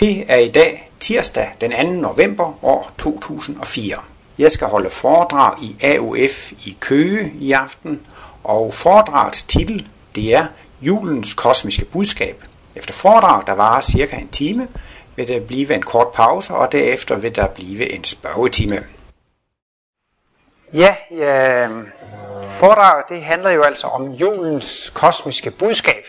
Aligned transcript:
Det 0.00 0.24
er 0.28 0.36
i 0.36 0.48
dag 0.48 0.90
tirsdag 1.00 1.54
den 1.60 1.70
2. 1.70 2.00
november 2.00 2.64
år 2.64 2.92
2004. 2.98 3.98
Jeg 4.38 4.52
skal 4.52 4.66
holde 4.66 4.90
foredrag 4.90 5.62
i 5.62 5.76
AUF 5.82 6.52
i 6.52 6.76
Køge 6.80 7.32
i 7.40 7.52
aften, 7.52 8.06
og 8.44 8.74
foredragets 8.74 9.42
titel 9.42 9.88
det 10.14 10.34
er 10.34 10.46
Julens 10.80 11.34
kosmiske 11.34 11.84
budskab. 11.84 12.44
Efter 12.74 12.92
foredrag, 12.92 13.42
der 13.46 13.52
varer 13.52 13.80
cirka 13.80 14.16
en 14.16 14.28
time, 14.28 14.68
vil 15.16 15.28
der 15.28 15.40
blive 15.40 15.74
en 15.74 15.82
kort 15.82 16.08
pause, 16.08 16.54
og 16.54 16.72
derefter 16.72 17.16
vil 17.16 17.36
der 17.36 17.46
blive 17.46 17.92
en 17.92 18.04
spørgetime. 18.04 18.84
Ja, 20.72 20.96
ja 21.10 21.68
foredraget 22.50 23.04
det 23.08 23.22
handler 23.22 23.50
jo 23.50 23.62
altså 23.62 23.86
om 23.86 24.10
julens 24.10 24.90
kosmiske 24.94 25.50
budskab. 25.50 26.04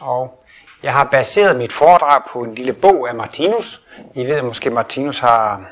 Og 0.00 0.43
jeg 0.84 0.92
har 0.92 1.04
baseret 1.04 1.56
mit 1.56 1.72
foredrag 1.72 2.22
på 2.32 2.42
en 2.42 2.54
lille 2.54 2.72
bog 2.72 3.08
af 3.08 3.14
Martinus. 3.14 3.80
I 4.14 4.24
ved 4.24 4.42
måske, 4.42 4.66
at 4.66 4.72
Martinus 4.72 5.18
har 5.18 5.62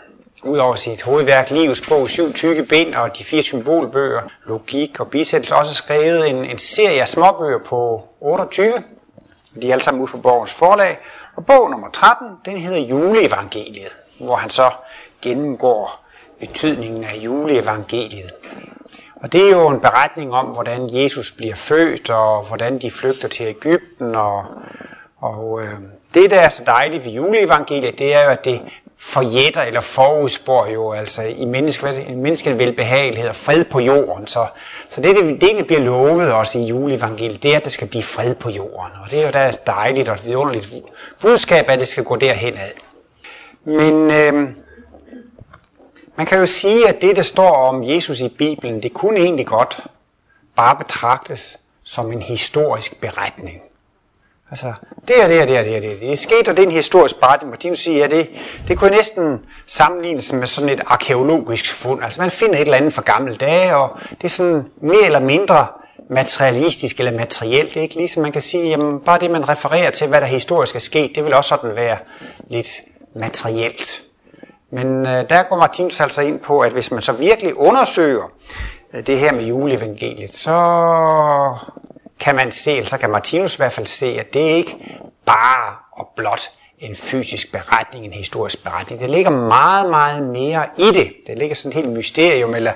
udover 0.42 0.74
sit 0.74 1.02
hovedværk 1.02 1.50
Livets 1.50 1.88
bog, 1.88 2.10
syv 2.10 2.32
tykke 2.32 2.62
ben 2.62 2.94
og 2.94 3.18
de 3.18 3.24
fire 3.24 3.42
symbolbøger, 3.42 4.20
logik 4.46 5.00
og 5.00 5.08
bisættelse, 5.08 5.54
også 5.56 5.74
skrevet 5.74 6.30
en, 6.30 6.44
en 6.44 6.58
serie 6.58 7.00
af 7.00 7.08
småbøger 7.08 7.58
på 7.58 8.08
28. 8.20 8.72
De 9.62 9.68
er 9.68 9.72
alle 9.72 9.84
sammen 9.84 10.02
ude 10.02 10.10
på 10.10 10.18
Borgens 10.18 10.54
forlag. 10.54 10.98
Og 11.36 11.46
bog 11.46 11.70
nummer 11.70 11.90
13, 11.90 12.28
den 12.44 12.56
hedder 12.56 12.78
Juleevangeliet, 12.78 13.96
hvor 14.20 14.36
han 14.36 14.50
så 14.50 14.70
gennemgår 15.22 16.04
betydningen 16.40 17.04
af 17.04 17.14
juleevangeliet. 17.14 18.30
Og 19.16 19.32
det 19.32 19.46
er 19.46 19.50
jo 19.50 19.68
en 19.68 19.80
beretning 19.80 20.32
om, 20.32 20.46
hvordan 20.46 20.94
Jesus 20.94 21.32
bliver 21.32 21.54
født, 21.54 22.10
og 22.10 22.44
hvordan 22.44 22.78
de 22.78 22.90
flygter 22.90 23.28
til 23.28 23.46
Ægypten. 23.46 24.14
Og, 24.14 24.44
og 25.22 25.62
øh, 25.62 25.74
det, 26.14 26.30
der 26.30 26.40
er 26.40 26.48
så 26.48 26.62
dejligt 26.66 27.04
ved 27.04 27.12
juleevangeliet, 27.12 27.98
det 27.98 28.14
er 28.14 28.24
jo, 28.24 28.28
at 28.28 28.44
det 28.44 28.60
forjætter 28.96 29.62
eller 29.62 29.80
forudspår 29.80 30.66
jo 30.66 30.92
altså 30.92 31.22
i 31.22 31.44
menneskelig 32.14 32.58
velbehagelighed 32.58 33.28
og 33.28 33.34
fred 33.34 33.64
på 33.64 33.80
jorden. 33.80 34.26
Så, 34.26 34.46
så 34.88 35.00
det, 35.00 35.16
det, 35.16 35.40
det, 35.40 35.56
der 35.56 35.64
bliver 35.64 35.80
lovet 35.80 36.32
også 36.32 36.58
i 36.58 36.64
juleevangeliet, 36.64 37.42
det 37.42 37.52
er, 37.52 37.56
at 37.56 37.64
der 37.64 37.70
skal 37.70 37.88
blive 37.88 38.02
fred 38.02 38.34
på 38.34 38.50
jorden. 38.50 38.92
Og 39.04 39.10
det 39.10 39.20
er 39.20 39.26
jo 39.26 39.30
da 39.30 39.52
dejligt 39.66 40.08
og 40.08 40.14
et 40.14 40.24
vidunderligt 40.24 40.74
budskab, 41.20 41.68
at 41.68 41.78
det 41.78 41.88
skal 41.88 42.04
gå 42.04 42.16
derhen 42.16 42.54
ad. 42.54 42.70
Men 43.64 44.10
øh, 44.10 44.48
man 46.16 46.26
kan 46.26 46.38
jo 46.38 46.46
sige, 46.46 46.88
at 46.88 47.02
det, 47.02 47.16
der 47.16 47.22
står 47.22 47.56
om 47.56 47.88
Jesus 47.88 48.20
i 48.20 48.28
Bibelen, 48.28 48.82
det 48.82 48.92
kunne 48.92 49.20
egentlig 49.20 49.46
godt 49.46 49.80
bare 50.56 50.76
betragtes 50.76 51.58
som 51.82 52.12
en 52.12 52.22
historisk 52.22 53.00
beretning. 53.00 53.62
Altså, 54.52 54.72
det 55.08 55.22
er 55.22 55.28
det 55.28 55.40
og 55.40 55.48
det 55.48 55.58
og 55.58 55.64
det 55.64 55.76
og 55.76 55.82
det. 55.82 56.00
Det 56.00 56.12
er 56.12 56.16
sket, 56.16 56.48
og 56.48 56.56
det 56.56 56.62
er 56.62 56.66
en 56.66 56.72
historisk 56.72 57.20
beretning. 57.20 57.50
Martinus 57.50 57.78
siger, 57.78 58.04
at 58.04 58.10
det, 58.10 58.30
det 58.68 58.78
kunne 58.78 58.90
næsten 58.90 59.40
sammenlignes 59.66 60.32
med 60.32 60.46
sådan 60.46 60.70
et 60.70 60.80
arkeologisk 60.86 61.74
fund. 61.74 62.04
Altså, 62.04 62.20
man 62.20 62.30
finder 62.30 62.54
et 62.54 62.60
eller 62.60 62.76
andet 62.76 62.92
fra 62.92 63.02
gamle 63.02 63.36
dage, 63.36 63.76
og 63.76 63.98
det 64.10 64.24
er 64.24 64.28
sådan 64.28 64.64
mere 64.80 65.04
eller 65.04 65.20
mindre 65.20 65.66
materialistisk 66.10 66.98
eller 66.98 67.12
materielt. 67.12 67.76
Ikke? 67.76 67.94
Ligesom 67.94 68.22
man 68.22 68.32
kan 68.32 68.42
sige, 68.42 68.68
jamen, 68.68 69.00
bare 69.00 69.18
det, 69.18 69.30
man 69.30 69.48
refererer 69.48 69.90
til, 69.90 70.08
hvad 70.08 70.20
der 70.20 70.26
historisk 70.26 70.74
er 70.74 70.80
sket, 70.80 71.12
det 71.14 71.24
vil 71.24 71.34
også 71.34 71.48
sådan 71.48 71.76
være 71.76 71.96
lidt 72.48 72.68
materielt. 73.14 74.02
Men 74.70 75.06
øh, 75.06 75.28
der 75.28 75.42
går 75.42 75.56
Martinus 75.56 76.00
altså 76.00 76.22
ind 76.22 76.40
på, 76.40 76.60
at 76.60 76.72
hvis 76.72 76.90
man 76.90 77.02
så 77.02 77.12
virkelig 77.12 77.56
undersøger 77.56 78.32
øh, 78.94 79.06
det 79.06 79.18
her 79.18 79.32
med 79.32 79.44
juleevangeliet, 79.44 80.34
så 80.34 80.52
kan 82.22 82.36
man 82.36 82.50
se, 82.50 82.72
eller 82.72 82.88
så 82.88 82.98
kan 82.98 83.10
Martinus 83.10 83.54
i 83.54 83.56
hvert 83.56 83.72
fald 83.72 83.86
se, 83.86 84.06
at 84.06 84.34
det 84.34 84.40
ikke 84.40 84.76
bare 85.26 85.74
og 85.92 86.08
blot 86.16 86.50
en 86.78 86.96
fysisk 86.96 87.52
beretning, 87.52 88.04
en 88.04 88.12
historisk 88.12 88.62
beretning. 88.62 89.00
Det 89.00 89.10
ligger 89.10 89.30
meget, 89.30 89.90
meget 89.90 90.22
mere 90.22 90.66
i 90.78 90.90
det. 90.94 91.12
Det 91.26 91.38
ligger 91.38 91.54
sådan 91.54 91.78
et 91.78 91.84
helt 91.84 91.96
mysterium, 91.96 92.54
eller 92.54 92.72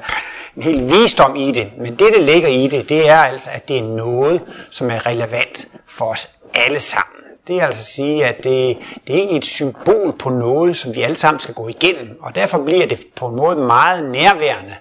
en 0.57 0.63
helt 0.63 0.91
visdom 0.91 1.37
i 1.37 1.53
det. 1.53 1.73
Men 1.79 1.95
det, 1.95 2.13
der 2.15 2.21
ligger 2.21 2.49
i 2.49 2.67
det, 2.67 2.89
det 2.89 3.09
er 3.09 3.17
altså, 3.19 3.51
at 3.53 3.69
det 3.69 3.79
er 3.79 3.83
noget, 3.83 4.43
som 4.71 4.91
er 4.91 5.07
relevant 5.07 5.67
for 5.89 6.05
os 6.05 6.29
alle 6.55 6.81
sammen. 6.81 7.17
Det 7.49 7.57
er 7.57 7.67
altså 7.67 7.81
at 7.81 7.87
sige, 7.87 8.27
at 8.27 8.37
det, 8.37 8.79
det 9.07 9.15
er 9.15 9.19
egentlig 9.19 9.39
et 9.39 9.45
symbol 9.45 10.15
på 10.19 10.31
noget, 10.31 10.77
som 10.77 10.95
vi 10.95 11.03
alle 11.03 11.17
sammen 11.17 11.41
skal 11.41 11.55
gå 11.55 11.69
igennem. 11.69 12.19
Og 12.21 12.35
derfor 12.35 12.59
bliver 12.65 12.87
det 12.87 13.07
på 13.17 13.27
en 13.27 13.37
måde 13.37 13.57
meget 13.57 14.11
nærværende 14.11 14.75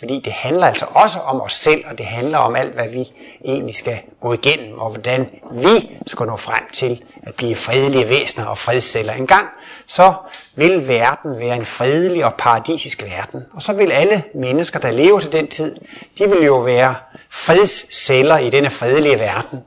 fordi 0.00 0.20
det 0.24 0.32
handler 0.32 0.66
altså 0.66 0.86
også 0.90 1.18
om 1.18 1.40
os 1.40 1.52
selv, 1.52 1.84
og 1.90 1.98
det 1.98 2.06
handler 2.06 2.38
om 2.38 2.56
alt, 2.56 2.74
hvad 2.74 2.88
vi 2.88 3.12
egentlig 3.44 3.74
skal 3.74 3.98
gå 4.20 4.32
igennem, 4.32 4.78
og 4.78 4.90
hvordan 4.90 5.30
vi 5.52 5.98
skal 6.06 6.26
nå 6.26 6.36
frem 6.36 6.62
til 6.72 7.04
at 7.22 7.34
blive 7.34 7.56
fredelige 7.56 8.08
væsener 8.08 8.46
og 8.46 8.58
fredsceller. 8.58 9.12
En 9.12 9.26
gang 9.26 9.48
så 9.86 10.14
vil 10.54 10.88
verden 10.88 11.38
være 11.38 11.56
en 11.56 11.64
fredelig 11.64 12.24
og 12.24 12.34
paradisisk 12.34 13.02
verden, 13.02 13.42
og 13.52 13.62
så 13.62 13.72
vil 13.72 13.92
alle 13.92 14.22
mennesker, 14.34 14.78
der 14.78 14.90
lever 14.90 15.20
til 15.20 15.32
den 15.32 15.48
tid, 15.48 15.76
de 16.18 16.28
vil 16.28 16.44
jo 16.44 16.56
være 16.56 16.94
fredsceller 17.30 18.38
i 18.38 18.50
denne 18.50 18.70
fredelige 18.70 19.18
verden. 19.18 19.58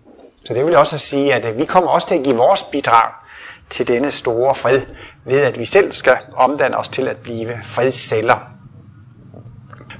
Så 0.45 0.53
det 0.53 0.65
vil 0.65 0.75
også 0.75 0.97
sige, 0.97 1.33
at 1.33 1.45
øh, 1.45 1.57
vi 1.57 1.65
kommer 1.65 1.89
også 1.89 2.07
til 2.07 2.15
at 2.15 2.23
give 2.23 2.35
vores 2.35 2.63
bidrag 2.63 3.09
til 3.69 3.87
denne 3.87 4.11
store 4.11 4.55
fred, 4.55 4.81
ved 5.25 5.41
at 5.41 5.59
vi 5.59 5.65
selv 5.65 5.91
skal 5.91 6.17
omdanne 6.35 6.77
os 6.77 6.89
til 6.89 7.07
at 7.07 7.17
blive 7.17 7.59
fredsceller 7.63 8.53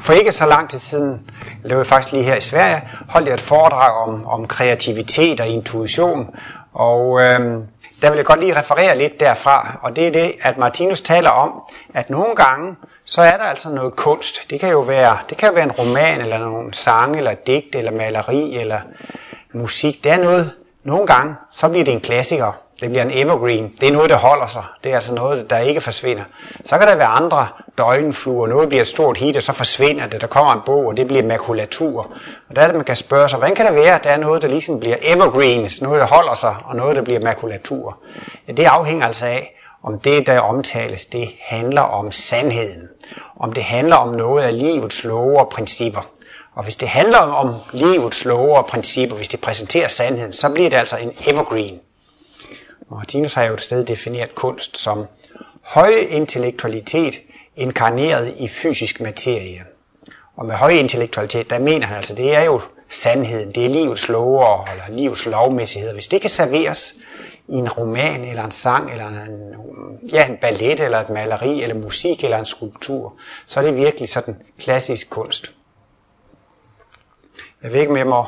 for 0.03 0.13
ikke 0.13 0.31
så 0.31 0.45
lang 0.45 0.69
tid 0.69 0.79
siden, 0.79 1.31
det 1.63 1.77
var 1.77 1.83
faktisk 1.83 2.13
lige 2.13 2.23
her 2.23 2.35
i 2.35 2.41
Sverige, 2.41 2.81
holdt 3.09 3.27
jeg 3.27 3.33
et 3.33 3.41
foredrag 3.41 4.07
om, 4.07 4.25
om 4.25 4.47
kreativitet 4.47 5.39
og 5.39 5.47
intuition. 5.47 6.35
Og 6.73 7.21
øhm, 7.21 7.63
der 8.01 8.09
vil 8.09 8.17
jeg 8.17 8.25
godt 8.25 8.39
lige 8.39 8.59
referere 8.59 8.97
lidt 8.97 9.19
derfra, 9.19 9.79
og 9.81 9.95
det 9.95 10.07
er 10.07 10.11
det, 10.11 10.33
at 10.41 10.57
Martinus 10.57 11.01
taler 11.01 11.29
om, 11.29 11.61
at 11.93 12.09
nogle 12.09 12.35
gange, 12.35 12.75
så 13.05 13.21
er 13.21 13.37
der 13.37 13.43
altså 13.43 13.69
noget 13.69 13.95
kunst. 13.95 14.49
Det 14.49 14.59
kan 14.59 14.69
jo 14.69 14.79
være, 14.79 15.17
det 15.29 15.37
kan 15.37 15.55
være 15.55 15.63
en 15.63 15.71
roman, 15.71 16.21
eller 16.21 16.37
nogle 16.37 16.73
sange, 16.73 17.17
eller 17.17 17.33
digt, 17.33 17.75
eller 17.75 17.91
maleri, 17.91 18.57
eller 18.57 18.79
musik. 19.53 20.03
Det 20.03 20.11
er 20.11 20.17
noget, 20.17 20.51
nogle 20.83 21.07
gange, 21.07 21.35
så 21.51 21.69
bliver 21.69 21.85
det 21.85 21.93
en 21.93 22.01
klassiker. 22.01 22.62
Det 22.81 22.89
bliver 22.89 23.03
en 23.03 23.11
evergreen. 23.13 23.73
Det 23.81 23.89
er 23.89 23.94
noget, 23.94 24.09
der 24.09 24.16
holder 24.16 24.47
sig. 24.47 24.63
Det 24.84 24.91
er 24.91 24.95
altså 24.95 25.13
noget, 25.13 25.50
der 25.50 25.57
ikke 25.57 25.81
forsvinder. 25.81 26.23
Så 26.66 26.78
kan 26.78 26.88
der 26.88 26.95
være 26.95 27.07
andre 27.07 27.47
døgnfluer. 27.78 28.47
Noget 28.47 28.69
bliver 28.69 28.81
et 28.81 28.88
stort 28.88 29.17
hit, 29.17 29.38
og 29.38 29.44
så 29.44 29.53
forsvinder 29.53 30.07
det. 30.07 30.22
Der 30.22 30.28
kommer 30.28 30.53
en 30.53 30.59
bog, 30.66 30.85
og 30.85 30.97
det 30.97 31.07
bliver 31.07 31.23
makulatur. 31.23 32.07
Og 32.50 32.56
der 32.56 32.62
er 32.62 32.67
det, 32.67 32.75
man 32.75 32.85
kan 32.85 32.95
spørge 32.95 33.29
sig, 33.29 33.39
hvordan 33.39 33.56
kan 33.56 33.66
det 33.66 33.75
være, 33.75 33.95
at 33.95 34.03
der 34.03 34.09
er 34.09 34.17
noget, 34.17 34.41
der 34.41 34.47
ligesom 34.47 34.79
bliver 34.79 34.97
evergreens, 35.01 35.63
altså 35.63 35.85
noget, 35.85 36.01
der 36.01 36.07
holder 36.07 36.33
sig, 36.33 36.56
og 36.66 36.75
noget, 36.75 36.95
der 36.95 37.01
bliver 37.01 37.19
makulatur? 37.19 37.97
Ja, 38.47 38.53
det 38.53 38.66
afhænger 38.66 39.07
altså 39.07 39.25
af, 39.25 39.59
om 39.83 40.00
det, 40.00 40.28
der 40.28 40.39
omtales, 40.39 41.06
det 41.06 41.29
handler 41.41 41.81
om 41.81 42.12
sandheden. 42.12 42.89
Om 43.39 43.53
det 43.53 43.63
handler 43.63 43.95
om 43.95 44.16
noget 44.16 44.44
af 44.44 44.59
livets 44.59 45.03
love 45.03 45.39
og 45.39 45.50
principper. 45.50 46.01
Og 46.56 46.63
hvis 46.63 46.75
det 46.75 46.88
handler 46.88 47.17
om 47.17 47.56
livets 47.72 48.25
love 48.25 48.57
og 48.57 48.66
principper, 48.66 49.16
hvis 49.16 49.28
det 49.28 49.41
præsenterer 49.41 49.88
sandheden, 49.88 50.33
så 50.33 50.50
bliver 50.53 50.69
det 50.69 50.78
altså 50.78 50.97
en 50.97 51.12
evergreen. 51.28 51.79
Martinus 52.95 53.33
har 53.33 53.43
jo 53.43 53.53
et 53.53 53.61
sted 53.61 53.85
defineret 53.85 54.35
kunst 54.35 54.77
som 54.77 55.05
høj 55.61 55.93
intellektualitet 56.09 57.21
inkarneret 57.55 58.33
i 58.37 58.47
fysisk 58.47 59.01
materie. 59.01 59.63
Og 60.35 60.45
med 60.45 60.55
høj 60.55 60.69
intellektualitet, 60.69 61.49
der 61.49 61.59
mener 61.59 61.87
han 61.87 61.97
altså, 61.97 62.15
det 62.15 62.35
er 62.35 62.43
jo 62.43 62.61
sandheden, 62.89 63.51
det 63.51 63.65
er 63.65 63.69
livets 63.69 64.09
lover 64.09 64.65
eller 64.71 64.83
livets 64.89 65.25
lovmæssigheder. 65.25 65.93
Hvis 65.93 66.07
det 66.07 66.21
kan 66.21 66.29
serveres 66.29 66.93
i 67.47 67.53
en 67.53 67.69
roman 67.69 68.25
eller 68.25 68.43
en 68.43 68.51
sang 68.51 68.91
eller 68.91 69.07
en, 69.07 69.55
ja, 70.11 70.25
en 70.25 70.37
ballet 70.37 70.79
eller 70.79 70.99
et 70.99 71.09
maleri 71.09 71.63
eller 71.63 71.75
musik 71.75 72.23
eller 72.23 72.37
en 72.37 72.45
skulptur, 72.45 73.13
så 73.45 73.59
er 73.59 73.63
det 73.63 73.75
virkelig 73.75 74.09
sådan 74.09 74.41
klassisk 74.59 75.09
kunst. 75.09 75.51
Jeg 77.63 77.73
ved 77.73 77.79
ikke, 77.79 77.91
om 77.91 77.97
jeg 77.97 78.07
må 78.07 78.25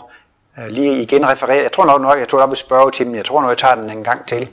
Øh, 0.59 0.67
lige 0.67 1.01
igen 1.01 1.29
referere. 1.29 1.61
Jeg 1.61 1.71
tror 1.71 1.85
nok, 1.85 2.01
nok 2.01 2.19
jeg 2.19 2.27
tog 2.27 2.39
op 2.39 2.53
i 2.53 2.55
spørgetimen. 2.55 3.15
Jeg 3.15 3.25
tror 3.25 3.41
nok, 3.41 3.49
jeg 3.49 3.57
tager 3.57 3.75
den 3.75 3.89
en 3.89 4.03
gang 4.03 4.27
til. 4.27 4.49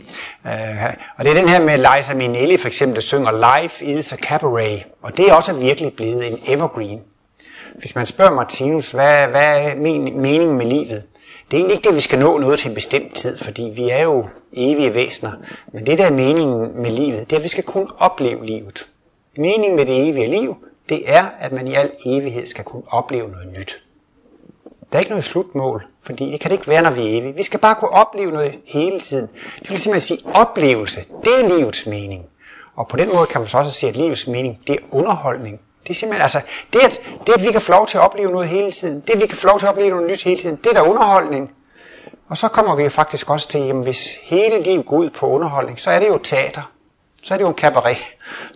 Øh, 0.46 0.84
og 1.16 1.24
det 1.24 1.30
er 1.30 1.34
den 1.34 1.48
her 1.48 1.60
med 1.60 1.78
Liza 1.78 2.14
Minnelli 2.14 2.56
for 2.56 2.68
eksempel, 2.68 2.94
der 2.94 3.00
synger 3.00 3.60
Life 3.60 3.84
is 3.84 4.12
a 4.12 4.16
cabaret. 4.16 4.84
Og 5.02 5.16
det 5.16 5.28
er 5.28 5.34
også 5.34 5.52
virkelig 5.52 5.92
blevet 5.92 6.32
en 6.32 6.38
evergreen. 6.46 7.00
Hvis 7.74 7.94
man 7.94 8.06
spørger 8.06 8.34
Martinus, 8.34 8.90
hvad, 8.90 9.26
hvad 9.26 9.60
er 9.60 9.74
meningen 9.76 10.58
med 10.58 10.66
livet? 10.66 11.02
Det 11.50 11.56
er 11.56 11.60
egentlig 11.60 11.76
ikke 11.76 11.88
det, 11.88 11.96
vi 11.96 12.00
skal 12.00 12.18
nå 12.18 12.38
noget 12.38 12.58
til 12.58 12.68
en 12.68 12.74
bestemt 12.74 13.14
tid, 13.14 13.38
fordi 13.38 13.62
vi 13.62 13.90
er 13.90 14.02
jo 14.02 14.26
evige 14.52 14.94
væsener. 14.94 15.32
Men 15.72 15.86
det, 15.86 15.98
der 15.98 16.04
er 16.04 16.10
meningen 16.10 16.82
med 16.82 16.90
livet, 16.90 17.30
det 17.30 17.32
er, 17.32 17.40
at 17.40 17.44
vi 17.44 17.48
skal 17.48 17.64
kunne 17.64 17.88
opleve 17.98 18.46
livet. 18.46 18.88
Meningen 19.36 19.76
med 19.76 19.86
det 19.86 20.08
evige 20.08 20.30
liv, 20.30 20.56
det 20.88 21.02
er, 21.06 21.24
at 21.40 21.52
man 21.52 21.68
i 21.68 21.74
al 21.74 21.90
evighed 22.06 22.46
skal 22.46 22.64
kunne 22.64 22.82
opleve 22.88 23.28
noget 23.28 23.52
nyt. 23.58 23.82
Der 24.92 24.98
er 24.98 25.00
ikke 25.00 25.10
noget 25.10 25.24
slutmål, 25.24 25.86
fordi 26.02 26.32
det 26.32 26.40
kan 26.40 26.50
det 26.50 26.56
ikke 26.56 26.68
være, 26.68 26.82
når 26.82 26.90
vi 26.90 27.00
er 27.00 27.18
evige. 27.18 27.34
Vi 27.34 27.42
skal 27.42 27.60
bare 27.60 27.74
kunne 27.74 27.90
opleve 27.90 28.32
noget 28.32 28.54
hele 28.66 29.00
tiden. 29.00 29.28
Det 29.58 29.70
vil 29.70 29.78
simpelthen 29.78 30.00
sige, 30.00 30.30
oplevelse, 30.34 31.00
det 31.24 31.40
er 31.40 31.56
livets 31.56 31.86
mening. 31.86 32.24
Og 32.76 32.88
på 32.88 32.96
den 32.96 33.08
måde 33.14 33.26
kan 33.26 33.40
man 33.40 33.48
så 33.48 33.58
også 33.58 33.70
sige, 33.70 33.90
at 33.90 33.96
livets 33.96 34.26
mening, 34.26 34.60
det 34.66 34.72
er 34.72 34.78
underholdning. 34.90 35.60
Det 35.82 35.90
er 35.90 35.94
simpelthen, 35.94 36.22
altså, 36.22 36.40
det 36.72 36.80
at, 36.80 37.00
det 37.26 37.32
at 37.32 37.42
vi 37.42 37.52
kan 37.52 37.60
få 37.60 37.72
lov 37.72 37.86
til 37.86 37.98
at 37.98 38.04
opleve 38.04 38.30
noget 38.30 38.48
hele 38.48 38.72
tiden, 38.72 39.00
det 39.00 39.10
at 39.10 39.20
vi 39.20 39.26
kan 39.26 39.36
få 39.36 39.46
lov 39.46 39.58
til 39.58 39.66
at 39.66 39.70
opleve 39.70 39.90
noget 39.90 40.10
nyt 40.10 40.22
hele 40.22 40.40
tiden, 40.40 40.56
det 40.56 40.66
er 40.66 40.72
der 40.74 40.88
underholdning. 40.90 41.52
Og 42.28 42.36
så 42.36 42.48
kommer 42.48 42.76
vi 42.76 42.88
faktisk 42.88 43.30
også 43.30 43.48
til, 43.48 43.58
at 43.58 43.76
hvis 43.76 44.08
hele 44.22 44.62
livet 44.62 44.86
går 44.86 44.96
ud 44.96 45.10
på 45.10 45.26
underholdning, 45.26 45.80
så 45.80 45.90
er 45.90 45.98
det 45.98 46.08
jo 46.08 46.18
teater 46.18 46.72
så 47.22 47.34
er 47.34 47.38
det 47.38 47.44
jo 47.44 47.48
en 47.48 47.54
cabaret. 47.54 47.96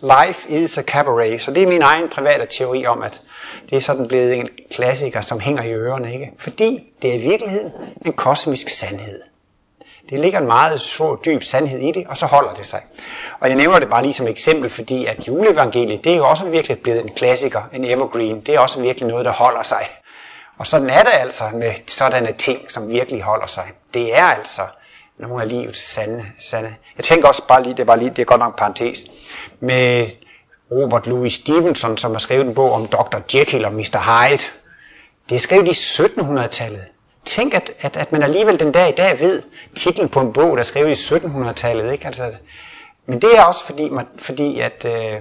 Life 0.02 0.48
is 0.48 0.78
a 0.78 0.82
cabaret. 0.82 1.42
Så 1.42 1.50
det 1.50 1.62
er 1.62 1.66
min 1.66 1.82
egen 1.82 2.08
private 2.08 2.46
teori 2.46 2.86
om, 2.86 3.02
at 3.02 3.20
det 3.70 3.76
er 3.76 3.80
sådan 3.80 4.08
blevet 4.08 4.34
en 4.34 4.48
klassiker, 4.70 5.20
som 5.20 5.40
hænger 5.40 5.62
i 5.62 5.72
ørerne. 5.72 6.12
Ikke? 6.12 6.32
Fordi 6.38 6.92
det 7.02 7.10
er 7.10 7.14
i 7.14 7.18
virkeligheden 7.18 7.72
en 8.06 8.12
kosmisk 8.12 8.68
sandhed. 8.68 9.20
Det 10.10 10.18
ligger 10.18 10.40
en 10.40 10.46
meget 10.46 10.80
så 10.80 11.16
dyb 11.24 11.42
sandhed 11.42 11.78
i 11.78 11.92
det, 11.92 12.06
og 12.06 12.16
så 12.16 12.26
holder 12.26 12.54
det 12.54 12.66
sig. 12.66 12.80
Og 13.40 13.48
jeg 13.48 13.56
nævner 13.56 13.78
det 13.78 13.88
bare 13.88 14.02
lige 14.02 14.12
som 14.12 14.26
eksempel, 14.26 14.70
fordi 14.70 15.06
at 15.06 15.28
juleevangeliet, 15.28 16.04
det 16.04 16.12
er 16.12 16.16
jo 16.16 16.28
også 16.28 16.44
virkelig 16.44 16.78
blevet 16.78 17.02
en 17.02 17.14
klassiker, 17.16 17.62
en 17.72 17.84
evergreen. 17.84 18.40
Det 18.40 18.54
er 18.54 18.60
også 18.60 18.80
virkelig 18.80 19.08
noget, 19.08 19.24
der 19.24 19.32
holder 19.32 19.62
sig. 19.62 19.88
Og 20.58 20.66
sådan 20.66 20.90
er 20.90 21.02
det 21.02 21.12
altså 21.12 21.44
med 21.52 21.72
sådanne 21.86 22.32
ting, 22.32 22.70
som 22.70 22.88
virkelig 22.88 23.22
holder 23.22 23.46
sig. 23.46 23.64
Det 23.94 24.18
er 24.18 24.24
altså 24.24 24.62
nogle 25.18 25.42
af 25.42 25.48
livets 25.48 25.92
sande, 25.92 26.24
sande. 26.38 26.74
Jeg 26.96 27.04
tænker 27.04 27.28
også 27.28 27.42
bare 27.48 27.62
lige, 27.62 27.76
det 27.76 27.86
var 27.86 27.96
lige, 27.96 28.10
det 28.10 28.18
er 28.18 28.24
godt 28.24 28.38
nok 28.38 28.52
en 28.52 28.58
parentes, 28.58 29.04
med 29.60 30.06
Robert 30.70 31.06
Louis 31.06 31.34
Stevenson, 31.34 31.96
som 31.96 32.10
har 32.10 32.18
skrevet 32.18 32.46
en 32.46 32.54
bog 32.54 32.72
om 32.72 32.86
Dr. 32.86 33.18
Jekyll 33.34 33.64
og 33.64 33.72
Mr. 33.72 34.28
Hyde. 34.28 34.42
Det 35.28 35.34
er 35.34 35.38
skrevet 35.38 35.68
i 35.68 36.02
1700-tallet. 36.02 36.84
Tænk, 37.24 37.54
at, 37.54 37.72
at, 37.80 37.96
at 37.96 38.12
man 38.12 38.22
alligevel 38.22 38.60
den 38.60 38.72
dag 38.72 38.88
i 38.88 38.92
dag 38.92 39.20
ved 39.20 39.42
titlen 39.76 40.08
på 40.08 40.20
en 40.20 40.32
bog, 40.32 40.56
der 40.56 40.58
er 40.58 40.62
skrevet 40.62 41.10
i 41.10 41.14
1700-tallet. 41.14 41.92
Ikke? 41.92 42.06
Altså, 42.06 42.32
men 43.06 43.22
det 43.22 43.38
er 43.38 43.42
også 43.42 43.64
fordi, 43.64 43.88
man, 43.88 44.06
fordi 44.18 44.60
at 44.60 44.84
øh, 44.84 45.20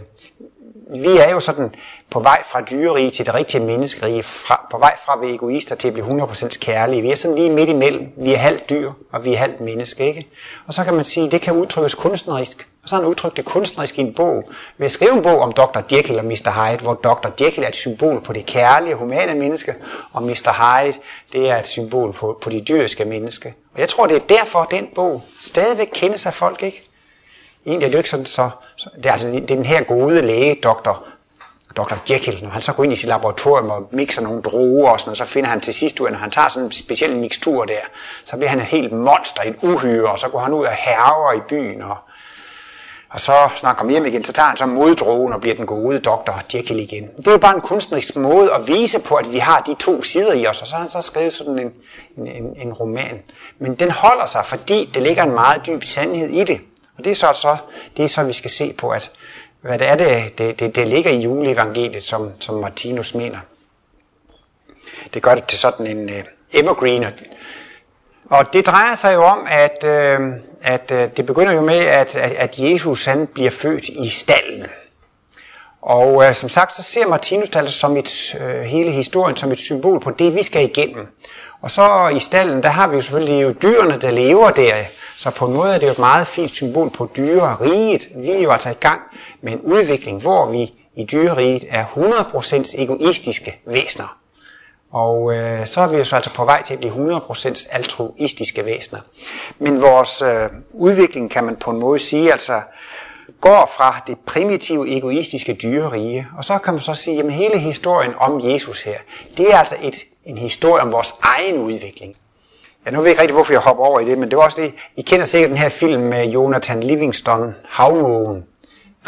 vi 1.02 1.18
er 1.18 1.30
jo 1.30 1.40
sådan 1.40 1.76
på 2.16 2.20
vej 2.20 2.44
fra 2.52 2.62
dyrerige 2.62 3.12
til 3.12 3.26
det 3.26 3.34
rigtige 3.34 3.64
menneskerige, 3.64 4.24
fra, 4.24 4.68
på 4.72 4.78
vej 4.78 4.96
fra 5.06 5.14
at 5.14 5.22
være 5.22 5.34
egoister 5.34 5.76
til 5.76 5.88
at 5.88 5.94
blive 5.94 6.24
100% 6.24 6.60
kærlige. 6.60 7.02
Vi 7.02 7.12
er 7.12 7.16
sådan 7.16 7.38
lige 7.38 7.50
midt 7.50 7.70
imellem. 7.70 8.12
Vi 8.18 8.34
er 8.34 8.38
halvt 8.38 8.70
dyr, 8.70 8.92
og 9.12 9.26
vi 9.26 9.34
er 9.34 9.38
halvt 9.38 9.62
menneske. 9.62 10.08
Ikke? 10.08 10.28
Og 10.68 10.74
så 10.74 10.84
kan 10.84 10.94
man 10.94 11.06
sige, 11.06 11.26
at 11.26 11.32
det 11.32 11.42
kan 11.42 11.54
udtrykkes 11.54 11.96
kunstnerisk. 11.96 12.68
Og 12.84 12.90
så 12.90 12.96
har 12.96 13.02
han 13.02 13.10
udtrykt 13.10 13.38
det 13.38 13.46
kunstnerisk 13.46 13.98
i 13.98 14.02
en 14.02 14.14
bog. 14.14 14.50
Ved 14.78 14.86
at 14.86 14.92
skrive 14.92 15.12
en 15.12 15.22
bog 15.22 15.40
om 15.40 15.52
Dr. 15.52 15.80
Jekyll 15.92 16.20
og 16.20 16.26
Mr. 16.26 16.52
Hyde, 16.52 16.84
hvor 16.84 16.94
Dr. 16.94 17.44
Jekyll 17.44 17.64
er 17.64 17.68
et 17.68 17.76
symbol 17.76 18.22
på 18.22 18.34
det 18.34 18.46
kærlige, 18.46 18.96
humane 18.96 19.34
menneske, 19.34 19.76
og 20.14 20.24
Mr. 20.24 20.82
Hyde, 20.82 20.98
det 21.34 21.50
er 21.50 21.58
et 21.58 21.68
symbol 21.68 22.14
på, 22.14 22.38
på 22.42 22.50
det 22.50 22.68
dyriske 22.68 23.06
menneske. 23.06 23.54
Og 23.74 23.80
jeg 23.80 23.90
tror, 23.90 24.08
det 24.08 24.16
er 24.16 24.38
derfor, 24.38 24.60
at 24.60 24.72
den 24.72 24.88
bog 24.96 25.24
stadigvæk 25.40 25.90
kendes 25.94 26.26
af 26.26 26.34
folk, 26.34 26.64
ikke? 26.64 26.90
Egentlig 27.66 27.86
er 27.86 27.90
det 27.90 27.94
jo 27.94 28.00
ikke 28.00 28.10
sådan, 28.10 28.26
så, 28.26 28.50
så 28.76 28.90
det, 28.98 29.06
er 29.06 29.12
altså, 29.12 29.28
det 29.28 29.44
er 29.44 29.48
den 29.48 29.66
her 29.66 29.84
gode 29.84 30.22
læge, 30.22 30.56
Dr. 30.64 31.15
Dr. 31.76 31.96
Jekyll, 32.10 32.44
når 32.44 32.50
han 32.50 32.62
så 32.62 32.74
går 32.74 32.84
ind 32.84 32.94
i 32.94 32.96
sit 32.96 33.08
laboratorium 33.08 33.70
og 33.70 33.88
mixer 33.92 34.22
nogle 34.22 34.42
druer 34.42 34.90
og 34.90 35.00
sådan 35.00 35.10
noget, 35.10 35.18
så 35.18 35.26
finder 35.26 35.50
han 35.50 35.62
til 35.62 35.74
sidst 35.74 36.00
ud, 36.00 36.08
at 36.08 36.12
når 36.12 36.20
han 36.20 36.32
tager 36.32 36.50
sådan 36.50 36.66
en 36.66 36.72
speciel 36.72 37.16
mixtur 37.16 37.66
der, 37.66 37.80
så 38.26 38.38
bliver 38.38 38.50
han 38.50 38.60
et 38.60 38.66
helt 38.66 38.92
monster, 38.92 39.42
et 39.46 39.56
uhyre, 39.62 40.12
og 40.12 40.20
så 40.20 40.30
går 40.30 40.40
han 40.40 40.54
ud 40.54 40.66
og 40.66 40.72
herver 40.72 41.34
i 41.34 41.40
byen, 41.50 41.82
og, 41.82 41.98
og 43.10 43.22
så 43.22 43.34
snakker 43.56 43.84
han 43.84 43.92
hjem 43.92 44.06
igen, 44.06 44.24
så 44.24 44.34
tager 44.34 44.48
han 44.48 44.58
så 44.58 44.66
moddrogen 44.66 45.34
og 45.34 45.42
bliver 45.42 45.56
den 45.56 45.66
gode 45.66 46.00
Dr. 46.00 46.32
Jekyll 46.54 46.80
igen. 46.80 47.10
Det 47.18 47.28
er 47.28 47.32
jo 47.32 47.38
bare 47.38 47.56
en 47.56 47.62
kunstnerisk 47.62 48.16
måde 48.16 48.54
at 48.54 48.68
vise 48.68 49.00
på, 49.00 49.16
at 49.16 49.32
vi 49.32 49.38
har 49.38 49.60
de 49.60 49.74
to 49.80 50.04
sider 50.04 50.34
i 50.34 50.48
os, 50.48 50.62
og 50.62 50.68
så 50.68 50.76
har 50.76 50.82
han 50.82 50.90
så 50.90 51.02
skrevet 51.02 51.34
sådan 51.34 51.60
en, 51.60 51.72
en, 52.18 52.28
en, 52.28 52.68
en 52.68 52.74
roman. 52.74 53.22
Men 53.60 53.76
den 53.76 53.92
holder 53.92 54.26
sig, 54.26 54.46
fordi 54.46 54.90
det 54.94 55.02
ligger 55.02 55.24
en 55.24 55.32
meget 55.32 55.66
dyb 55.66 55.84
sandhed 55.84 56.30
i 56.30 56.44
det. 56.44 56.62
Og 56.98 57.04
det 57.04 57.12
er 57.12 57.16
så, 57.16 57.28
så, 57.34 57.58
det 57.98 58.06
er 58.06 58.10
så 58.10 58.24
vi 58.24 58.34
skal 58.34 58.52
se 58.52 58.74
på, 58.74 58.90
at 58.90 59.12
hvad 59.66 59.80
det 59.80 59.88
er, 59.88 59.96
det, 59.96 60.38
det, 60.38 60.60
det, 60.60 60.76
det 60.76 60.88
ligger 60.88 61.12
i 61.12 61.22
juleevangeliet, 61.22 62.04
som, 62.04 62.32
som 62.40 62.56
Martinus 62.56 63.14
mener. 63.14 63.38
Det 65.14 65.22
gør 65.22 65.36
det 65.36 65.46
til 65.46 65.60
sådan 65.60 65.88
en 65.88 66.10
øh, 66.10 66.20
uh, 66.20 66.24
evergreen. 66.54 67.06
Og 68.30 68.46
det 68.54 68.66
drejer 68.66 68.96
sig 68.96 69.14
jo 69.14 69.24
om, 69.24 69.48
at, 69.50 69.78
uh, 69.84 70.28
at 70.62 70.92
uh, 70.92 70.98
det 71.18 71.26
begynder 71.26 71.54
jo 71.54 71.62
med, 71.62 71.78
at, 71.78 72.16
at, 72.16 72.32
at 72.32 72.60
Jesus 72.60 73.06
han 73.06 73.28
bliver 73.28 73.52
født 73.52 73.84
i 73.84 74.10
stallen. 74.10 74.66
Og 75.82 76.16
uh, 76.16 76.34
som 76.34 76.50
sagt, 76.50 76.76
så 76.76 76.84
ser 76.84 77.08
Martinus 77.08 77.50
det 77.50 77.56
altså 77.56 77.80
som 77.80 77.98
et, 77.98 78.36
uh, 78.42 78.62
hele 78.62 78.92
historien 78.92 79.38
som 79.38 79.52
et 79.52 79.60
symbol 79.60 80.00
på 80.00 80.12
det, 80.12 80.36
vi 80.36 80.44
skal 80.44 80.64
igennem. 80.64 81.08
Og 81.62 81.72
så 81.72 82.08
i 82.16 82.20
stallen, 82.20 82.64
der 82.64 82.70
har 82.70 82.88
vi 82.88 82.96
jo 82.96 83.02
selvfølgelig 83.02 83.44
jo 83.44 83.52
dyrene, 83.52 84.02
der 84.02 84.12
lever 84.12 84.50
der. 84.50 84.76
Så 85.26 85.32
på 85.32 85.46
en 85.46 85.54
måde 85.54 85.74
er 85.74 85.78
det 85.78 85.88
jo 85.88 85.92
et 85.92 86.00
meget 86.00 86.28
fint 86.28 86.52
symbol 86.52 86.90
på 86.90 87.10
dyreriget. 87.18 88.10
Vi 88.16 88.32
er 88.32 88.40
jo 88.40 88.52
altså 88.52 88.70
i 88.70 88.74
gang 88.74 89.02
med 89.42 89.54
en 89.54 89.62
udvikling, 89.62 90.22
hvor 90.22 90.52
vi 90.52 90.74
i 90.96 91.04
dyreriget 91.04 91.66
er 91.70 91.86
100% 91.86 92.82
egoistiske 92.82 93.60
væsener. 93.66 94.18
Og 94.92 95.34
øh, 95.34 95.68
så 95.68 95.82
er 95.82 95.88
vi 95.88 95.98
jo 95.98 96.04
så 96.04 96.16
altså 96.16 96.34
på 96.34 96.46
vej 96.46 96.64
til 96.64 96.74
at 96.74 96.80
blive 96.80 97.18
100% 97.18 97.68
altruistiske 97.72 98.66
væsener. 98.66 99.00
Men 99.60 99.82
vores 99.82 100.22
øh, 100.22 100.50
udvikling, 100.74 101.32
kan 101.32 101.44
man 101.44 101.56
på 101.56 101.72
en 101.72 101.80
måde 101.80 102.00
sige, 102.00 102.32
altså 102.32 102.62
går 103.42 103.72
fra 103.78 104.04
det 104.08 104.18
primitive, 104.26 104.98
egoistiske 104.98 105.54
dyrerige, 105.54 106.28
og 106.38 106.46
så 106.46 106.58
kan 106.58 106.74
man 106.74 106.82
så 106.82 106.94
sige, 106.94 107.24
at 107.24 107.34
hele 107.34 107.60
historien 107.60 108.14
om 108.18 108.50
Jesus 108.50 108.84
her, 108.84 108.98
det 109.38 109.54
er 109.54 109.58
altså 109.58 109.76
et, 109.82 109.96
en 110.26 110.38
historie 110.38 110.84
om 110.84 110.92
vores 110.92 111.14
egen 111.22 111.58
udvikling. 111.58 112.16
Ja, 112.86 112.92
nu 112.92 112.98
ved 112.98 113.06
jeg 113.06 113.12
ikke 113.12 113.22
rigtig, 113.22 113.34
hvorfor 113.34 113.54
jeg 113.54 113.62
hopper 113.62 113.84
over 113.84 114.00
i 114.00 114.06
det, 114.06 114.18
men 114.18 114.30
det 114.30 114.38
var 114.38 114.44
også 114.44 114.62
lige, 114.62 114.74
I 114.96 115.02
kender 115.02 115.26
sikkert 115.26 115.50
den 115.50 115.58
her 115.58 115.70
film 115.70 116.02
med 116.02 116.26
Jonathan 116.26 116.84
Livingston, 116.84 117.56
Havmågen. 117.70 118.46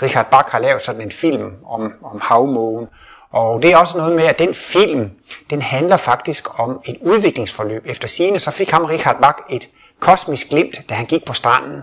Richard 0.01 0.25
Bach 0.31 0.49
har 0.51 0.59
lavet 0.59 0.81
sådan 0.81 1.01
en 1.01 1.11
film 1.11 1.53
om, 1.65 1.93
om 2.03 2.21
havmågen. 2.21 2.87
Og 3.31 3.61
det 3.61 3.71
er 3.71 3.77
også 3.77 3.97
noget 3.97 4.15
med, 4.15 4.23
at 4.23 4.39
den 4.39 4.53
film, 4.53 5.11
den 5.49 5.61
handler 5.61 5.97
faktisk 5.97 6.59
om 6.59 6.81
et 6.85 6.97
udviklingsforløb. 7.01 7.83
Efter 7.85 8.07
sine 8.07 8.39
så 8.39 8.51
fik 8.51 8.69
ham 8.69 8.85
Richard 8.85 9.21
Bach 9.21 9.37
et 9.49 9.69
kosmisk 9.99 10.49
glimt, 10.49 10.89
da 10.89 10.93
han 10.93 11.05
gik 11.05 11.25
på 11.25 11.33
stranden. 11.33 11.81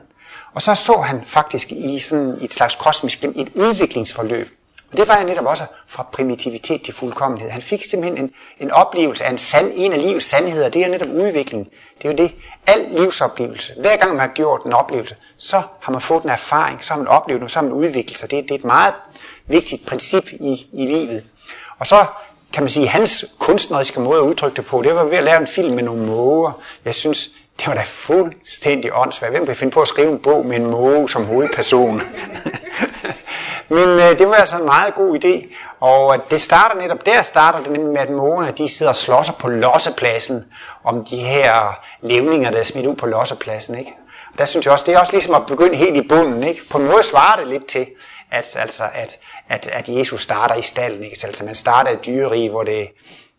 Og 0.55 0.63
så 0.63 0.75
så 0.75 1.01
han 1.01 1.23
faktisk 1.27 1.73
i 1.73 1.99
sådan 1.99 2.39
et 2.41 2.53
slags 2.53 2.75
kosmisk 2.75 3.21
glimt 3.21 3.37
et 3.37 3.49
udviklingsforløb. 3.55 4.49
Men 4.95 5.01
det 5.01 5.09
var 5.09 5.17
jeg 5.17 5.25
netop 5.25 5.47
også 5.47 5.65
fra 5.87 6.07
primitivitet 6.13 6.83
til 6.83 6.95
fuldkommenhed. 6.95 7.51
Han 7.51 7.63
fik 7.63 7.85
simpelthen 7.85 8.25
en, 8.25 8.31
en 8.61 8.71
oplevelse 8.71 9.25
af 9.25 9.31
en, 9.31 9.39
sand, 9.39 9.73
en 9.75 9.93
af 9.93 10.03
livets 10.03 10.27
sandheder. 10.27 10.69
Det 10.69 10.83
er 10.83 10.89
netop 10.89 11.09
udvikling. 11.09 11.69
Det 11.99 12.09
er 12.09 12.13
jo 12.13 12.17
det. 12.17 12.35
Al 12.67 12.87
livsoplevelse. 12.91 13.73
Hver 13.81 13.97
gang 13.97 14.11
man 14.11 14.21
har 14.21 14.35
gjort 14.35 14.63
en 14.65 14.73
oplevelse, 14.73 15.17
så 15.37 15.63
har 15.81 15.93
man 15.93 16.01
fået 16.01 16.23
en 16.23 16.31
erfaring, 16.31 16.85
så 16.85 16.93
har 16.93 16.99
man 16.99 17.09
oplevet 17.09 17.41
noget, 17.41 17.53
så 17.53 17.59
har 17.59 17.65
man 17.65 17.73
udviklet 17.73 18.19
sig. 18.19 18.31
Det, 18.31 18.43
det 18.43 18.51
er 18.51 18.55
et 18.59 18.65
meget 18.65 18.95
vigtigt 19.47 19.87
princip 19.87 20.33
i, 20.33 20.67
i 20.73 20.87
livet. 20.87 21.25
Og 21.79 21.87
så 21.87 22.05
kan 22.53 22.63
man 22.63 22.71
sige, 22.71 22.89
hans 22.89 23.25
kunstneriske 23.39 24.01
måde 24.01 24.19
at 24.19 24.25
udtrykke 24.25 24.57
det 24.57 24.67
på, 24.67 24.83
det 24.83 24.95
var 24.95 25.05
ved 25.05 25.19
at 25.19 25.25
lave 25.25 25.41
en 25.41 25.47
film 25.47 25.75
med 25.75 25.83
nogle 25.83 26.07
måger. 26.07 26.53
Jeg 26.85 26.95
synes, 26.95 27.31
det 27.59 27.67
var 27.67 27.75
da 27.75 27.83
fuldstændig 27.85 28.91
åndssvagt. 28.95 29.33
Hvem 29.33 29.47
kan 29.47 29.57
finde 29.57 29.71
på 29.71 29.81
at 29.81 29.89
skrive 29.89 30.11
en 30.11 30.19
bog 30.19 30.47
med 30.47 30.57
en 30.57 30.71
måge 30.71 31.11
som 31.11 31.25
hovedperson? 31.25 32.03
Men 33.69 33.89
øh, 33.89 34.19
det 34.19 34.29
var 34.29 34.35
altså 34.35 34.57
en 34.57 34.65
meget 34.65 34.95
god 34.95 35.25
idé. 35.25 35.55
Og 35.81 36.15
øh, 36.15 36.21
det 36.31 36.41
starter 36.41 36.81
netop, 36.81 37.07
der 37.07 37.23
starter 37.23 37.59
det 37.59 37.73
nemlig 37.73 37.93
med, 37.93 38.01
at 38.01 38.11
mågerne 38.11 38.53
de 38.59 38.69
sidder 38.69 38.91
og 38.91 38.97
slår 38.97 39.23
sig 39.23 39.35
på 39.39 39.49
lossepladsen 39.49 40.45
om 40.85 41.05
de 41.05 41.17
her 41.17 41.81
levninger, 42.03 42.51
der 42.51 42.59
er 42.59 42.63
smidt 42.63 42.87
ud 42.87 42.97
på 42.97 43.07
lossepladsen. 43.07 43.79
Ikke? 43.79 43.93
Og 44.33 44.39
der 44.39 44.45
synes 44.45 44.67
jeg 44.67 44.73
også, 44.73 44.85
det 44.87 44.95
er 44.95 44.99
også 44.99 45.13
ligesom 45.13 45.35
at 45.35 45.47
begynde 45.47 45.77
helt 45.77 45.97
i 45.97 46.09
bunden. 46.09 46.43
Ikke? 46.43 46.61
På 46.71 46.79
en 46.79 46.87
måde 46.87 47.03
svarer 47.03 47.37
det 47.37 47.49
lidt 47.49 47.67
til, 47.67 47.87
at, 48.31 48.57
altså, 48.57 48.85
at, 48.95 49.19
at, 49.49 49.69
at 49.69 49.89
Jesus 49.89 50.23
starter 50.23 50.55
i 50.55 50.63
stallen. 50.63 51.05
Ikke? 51.05 51.17
Altså 51.25 51.45
man 51.45 51.55
starter 51.55 51.91
et 51.91 52.07
dyrerige, 52.07 52.51
hvor 52.51 52.63
det, 52.63 52.89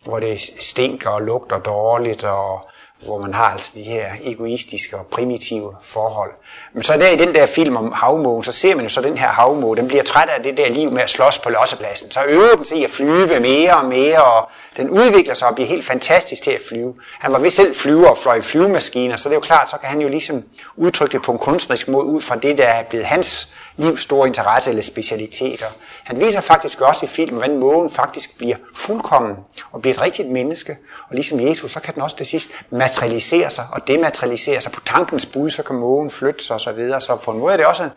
hvor 0.03 0.19
det 0.19 0.39
stinker 0.59 1.09
og 1.09 1.21
lugter 1.21 1.59
dårligt, 1.59 2.23
og 2.23 2.69
hvor 3.05 3.21
man 3.21 3.33
har 3.33 3.45
altså 3.45 3.71
de 3.75 3.83
her 3.83 4.11
egoistiske 4.23 4.97
og 4.97 5.05
primitive 5.05 5.75
forhold. 5.83 6.31
Men 6.73 6.83
så 6.83 6.93
der 6.93 7.07
i 7.07 7.15
den 7.15 7.35
der 7.35 7.45
film 7.45 7.77
om 7.77 7.91
havmågen, 7.91 8.43
så 8.43 8.51
ser 8.51 8.75
man 8.75 8.85
jo 8.85 8.89
så 8.89 9.01
den 9.01 9.17
her 9.17 9.27
havmåge, 9.27 9.77
den 9.77 9.87
bliver 9.87 10.03
træt 10.03 10.29
af 10.29 10.43
det 10.43 10.57
der 10.57 10.69
liv 10.69 10.91
med 10.91 11.01
at 11.01 11.09
slås 11.09 11.37
på 11.37 11.49
lossepladsen. 11.49 12.11
Så 12.11 12.19
øver 12.27 12.55
den 12.55 12.65
sig 12.65 12.83
at 12.83 12.89
flyve 12.89 13.39
mere 13.39 13.75
og 13.75 13.85
mere, 13.85 14.23
og 14.23 14.49
den 14.77 14.89
udvikler 14.89 15.33
sig 15.33 15.47
og 15.47 15.55
bliver 15.55 15.67
helt 15.67 15.85
fantastisk 15.85 16.43
til 16.43 16.51
at 16.51 16.61
flyve. 16.69 16.95
Han 17.19 17.33
var 17.33 17.39
vist 17.39 17.55
selv 17.55 17.75
flyver 17.75 18.09
og 18.09 18.17
fløj 18.17 18.41
flyvemaskiner, 18.41 19.15
så 19.15 19.29
det 19.29 19.33
er 19.33 19.37
jo 19.37 19.41
klart, 19.41 19.69
så 19.69 19.77
kan 19.77 19.89
han 19.89 20.01
jo 20.01 20.07
ligesom 20.07 20.43
udtrykke 20.75 21.13
det 21.13 21.21
på 21.21 21.31
en 21.31 21.37
kunstnerisk 21.37 21.87
måde 21.87 22.05
ud 22.05 22.21
fra 22.21 22.35
det, 22.35 22.57
der 22.57 22.67
er 22.67 22.83
blevet 22.83 23.05
hans 23.05 23.49
livs 23.77 24.01
store 24.01 24.27
interesse 24.27 24.69
eller 24.69 24.83
specialiteter. 24.83 25.65
Han 26.03 26.19
viser 26.19 26.41
faktisk 26.41 26.81
også 26.81 27.05
i 27.05 27.07
filmen, 27.07 27.37
hvordan 27.37 27.59
mågen 27.59 27.89
faktisk 27.89 28.37
bliver 28.37 28.55
fuldkommen 28.75 29.35
og 29.71 29.81
bliver 29.81 29.93
et 29.93 30.01
rigtigt 30.01 30.29
menneske. 30.29 30.77
Og 31.09 31.15
ligesom 31.15 31.39
Jesus, 31.39 31.71
så 31.71 31.79
kan 31.79 31.93
den 31.93 32.01
også 32.01 32.17
til 32.17 32.25
sidst 32.25 32.49
materialisere 32.69 33.49
sig 33.49 33.65
og 33.71 33.87
dematerialisere 33.87 34.61
sig. 34.61 34.71
På 34.71 34.81
tankens 34.85 35.25
bud, 35.25 35.49
så 35.49 35.63
kan 35.63 35.75
mågen 35.75 36.11
flytte 36.11 36.44
sig 36.45 36.55
og 36.55 36.61
Så, 36.61 36.99
så 36.99 37.15
på 37.15 37.31
en 37.31 37.39
måde 37.39 37.53
er 37.53 37.57
det 37.57 37.65
også 37.65 37.83
en, 37.83 37.89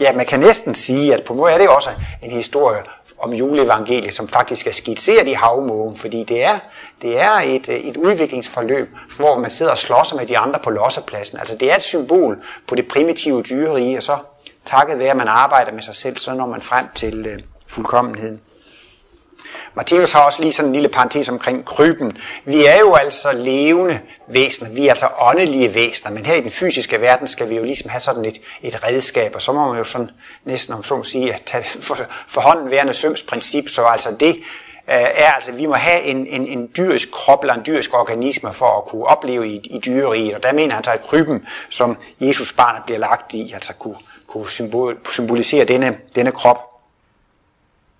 ja, 0.00 0.12
man 0.12 0.26
kan 0.26 0.40
næsten 0.40 0.74
sige, 0.74 1.14
at 1.14 1.24
på 1.24 1.32
en 1.32 1.38
måde 1.38 1.52
er 1.52 1.58
det 1.58 1.68
også 1.68 1.90
en 2.22 2.30
historie 2.30 2.82
om 3.18 3.32
juleevangeliet, 3.32 4.14
som 4.14 4.28
faktisk 4.28 4.66
er 4.66 4.72
skitseret 4.72 5.28
i 5.28 5.32
havmågen, 5.32 5.96
fordi 5.96 6.24
det 6.24 6.42
er, 6.44 6.58
det 7.02 7.20
er 7.20 7.32
et, 7.32 7.68
et 7.68 7.96
udviklingsforløb, 7.96 8.88
hvor 9.16 9.38
man 9.38 9.50
sidder 9.50 9.72
og 9.72 9.78
slår 9.78 10.02
sig 10.02 10.16
med 10.16 10.26
de 10.26 10.38
andre 10.38 10.60
på 10.64 10.70
lossepladsen. 10.70 11.38
Altså 11.38 11.56
det 11.56 11.70
er 11.70 11.76
et 11.76 11.82
symbol 11.82 12.42
på 12.68 12.74
det 12.74 12.88
primitive 12.88 13.42
dyrerige, 13.42 13.96
og 13.96 14.02
så 14.02 14.16
takket 14.64 14.98
være, 14.98 15.10
at 15.10 15.16
man 15.16 15.28
arbejder 15.28 15.72
med 15.72 15.82
sig 15.82 15.94
selv, 15.94 16.16
så 16.16 16.34
når 16.34 16.46
man 16.46 16.60
frem 16.60 16.86
til 16.94 17.26
øh, 17.26 17.38
fuldkommenheden. 17.66 18.40
Martinus 19.76 20.12
har 20.12 20.20
også 20.20 20.42
lige 20.42 20.52
sådan 20.52 20.68
en 20.68 20.72
lille 20.72 20.88
parentes 20.88 21.28
omkring 21.28 21.64
kryben. 21.64 22.18
Vi 22.44 22.64
er 22.64 22.78
jo 22.78 22.94
altså 22.94 23.32
levende 23.32 24.00
væsener, 24.28 24.70
vi 24.70 24.86
er 24.86 24.90
altså 24.90 25.08
åndelige 25.18 25.74
væsener, 25.74 26.12
men 26.12 26.26
her 26.26 26.34
i 26.34 26.40
den 26.40 26.50
fysiske 26.50 27.00
verden 27.00 27.26
skal 27.26 27.50
vi 27.50 27.56
jo 27.56 27.64
ligesom 27.64 27.90
have 27.90 28.00
sådan 28.00 28.24
et, 28.24 28.40
et 28.62 28.84
redskab, 28.84 29.34
og 29.34 29.42
så 29.42 29.52
må 29.52 29.68
man 29.68 29.78
jo 29.78 29.84
sådan 29.84 30.10
næsten 30.44 30.74
om 30.74 30.84
så 30.84 30.96
må 30.96 31.04
sige, 31.04 31.34
at 31.34 31.42
tage 31.46 31.64
for, 31.86 31.98
for 32.28 32.40
hånden 32.40 32.70
værende 32.70 32.94
søms 32.94 33.22
princip, 33.22 33.68
så 33.68 33.84
altså 33.84 34.16
det 34.20 34.36
øh, 34.88 34.94
er 35.14 35.32
altså, 35.32 35.52
vi 35.52 35.66
må 35.66 35.74
have 35.74 36.02
en, 36.02 36.26
en, 36.26 36.46
en 36.46 36.70
dyrisk 36.76 37.10
krop 37.10 37.42
eller 37.42 37.54
en 37.54 37.62
dyrisk 37.66 37.94
organisme 37.94 38.52
for 38.52 38.78
at 38.78 38.84
kunne 38.84 39.06
opleve 39.06 39.48
i, 39.48 39.56
i 39.56 39.78
dyreriget, 39.78 40.34
og 40.34 40.42
der 40.42 40.52
mener 40.52 40.74
han 40.74 40.84
så, 40.84 40.90
at 40.90 41.04
kryben, 41.04 41.46
som 41.70 41.96
Jesus 42.20 42.52
barnet 42.52 42.84
bliver 42.84 42.98
lagt 42.98 43.34
i, 43.34 43.52
altså 43.52 43.72
kunne, 43.72 43.96
kunne 44.26 44.50
symbol, 44.50 44.98
symbolisere 45.10 45.64
denne, 45.64 45.98
denne 46.14 46.32
krop. 46.32 46.58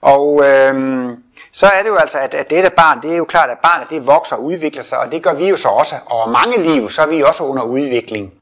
Og 0.02 0.44
øhm, 0.44 1.23
så 1.52 1.66
er 1.66 1.82
det 1.82 1.88
jo 1.88 1.96
altså, 1.96 2.18
at, 2.18 2.34
at 2.34 2.50
dette 2.50 2.70
barn, 2.70 3.02
det 3.02 3.12
er 3.12 3.16
jo 3.16 3.24
klart, 3.24 3.50
at 3.50 3.58
barnet 3.58 3.90
det 3.90 4.06
vokser 4.06 4.36
og 4.36 4.44
udvikler 4.44 4.82
sig, 4.82 4.98
og 4.98 5.12
det 5.12 5.22
gør 5.22 5.32
vi 5.32 5.48
jo 5.48 5.56
så 5.56 5.68
også. 5.68 5.94
Over 6.06 6.26
mange 6.26 6.62
liv, 6.62 6.90
så 6.90 7.02
er 7.02 7.06
vi 7.06 7.22
også 7.22 7.44
under 7.44 7.62
udvikling. 7.62 8.34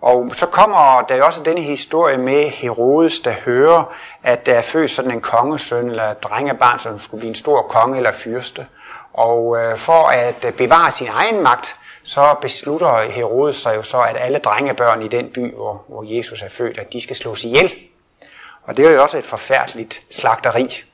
Og 0.00 0.30
så 0.34 0.46
kommer 0.46 1.04
der 1.08 1.16
jo 1.16 1.26
også 1.26 1.42
denne 1.42 1.60
historie 1.60 2.18
med 2.18 2.50
Herodes, 2.50 3.20
der 3.20 3.32
hører, 3.32 3.94
at 4.22 4.46
der 4.46 4.54
er 4.54 4.62
født 4.62 4.90
sådan 4.90 5.10
en 5.10 5.20
kongesøn 5.20 5.90
eller 5.90 6.14
drengebarn, 6.14 6.78
som 6.78 6.98
skulle 6.98 7.18
blive 7.18 7.28
en 7.28 7.34
stor 7.34 7.62
konge 7.62 7.96
eller 7.96 8.12
fyrste. 8.12 8.66
Og 9.12 9.56
øh, 9.58 9.76
for 9.76 10.08
at 10.08 10.54
bevare 10.56 10.92
sin 10.92 11.08
egen 11.08 11.42
magt, 11.42 11.76
så 12.02 12.34
beslutter 12.40 13.10
Herodes 13.10 13.56
sig 13.56 13.76
jo 13.76 13.82
så, 13.82 14.00
at 14.00 14.16
alle 14.18 14.38
drengebørn 14.38 15.02
i 15.02 15.08
den 15.08 15.30
by, 15.30 15.54
hvor, 15.54 15.84
hvor 15.88 16.16
Jesus 16.16 16.42
er 16.42 16.48
født, 16.48 16.78
at 16.78 16.92
de 16.92 17.00
skal 17.00 17.16
slås 17.16 17.44
ihjel. 17.44 17.74
Og 18.64 18.76
det 18.76 18.86
er 18.86 18.90
jo 18.90 19.02
også 19.02 19.18
et 19.18 19.24
forfærdeligt 19.24 20.02
slagteri. 20.10 20.84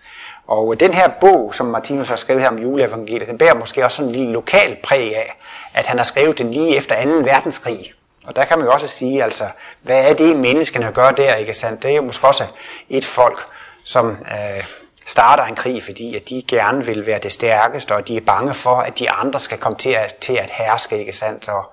Og 0.52 0.80
den 0.80 0.94
her 0.94 1.08
bog, 1.08 1.54
som 1.54 1.66
Martinus 1.66 2.08
har 2.08 2.16
skrevet 2.16 2.42
her 2.42 2.48
om 2.48 2.58
juleevangeliet, 2.58 3.28
den 3.28 3.38
bærer 3.38 3.54
måske 3.54 3.84
også 3.84 3.96
sådan 3.96 4.08
en 4.08 4.16
lille 4.16 4.32
lokal 4.32 4.76
præg 4.84 5.16
af, 5.16 5.36
at 5.74 5.86
han 5.86 5.96
har 5.96 6.04
skrevet 6.04 6.38
den 6.38 6.50
lige 6.50 6.76
efter 6.76 7.04
2. 7.04 7.10
verdenskrig. 7.10 7.92
Og 8.26 8.36
der 8.36 8.44
kan 8.44 8.58
man 8.58 8.66
jo 8.66 8.72
også 8.72 8.86
sige, 8.86 9.24
altså, 9.24 9.44
hvad 9.82 9.96
er 9.96 10.14
det, 10.14 10.36
menneskene 10.36 10.92
gør 10.94 11.10
der, 11.10 11.34
ikke 11.34 11.54
sandt? 11.54 11.82
Det 11.82 11.90
er 11.90 11.94
jo 11.96 12.02
måske 12.02 12.26
også 12.26 12.44
et 12.88 13.04
folk, 13.04 13.46
som 13.84 14.10
øh, 14.10 14.64
starter 15.06 15.44
en 15.44 15.54
krig, 15.54 15.82
fordi 15.82 16.16
at 16.16 16.28
de 16.28 16.42
gerne 16.48 16.86
vil 16.86 17.06
være 17.06 17.18
det 17.18 17.32
stærkeste, 17.32 17.94
og 17.94 18.08
de 18.08 18.16
er 18.16 18.20
bange 18.20 18.54
for, 18.54 18.74
at 18.74 18.98
de 18.98 19.10
andre 19.10 19.40
skal 19.40 19.58
komme 19.58 19.78
til 19.78 19.90
at, 19.90 20.14
til 20.14 20.32
at 20.32 20.50
herske, 20.50 20.98
ikke 20.98 21.12
sandt? 21.12 21.48
Og, 21.48 21.64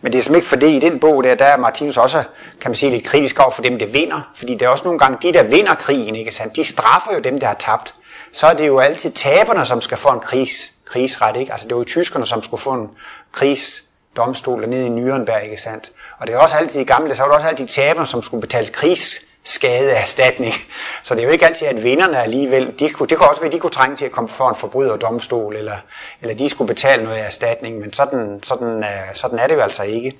men 0.00 0.12
det 0.12 0.18
er 0.18 0.22
som 0.22 0.34
ikke 0.34 0.46
fordi 0.46 0.76
i 0.76 0.80
den 0.80 1.00
bog 1.00 1.24
der, 1.24 1.34
der 1.34 1.44
er 1.44 1.56
Martinus 1.56 1.96
også, 1.96 2.22
kan 2.60 2.70
man 2.70 2.76
sige, 2.76 2.90
lidt 2.90 3.04
kritisk 3.04 3.40
over 3.40 3.50
for 3.50 3.62
dem, 3.62 3.78
der 3.78 3.86
vinder. 3.86 4.20
Fordi 4.34 4.52
det 4.54 4.62
er 4.62 4.68
også 4.68 4.84
nogle 4.84 4.98
gange 4.98 5.18
de, 5.22 5.32
der 5.32 5.42
vinder 5.42 5.74
krigen, 5.74 6.14
ikke 6.14 6.30
sandt? 6.30 6.56
De 6.56 6.64
straffer 6.64 7.14
jo 7.14 7.20
dem, 7.20 7.40
der 7.40 7.46
har 7.46 7.54
tabt. 7.54 7.94
Så 8.34 8.46
er 8.46 8.52
det 8.52 8.66
jo 8.66 8.78
altid 8.78 9.10
taberne, 9.10 9.66
som 9.66 9.80
skal 9.80 9.98
få 9.98 10.08
en 10.08 10.20
kris, 10.20 10.72
krigsret, 10.84 11.36
ikke? 11.36 11.52
Altså 11.52 11.68
det 11.68 11.74
var 11.74 11.80
jo 11.80 11.84
tyskerne, 11.84 12.26
som 12.26 12.42
skulle 12.42 12.62
få 12.62 12.72
en 12.72 12.90
krigsdomstol 13.32 14.68
nede 14.68 14.86
i 14.86 14.90
Nürnberg, 14.90 15.42
ikke 15.42 15.56
sandt? 15.56 15.92
Og 16.18 16.26
det 16.26 16.34
er 16.34 16.38
også 16.38 16.56
altid 16.56 16.80
i 16.80 16.84
gamle, 16.84 17.14
så 17.14 17.22
var 17.22 17.28
det 17.28 17.36
også 17.36 17.48
altid 17.48 17.66
taberne, 17.66 18.06
som 18.06 18.22
skulle 18.22 18.40
betale 18.40 18.66
krigsskadeerstatning. 18.66 20.54
Så 21.02 21.14
det 21.14 21.20
er 21.20 21.24
jo 21.24 21.32
ikke 21.32 21.46
altid, 21.46 21.66
at 21.66 21.84
vinderne 21.84 22.22
alligevel, 22.22 22.74
de 22.78 22.90
kunne, 22.90 23.08
det 23.08 23.18
kunne 23.18 23.28
også 23.28 23.40
være, 23.40 23.48
at 23.48 23.52
de 23.52 23.58
kunne 23.58 23.70
trænge 23.70 23.96
til 23.96 24.04
at 24.04 24.12
komme 24.12 24.28
for 24.28 24.48
en 24.48 24.56
forbryderdomstol, 24.56 25.56
eller, 25.56 25.76
eller 26.22 26.34
de 26.34 26.48
skulle 26.48 26.68
betale 26.68 27.04
noget 27.04 27.20
erstatning, 27.20 27.78
men 27.78 27.92
sådan, 27.92 28.40
sådan, 28.42 28.84
øh, 28.84 29.14
sådan 29.14 29.38
er 29.38 29.46
det 29.46 29.54
jo 29.54 29.60
altså 29.60 29.82
ikke. 29.82 30.18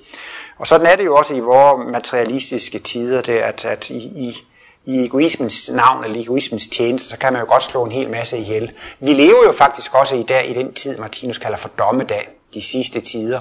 Og 0.59 0.66
sådan 0.66 0.87
er 0.87 0.97
det 0.97 1.04
jo 1.04 1.16
også 1.16 1.35
i 1.35 1.40
vores 1.40 1.92
materialistiske 1.92 2.78
tider, 2.78 3.21
det, 3.21 3.38
at, 3.38 3.64
at 3.64 3.90
i, 3.90 3.97
i, 3.97 4.47
i 4.87 5.05
egoismens 5.05 5.71
navn 5.71 6.05
eller 6.05 6.21
egoismens 6.21 6.67
tjeneste, 6.67 7.09
så 7.09 7.19
kan 7.19 7.33
man 7.33 7.43
jo 7.43 7.49
godt 7.49 7.64
slå 7.64 7.85
en 7.85 7.93
hel 7.93 8.11
masse 8.11 8.38
ihjel. 8.38 8.73
Vi 9.00 9.12
lever 9.12 9.45
jo 9.47 9.53
faktisk 9.53 9.95
også 9.95 10.17
i 10.17 10.23
dag 10.23 10.50
i 10.50 10.55
den 10.55 10.73
tid, 10.73 10.99
Martinus 10.99 11.38
kalder 11.38 11.57
for 11.57 11.69
dommedag, 11.79 12.29
de 12.55 12.62
sidste 12.62 13.00
tider. 13.00 13.41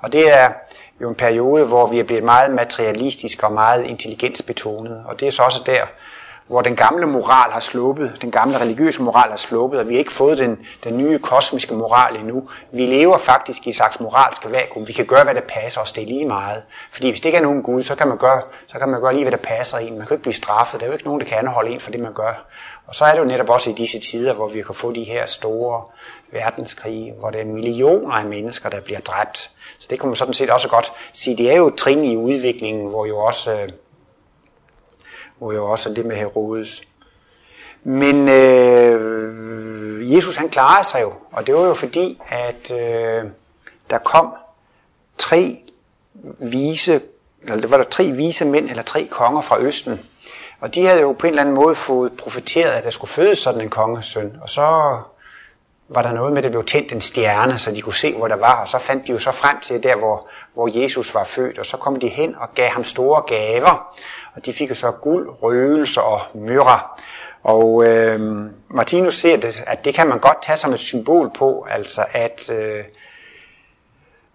Og 0.00 0.12
det 0.12 0.32
er 0.32 0.52
jo 1.00 1.08
en 1.08 1.14
periode, 1.14 1.64
hvor 1.64 1.86
vi 1.86 1.98
er 1.98 2.04
blevet 2.04 2.24
meget 2.24 2.50
materialistiske 2.50 3.46
og 3.46 3.52
meget 3.52 3.86
intelligensbetonede. 3.86 5.02
Og 5.06 5.20
det 5.20 5.28
er 5.28 5.32
så 5.32 5.42
også 5.42 5.62
der, 5.66 5.82
hvor 6.46 6.62
den 6.62 6.76
gamle 6.76 7.06
moral 7.06 7.52
har 7.52 7.60
sluppet, 7.60 8.18
den 8.22 8.30
gamle 8.30 8.60
religiøse 8.60 9.02
moral 9.02 9.30
har 9.30 9.36
sluppet, 9.36 9.80
og 9.80 9.88
vi 9.88 9.94
har 9.94 9.98
ikke 9.98 10.12
fået 10.12 10.38
den, 10.38 10.66
den 10.84 10.98
nye 10.98 11.18
kosmiske 11.18 11.74
moral 11.74 12.16
endnu. 12.16 12.48
Vi 12.72 12.86
lever 12.86 13.18
faktisk 13.18 13.66
i 13.66 13.70
et 13.70 13.76
slags 13.76 14.00
moralske 14.00 14.52
vakuum. 14.52 14.88
Vi 14.88 14.92
kan 14.92 15.06
gøre, 15.06 15.24
hvad 15.24 15.34
der 15.34 15.40
passer 15.40 15.80
os, 15.80 15.92
det 15.92 16.02
er 16.02 16.06
lige 16.06 16.26
meget. 16.26 16.62
Fordi 16.90 17.08
hvis 17.08 17.20
det 17.20 17.26
ikke 17.26 17.38
er 17.38 17.42
nogen 17.42 17.62
Gud, 17.62 17.82
så 17.82 17.94
kan 17.94 18.08
man 18.08 18.18
gøre, 18.18 18.42
så 18.66 18.78
kan 18.78 18.88
man 18.88 19.00
gøre 19.00 19.12
lige, 19.12 19.24
hvad 19.24 19.32
der 19.32 19.38
passer 19.38 19.78
en. 19.78 19.98
Man 19.98 20.06
kan 20.06 20.14
ikke 20.14 20.22
blive 20.22 20.34
straffet. 20.34 20.80
Der 20.80 20.86
er 20.86 20.88
jo 20.88 20.92
ikke 20.92 21.04
nogen, 21.04 21.20
der 21.20 21.26
kan 21.26 21.38
anholde 21.38 21.70
en 21.70 21.80
for 21.80 21.90
det, 21.90 22.00
man 22.00 22.12
gør. 22.12 22.44
Og 22.86 22.94
så 22.94 23.04
er 23.04 23.12
det 23.12 23.18
jo 23.18 23.24
netop 23.24 23.48
også 23.48 23.70
i 23.70 23.72
disse 23.72 24.00
tider, 24.00 24.32
hvor 24.32 24.48
vi 24.48 24.62
kan 24.62 24.74
få 24.74 24.92
de 24.92 25.04
her 25.04 25.26
store 25.26 25.82
verdenskrige, 26.32 27.14
hvor 27.18 27.30
der 27.30 27.38
er 27.38 27.44
millioner 27.44 28.14
af 28.14 28.24
mennesker, 28.24 28.68
der 28.68 28.80
bliver 28.80 29.00
dræbt. 29.00 29.50
Så 29.78 29.86
det 29.90 30.00
kan 30.00 30.08
man 30.08 30.16
sådan 30.16 30.34
set 30.34 30.50
også 30.50 30.68
godt 30.68 30.92
sige. 31.12 31.36
Det 31.36 31.52
er 31.52 31.56
jo 31.56 31.68
et 31.68 31.74
trin 31.74 32.04
i 32.04 32.16
udviklingen, 32.16 32.88
hvor 32.88 33.06
jo 33.06 33.18
også, 33.18 33.52
øh, 33.52 33.68
hvor 35.38 35.52
jo 35.52 35.70
også 35.70 35.94
det 35.94 36.06
med 36.06 36.16
Herodes. 36.16 36.82
Men 37.84 38.28
øh, 38.28 40.14
Jesus 40.14 40.36
han 40.36 40.48
klarede 40.48 40.88
sig 40.88 41.02
jo, 41.02 41.12
og 41.32 41.46
det 41.46 41.54
var 41.54 41.66
jo 41.66 41.74
fordi, 41.74 42.20
at 42.28 42.70
øh, 42.70 43.24
der 43.90 43.98
kom 43.98 44.34
tre 45.18 45.58
vise, 46.38 47.00
eller 47.42 47.56
det 47.56 47.70
var 47.70 47.76
der 47.76 47.84
tre 47.84 48.10
vise 48.10 48.44
mænd, 48.44 48.70
eller 48.70 48.82
tre 48.82 49.08
konger 49.10 49.40
fra 49.40 49.60
Østen, 49.60 50.00
og 50.60 50.74
de 50.74 50.86
havde 50.86 51.00
jo 51.00 51.12
på 51.12 51.26
en 51.26 51.32
eller 51.32 51.42
anden 51.42 51.54
måde 51.54 51.74
fået 51.74 52.12
profeteret, 52.16 52.70
at 52.70 52.84
der 52.84 52.90
skulle 52.90 53.10
fødes 53.10 53.38
sådan 53.38 53.60
en 53.60 53.70
kongesøn. 53.70 54.38
Og 54.42 54.50
så 54.50 54.98
var 55.88 56.02
der 56.02 56.12
noget 56.12 56.32
med, 56.32 56.38
at 56.38 56.44
der 56.44 56.50
blev 56.50 56.64
tændt 56.64 56.92
en 56.92 57.00
stjerne, 57.00 57.58
så 57.58 57.70
de 57.70 57.82
kunne 57.82 57.94
se, 57.94 58.14
hvor 58.16 58.28
der 58.28 58.36
var. 58.36 58.60
Og 58.60 58.68
så 58.68 58.78
fandt 58.78 59.06
de 59.06 59.12
jo 59.12 59.18
så 59.18 59.32
frem 59.32 59.60
til 59.60 59.82
der, 59.82 59.96
hvor, 59.96 60.28
hvor 60.54 60.80
Jesus 60.80 61.14
var 61.14 61.24
født. 61.24 61.58
Og 61.58 61.66
så 61.66 61.76
kom 61.76 62.00
de 62.00 62.08
hen 62.08 62.34
og 62.38 62.48
gav 62.54 62.68
ham 62.70 62.84
store 62.84 63.22
gaver. 63.22 63.94
Og 64.34 64.46
de 64.46 64.52
fik 64.52 64.70
jo 64.70 64.74
så 64.74 64.90
guld, 64.90 65.28
røgelse 65.42 66.00
og 66.00 66.20
myrra. 66.34 67.00
Og 67.42 67.84
øh, 67.84 68.50
Martinus 68.68 69.20
ser, 69.20 69.36
det, 69.36 69.62
at 69.66 69.84
det 69.84 69.94
kan 69.94 70.08
man 70.08 70.18
godt 70.18 70.42
tage 70.42 70.56
som 70.56 70.72
et 70.72 70.80
symbol 70.80 71.30
på, 71.38 71.66
altså 71.70 72.04
at, 72.12 72.50
øh, 72.50 72.84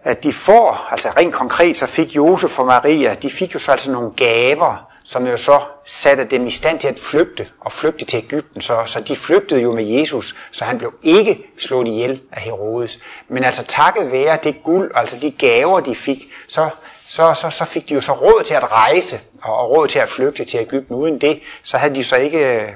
at 0.04 0.24
de 0.24 0.34
får, 0.34 0.88
altså 0.92 1.10
rent 1.10 1.34
konkret, 1.34 1.78
så 1.78 1.88
fik 1.88 2.16
Josef 2.16 2.60
og 2.60 2.66
Maria, 2.66 3.14
de 3.14 3.30
fik 3.30 3.54
jo 3.54 3.60
så 3.60 3.72
altså 3.72 3.92
nogle 3.92 4.12
gaver, 4.12 4.89
som 5.10 5.28
jo 5.28 5.38
så 5.38 5.60
satte 5.86 6.24
dem 6.24 6.48
i 6.48 6.52
stand 6.52 6.80
til 6.80 6.88
at 6.88 7.00
flygte, 7.00 7.48
og 7.60 7.72
flygte 7.72 8.06
til 8.06 8.18
Ægypten. 8.18 8.62
Så, 8.62 8.84
så 8.86 9.00
de 9.00 9.16
flygtede 9.16 9.62
jo 9.62 9.72
med 9.72 9.86
Jesus, 9.86 10.36
så 10.52 10.66
han 10.66 10.78
blev 10.78 10.94
ikke 11.04 11.46
slået 11.58 11.88
ihjel 11.88 12.22
af 12.32 12.42
Herodes. 12.42 13.00
Men 13.28 13.44
altså 13.44 13.64
takket 13.66 14.12
være 14.12 14.38
det 14.44 14.64
guld, 14.64 14.92
altså 14.96 15.20
de 15.22 15.32
gaver, 15.32 15.80
de 15.80 15.96
fik, 15.96 16.32
så, 16.48 16.70
så, 17.08 17.34
så, 17.34 17.50
så 17.50 17.66
fik 17.66 17.90
de 17.90 17.94
jo 17.94 18.02
så 18.02 18.12
råd 18.12 18.44
til 18.44 18.54
at 18.54 18.72
rejse, 18.72 19.20
og, 19.42 19.58
og 19.58 19.70
råd 19.70 19.88
til 19.88 20.00
at 20.00 20.10
flygte 20.10 20.46
til 20.46 20.60
Ægypten. 20.60 20.96
Uden 20.96 21.22
det, 21.22 21.40
så 21.64 21.78
havde 21.78 21.96
de 21.96 22.04
så 22.04 22.16
ikke 22.16 22.40
øh, 22.40 22.70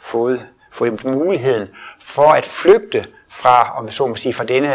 fået, 0.00 0.46
fået 0.72 1.04
muligheden 1.04 1.68
for 2.00 2.30
at 2.30 2.44
flygte 2.44 3.06
fra, 3.28 3.78
om 3.78 3.90
så 3.90 4.06
må 4.06 4.16
sige, 4.16 4.34
fra 4.34 4.44
denne 4.44 4.74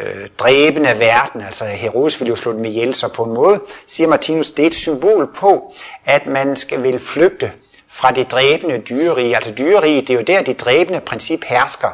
øh, 0.00 0.28
dræbende 0.38 0.98
verden, 0.98 1.40
altså 1.40 1.64
Herodes 1.64 2.20
ville 2.20 2.28
jo 2.28 2.36
slå 2.36 2.52
dem 2.52 2.64
ihjel, 2.64 2.94
så 2.94 3.08
på 3.08 3.24
en 3.24 3.34
måde, 3.34 3.60
siger 3.86 4.08
Martinus, 4.08 4.50
det 4.50 4.62
er 4.62 4.66
et 4.66 4.74
symbol 4.74 5.30
på, 5.36 5.74
at 6.04 6.26
man 6.26 6.56
skal 6.56 6.82
vil 6.82 6.98
flygte 6.98 7.52
fra 7.88 8.10
det 8.10 8.30
dræbende 8.30 8.78
dyrerige. 8.78 9.34
Altså 9.34 9.52
dyrerige, 9.58 10.00
det 10.00 10.10
er 10.10 10.14
jo 10.14 10.20
der, 10.20 10.42
det 10.42 10.60
dræbende 10.60 11.00
princip 11.00 11.44
hersker. 11.44 11.88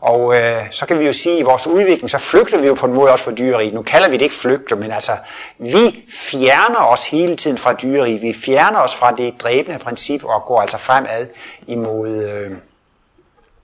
Og 0.00 0.36
øh, 0.36 0.62
så 0.70 0.86
kan 0.86 0.98
vi 0.98 1.04
jo 1.04 1.12
sige, 1.12 1.34
at 1.34 1.40
i 1.40 1.42
vores 1.42 1.66
udvikling, 1.66 2.10
så 2.10 2.18
flygter 2.18 2.58
vi 2.58 2.66
jo 2.66 2.74
på 2.74 2.86
en 2.86 2.92
måde 2.92 3.12
også 3.12 3.24
fra 3.24 3.30
dyreriget. 3.30 3.74
Nu 3.74 3.82
kalder 3.82 4.08
vi 4.08 4.16
det 4.16 4.22
ikke 4.22 4.34
flygte, 4.34 4.76
men 4.76 4.90
altså, 4.90 5.16
vi 5.58 6.04
fjerner 6.08 6.80
os 6.80 7.06
hele 7.06 7.36
tiden 7.36 7.58
fra 7.58 7.72
dyreriget. 7.72 8.22
Vi 8.22 8.32
fjerner 8.32 8.78
os 8.78 8.94
fra 8.94 9.12
det 9.12 9.34
dræbende 9.42 9.78
princip 9.78 10.24
og 10.24 10.44
går 10.46 10.60
altså 10.60 10.78
fremad 10.78 11.26
imod 11.66 12.08
øh, 12.08 12.50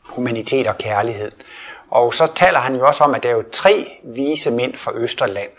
humanitet 0.09 0.67
og 0.67 0.79
kærlighed. 0.79 1.33
Og 1.91 2.15
så 2.15 2.27
taler 2.35 2.59
han 2.59 2.75
jo 2.77 2.87
også 2.87 3.05
om, 3.05 3.15
at 3.15 3.23
der 3.23 3.29
er 3.29 3.33
jo 3.33 3.45
tre 3.53 3.99
vise 4.05 4.51
mænd 4.51 4.77
fra 4.77 4.93
Østerland. 4.95 5.51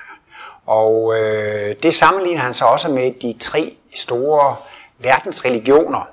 Og 0.65 1.17
øh, 1.17 1.75
det 1.83 1.93
sammenligner 1.93 2.41
han 2.41 2.53
så 2.53 2.65
også 2.65 2.89
med 2.89 3.11
de 3.21 3.35
tre 3.39 3.73
store 3.95 4.55
verdensreligioner. 4.97 6.07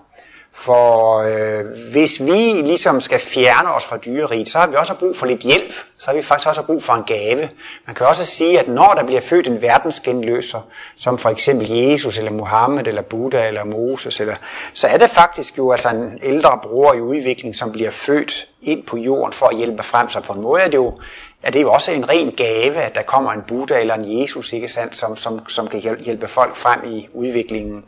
For 0.59 1.19
øh, 1.19 1.65
hvis 1.93 2.21
vi 2.21 2.63
ligesom 2.63 3.01
skal 3.01 3.19
fjerne 3.19 3.75
os 3.75 3.85
fra 3.85 3.97
dyreriet, 3.97 4.49
så 4.49 4.59
har 4.59 4.67
vi 4.67 4.77
også 4.77 4.95
brug 4.95 5.17
for 5.17 5.27
lidt 5.27 5.41
hjælp. 5.41 5.73
Så 5.99 6.11
har 6.11 6.15
vi 6.17 6.23
faktisk 6.23 6.49
også 6.49 6.63
brug 6.63 6.83
for 6.83 6.93
en 6.93 7.05
gave. 7.05 7.49
Man 7.87 7.95
kan 7.97 8.07
også 8.07 8.25
sige, 8.25 8.61
at 8.61 8.69
når 8.69 8.93
der 8.97 9.05
bliver 9.05 9.21
født 9.21 9.47
en 9.47 9.63
verdensgenløser, 9.63 10.61
som 10.97 11.19
for 11.19 11.31
eksempel 11.31 11.69
Jesus, 11.69 12.19
eller 12.19 12.31
Mohammed, 12.31 12.87
eller 12.87 13.03
Buddha, 13.03 13.47
eller 13.47 13.65
Moses, 13.65 14.21
eller, 14.21 14.35
så 14.73 14.87
er 14.87 14.97
det 14.97 15.11
faktisk 15.11 15.59
jo 15.59 15.73
altså 15.73 15.89
en 15.89 16.19
ældre 16.23 16.59
bror 16.63 16.95
i 16.95 17.01
udvikling, 17.01 17.57
som 17.57 17.73
bliver 17.73 17.91
født 17.91 18.47
ind 18.63 18.83
på 18.83 18.97
jorden 18.97 19.33
for 19.33 19.47
at 19.47 19.57
hjælpe 19.57 19.83
frem. 19.83 20.11
Så 20.11 20.21
på 20.21 20.33
en 20.33 20.43
måde 20.43 20.63
er 20.63 20.69
det 20.69 20.75
jo, 20.75 20.99
er 21.43 21.51
det 21.51 21.63
jo 21.63 21.73
også 21.73 21.93
en 21.93 22.09
ren 22.09 22.33
gave, 22.37 22.75
at 22.75 22.95
der 22.95 23.03
kommer 23.03 23.33
en 23.33 23.43
Buddha 23.49 23.81
eller 23.81 23.95
en 23.95 24.21
Jesus, 24.21 24.53
ikke 24.53 24.69
sandt, 24.69 24.97
som, 24.97 25.17
som, 25.17 25.49
som 25.49 25.69
kan 25.69 25.81
hjælpe 26.01 26.29
folk 26.29 26.57
frem 26.57 26.81
i 26.87 27.09
udviklingen 27.13 27.85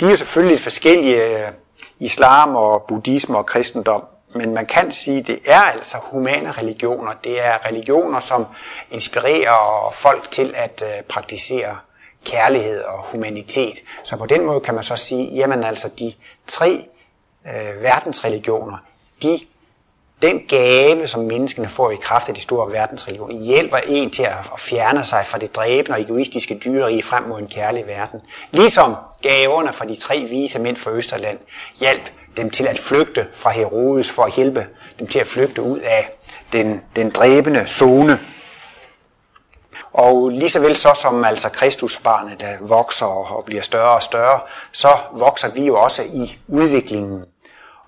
de 0.00 0.12
er 0.12 0.16
selvfølgelig 0.16 0.60
forskellige, 0.60 1.46
øh, 1.46 1.48
islam 1.98 2.56
og 2.56 2.82
buddhisme 2.88 3.38
og 3.38 3.46
kristendom, 3.46 4.04
men 4.34 4.54
man 4.54 4.66
kan 4.66 4.92
sige, 4.92 5.18
at 5.18 5.26
det 5.26 5.38
er 5.46 5.60
altså 5.60 5.96
humane 6.02 6.50
religioner. 6.52 7.12
Det 7.24 7.46
er 7.46 7.66
religioner, 7.66 8.20
som 8.20 8.46
inspirerer 8.90 9.90
folk 9.94 10.30
til 10.30 10.54
at 10.56 10.84
øh, 10.86 11.02
praktisere 11.02 11.78
kærlighed 12.24 12.82
og 12.82 13.02
humanitet. 13.02 13.74
Så 14.04 14.16
på 14.16 14.26
den 14.26 14.46
måde 14.46 14.60
kan 14.60 14.74
man 14.74 14.84
så 14.84 14.96
sige, 14.96 15.34
jamen 15.34 15.64
altså 15.64 15.90
de 15.98 16.12
tre 16.46 16.86
øh, 17.46 17.82
verdensreligioner, 17.82 18.76
de 19.22 19.40
den 20.22 20.40
gave, 20.48 21.06
som 21.06 21.20
menneskene 21.20 21.68
får 21.68 21.90
i 21.90 21.96
kraft 22.02 22.28
af 22.28 22.34
de 22.34 22.40
store 22.40 22.72
verdensreligioner, 22.72 23.34
hjælper 23.34 23.76
en 23.76 24.10
til 24.10 24.22
at 24.22 24.60
fjerne 24.60 25.04
sig 25.04 25.26
fra 25.26 25.38
det 25.38 25.56
dræbende 25.56 25.96
og 25.96 26.00
egoistiske 26.00 26.60
dyreri 26.64 27.02
frem 27.02 27.22
mod 27.22 27.38
en 27.38 27.48
kærlig 27.48 27.86
verden. 27.86 28.20
Ligesom 28.50 28.96
gaverne 29.22 29.72
fra 29.72 29.84
de 29.84 29.94
tre 29.94 30.26
vise 30.30 30.58
mænd 30.58 30.76
fra 30.76 30.90
Østerland 30.90 31.38
hjalp 31.80 32.02
dem 32.36 32.50
til 32.50 32.66
at 32.66 32.78
flygte 32.78 33.26
fra 33.34 33.50
Herodes 33.50 34.10
for 34.10 34.22
at 34.22 34.32
hjælpe 34.32 34.66
dem 34.98 35.06
til 35.06 35.18
at 35.18 35.26
flygte 35.26 35.62
ud 35.62 35.78
af 35.78 36.10
den, 36.52 36.80
den 36.96 37.10
dræbende 37.10 37.66
zone. 37.66 38.18
Og 39.92 40.30
lige 40.30 40.48
så 40.48 40.60
vel 40.60 40.76
så 40.76 40.98
som 41.02 41.24
altså 41.24 41.48
Kristusbarnet, 41.48 42.40
der 42.40 42.56
vokser 42.60 43.06
og 43.06 43.44
bliver 43.44 43.62
større 43.62 43.90
og 43.90 44.02
større, 44.02 44.40
så 44.72 44.88
vokser 45.12 45.50
vi 45.50 45.64
jo 45.64 45.80
også 45.80 46.02
i 46.02 46.38
udviklingen. 46.48 47.24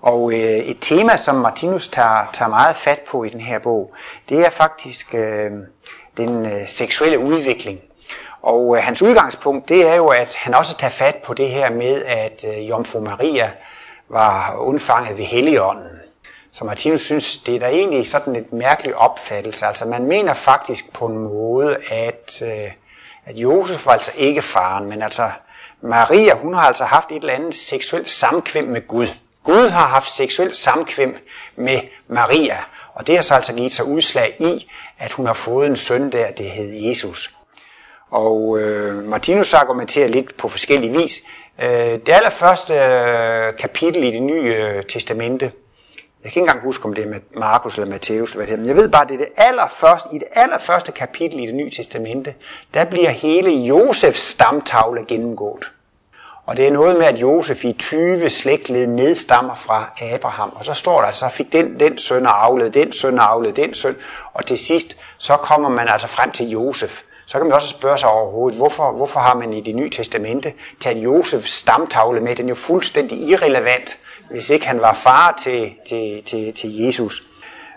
Og 0.03 0.33
øh, 0.33 0.39
et 0.39 0.77
tema, 0.81 1.17
som 1.17 1.35
Martinus 1.35 1.87
tager, 1.87 2.29
tager 2.33 2.49
meget 2.49 2.75
fat 2.75 2.99
på 2.99 3.23
i 3.23 3.29
den 3.29 3.41
her 3.41 3.59
bog, 3.59 3.93
det 4.29 4.39
er 4.39 4.49
faktisk 4.49 5.15
øh, 5.15 5.51
den 6.17 6.45
øh, 6.45 6.67
seksuelle 6.67 7.19
udvikling. 7.19 7.79
Og 8.41 8.77
øh, 8.77 8.83
hans 8.83 9.01
udgangspunkt, 9.01 9.69
det 9.69 9.87
er 9.87 9.95
jo, 9.95 10.07
at 10.07 10.35
han 10.35 10.53
også 10.53 10.77
tager 10.77 10.91
fat 10.91 11.15
på 11.15 11.33
det 11.33 11.49
her 11.49 11.69
med, 11.69 12.03
at 12.05 12.45
øh, 12.47 12.69
Jomfru 12.69 12.99
Maria 12.99 13.51
var 14.09 14.55
undfanget 14.57 15.17
ved 15.17 15.25
Helligånden. 15.25 15.99
Så 16.51 16.65
Martinus 16.65 17.01
synes, 17.01 17.37
det 17.37 17.55
er 17.55 17.59
da 17.59 17.67
egentlig 17.67 18.09
sådan 18.09 18.35
et 18.35 18.53
mærkeligt 18.53 18.95
opfattelse. 18.95 19.65
Altså 19.65 19.85
man 19.85 20.03
mener 20.03 20.33
faktisk 20.33 20.93
på 20.93 21.05
en 21.05 21.17
måde, 21.17 21.77
at, 21.91 22.41
øh, 22.41 22.71
at 23.25 23.35
Josef 23.35 23.85
var 23.85 23.93
altså 23.93 24.11
ikke 24.15 24.41
faren, 24.41 24.89
men 24.89 25.01
altså 25.01 25.31
Maria, 25.81 26.35
hun 26.35 26.53
har 26.53 26.61
altså 26.61 26.83
haft 26.83 27.11
et 27.11 27.15
eller 27.15 27.33
andet 27.33 27.55
seksuelt 27.55 28.09
samkvem 28.09 28.67
med 28.67 28.87
Gud. 28.87 29.07
Gud 29.43 29.69
har 29.69 29.87
haft 29.87 30.11
seksuelt 30.11 30.55
samkvem 30.55 31.27
med 31.55 31.79
Maria, 32.07 32.57
og 32.93 33.07
det 33.07 33.15
har 33.15 33.21
så 33.21 33.33
altså 33.33 33.53
givet 33.53 33.71
sig 33.71 33.85
udslag 33.85 34.35
i, 34.39 34.71
at 34.99 35.11
hun 35.11 35.25
har 35.25 35.33
fået 35.33 35.67
en 35.67 35.75
søn 35.75 36.11
der, 36.11 36.31
det 36.31 36.49
hed 36.49 36.73
Jesus. 36.73 37.29
Og 38.09 38.59
øh, 38.59 39.03
Martinus 39.03 39.53
argumenterer 39.53 40.07
lidt 40.07 40.37
på 40.37 40.47
forskellige 40.47 40.97
vis. 40.97 41.21
Øh, 41.61 41.69
det 42.05 42.09
allerførste 42.09 42.73
øh, 42.73 43.57
kapitel 43.57 44.03
i 44.03 44.11
det 44.11 44.21
nye 44.21 44.55
øh, 44.55 44.83
testamente, 44.83 45.51
jeg 46.23 46.31
kan 46.31 46.39
ikke 46.39 46.49
engang 46.49 46.65
huske, 46.65 46.85
om 46.85 46.93
det 46.93 47.03
er 47.03 47.09
med 47.09 47.19
Markus 47.35 47.77
eller 47.77 47.89
Matthæus, 47.89 48.31
eller 48.31 48.45
hvad 48.45 48.47
det 48.47 48.53
er, 48.53 48.57
men 48.57 48.67
jeg 48.67 48.75
ved 48.75 48.89
bare, 48.89 49.07
det 49.07 49.13
er 49.13 49.17
det 49.17 49.29
allerførste, 49.37 50.09
i 50.13 50.17
det 50.17 50.27
allerførste 50.31 50.91
kapitel 50.91 51.39
i 51.39 51.45
det 51.45 51.55
nye 51.55 51.71
testamente, 51.71 52.33
der 52.73 52.85
bliver 52.85 53.09
hele 53.09 53.51
Josefs 53.51 54.19
stamtavle 54.19 55.05
gennemgået. 55.05 55.71
Og 56.45 56.57
det 56.57 56.67
er 56.67 56.71
noget 56.71 56.97
med, 56.97 57.05
at 57.05 57.17
Josef 57.17 57.65
i 57.65 57.73
20 57.73 58.29
slægtled 58.29 58.87
nedstammer 58.87 59.55
fra 59.55 59.89
Abraham. 60.01 60.53
Og 60.55 60.65
så 60.65 60.73
står 60.73 61.01
der, 61.01 61.11
så 61.11 61.29
fik 61.29 61.53
den, 61.53 61.79
den 61.79 61.97
søn 61.97 62.25
og 62.25 62.45
afled, 62.45 62.71
den 62.71 62.93
søn 62.93 63.19
og 63.19 63.31
afled, 63.31 63.53
den 63.53 63.73
søn. 63.73 63.95
Og 64.33 64.45
til 64.45 64.57
sidst, 64.57 64.97
så 65.17 65.37
kommer 65.37 65.69
man 65.69 65.87
altså 65.87 66.07
frem 66.07 66.31
til 66.31 66.49
Josef. 66.49 67.01
Så 67.25 67.37
kan 67.37 67.47
man 67.47 67.55
også 67.55 67.67
spørge 67.67 67.97
sig 67.97 68.09
overhovedet, 68.09 68.59
hvorfor, 68.59 68.91
hvorfor 68.91 69.19
har 69.19 69.35
man 69.35 69.53
i 69.53 69.61
det 69.61 69.75
nye 69.75 69.89
testamente 69.89 70.53
taget 70.81 70.97
Josefs 70.97 71.51
stamtavle 71.51 72.21
med? 72.21 72.35
Den 72.35 72.45
er 72.45 72.49
jo 72.49 72.55
fuldstændig 72.55 73.17
irrelevant, 73.17 73.97
hvis 74.29 74.49
ikke 74.49 74.67
han 74.67 74.81
var 74.81 74.93
far 74.93 75.39
til, 75.43 75.73
til, 75.87 76.23
til, 76.25 76.53
til 76.53 76.77
Jesus. 76.79 77.23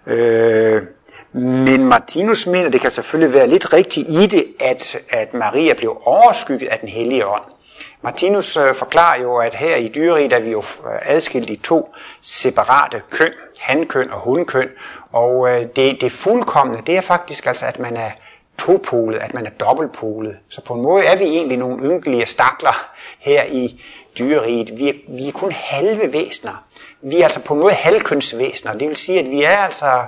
Øh, 0.07 0.83
men 1.33 1.85
Martinus 1.85 2.47
mener, 2.47 2.71
det 2.71 2.81
kan 2.81 2.91
selvfølgelig 2.91 3.35
være 3.35 3.49
lidt 3.49 3.73
rigtigt 3.73 4.09
i 4.09 4.27
det, 4.27 4.47
at, 4.61 4.97
at 5.11 5.35
Maria 5.35 5.75
blev 5.75 6.03
overskygget 6.05 6.69
af 6.69 6.79
den 6.79 6.89
hellige 6.89 7.27
ånd. 7.27 7.43
Martinus 8.07 8.57
øh, 8.57 8.75
forklarer 8.75 9.21
jo, 9.23 9.37
at 9.37 9.55
her 9.55 9.77
i 9.77 9.89
dyreriet 9.89 10.33
er 10.33 10.41
vi 10.41 10.51
jo 10.51 10.59
øh, 10.59 10.99
adskilt 11.03 11.51
i 11.51 11.57
to 11.57 11.95
separate 12.23 13.03
køn, 13.11 13.33
hankøn 13.61 14.11
og 14.11 14.21
hundkøn, 14.21 14.69
og 15.13 15.49
øh, 15.51 15.67
det, 15.77 16.01
det 16.01 16.13
fuldkommende, 16.13 16.83
det 16.87 16.97
er 16.97 17.01
faktisk 17.01 17.47
altså, 17.47 17.67
at 17.67 17.79
man 17.79 17.97
er 17.97 18.11
topolet, 18.59 19.19
at 19.19 19.35
man 19.35 19.47
er 19.47 19.51
dobbeltpolet. 19.51 20.37
Så 20.49 20.61
på 20.61 20.75
en 20.75 20.83
måde 20.83 21.05
er 21.05 21.17
vi 21.17 21.25
egentlig 21.25 21.59
nogle 21.59 21.83
ynkelige 21.83 22.27
stakler 22.27 22.91
her 23.19 23.45
i 23.45 23.83
dyreriet. 24.19 24.79
Vi 24.79 24.89
er, 24.89 24.95
vi 25.09 25.29
er 25.29 25.33
kun 25.33 25.53
halve 25.53 26.13
væsner. 26.13 26.65
Vi 27.03 27.21
er 27.21 27.25
altså 27.25 27.45
på 27.45 27.55
en 27.55 27.61
måde 27.61 27.75
halvkønsvæsner. 27.75 28.73
Det 28.73 28.89
vil 28.89 28.97
sige, 28.97 29.21
at 29.21 29.31
vi 29.31 29.43
er 29.43 29.57
altså, 29.57 30.05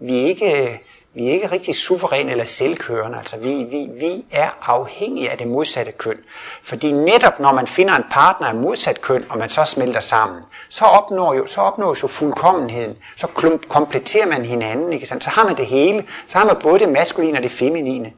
vi 0.00 0.18
er 0.22 0.26
ikke 0.26 0.62
øh, 0.62 0.76
vi 1.18 1.28
er 1.28 1.32
ikke 1.32 1.46
rigtig 1.46 1.74
suveræne 1.74 2.30
eller 2.30 2.44
selvkørende, 2.44 3.18
altså 3.18 3.38
vi, 3.38 3.54
vi, 3.54 3.88
vi 4.00 4.24
er 4.30 4.50
afhængige 4.62 5.30
af 5.30 5.38
det 5.38 5.48
modsatte 5.48 5.92
køn. 5.92 6.16
Fordi 6.62 6.92
netop 6.92 7.40
når 7.40 7.52
man 7.52 7.66
finder 7.66 7.94
en 7.94 8.02
partner 8.10 8.46
af 8.46 8.54
modsat 8.54 9.00
køn, 9.00 9.24
og 9.30 9.38
man 9.38 9.48
så 9.48 9.64
smelter 9.64 10.00
sammen, 10.00 10.42
så 10.68 10.84
opnår 10.84 11.34
jo, 11.34 11.46
så 11.46 11.60
opnås 11.60 12.02
jo 12.02 12.08
fuldkommenheden. 12.08 12.96
Så 13.16 13.26
kompletterer 13.68 14.26
man 14.26 14.44
hinanden, 14.44 14.92
ikke 14.92 15.06
sant? 15.06 15.24
Så 15.24 15.30
har 15.30 15.44
man 15.44 15.56
det 15.56 15.66
hele. 15.66 16.04
Så 16.26 16.38
har 16.38 16.44
man 16.44 16.56
både 16.62 16.78
det 16.78 16.88
maskuline 16.88 17.38
og 17.38 17.42
det 17.42 17.50
feminine. 17.50 18.12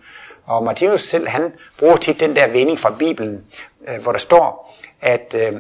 Og 0.47 0.65
Martinus 0.65 1.03
selv, 1.03 1.29
han 1.29 1.53
bruger 1.79 1.97
tit 1.97 2.21
den 2.21 2.37
der 2.37 2.49
vending 2.49 2.79
fra 2.79 2.91
Bibelen, 2.99 3.45
øh, 3.89 4.03
hvor 4.03 4.13
der 4.13 4.19
står, 4.19 4.77
at, 5.01 5.35
øh, 5.39 5.53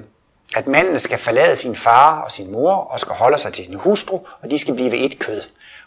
at 0.56 0.66
manden 0.66 1.00
skal 1.00 1.18
forlade 1.18 1.56
sin 1.56 1.76
far 1.76 2.20
og 2.20 2.32
sin 2.32 2.52
mor, 2.52 2.74
og 2.74 3.00
skal 3.00 3.14
holde 3.14 3.38
sig 3.38 3.52
til 3.52 3.64
sin 3.64 3.74
hustru, 3.74 4.20
og 4.42 4.50
de 4.50 4.58
skal 4.58 4.74
blive 4.74 4.90
ved 4.90 4.98
et 4.98 5.18
kød. 5.18 5.42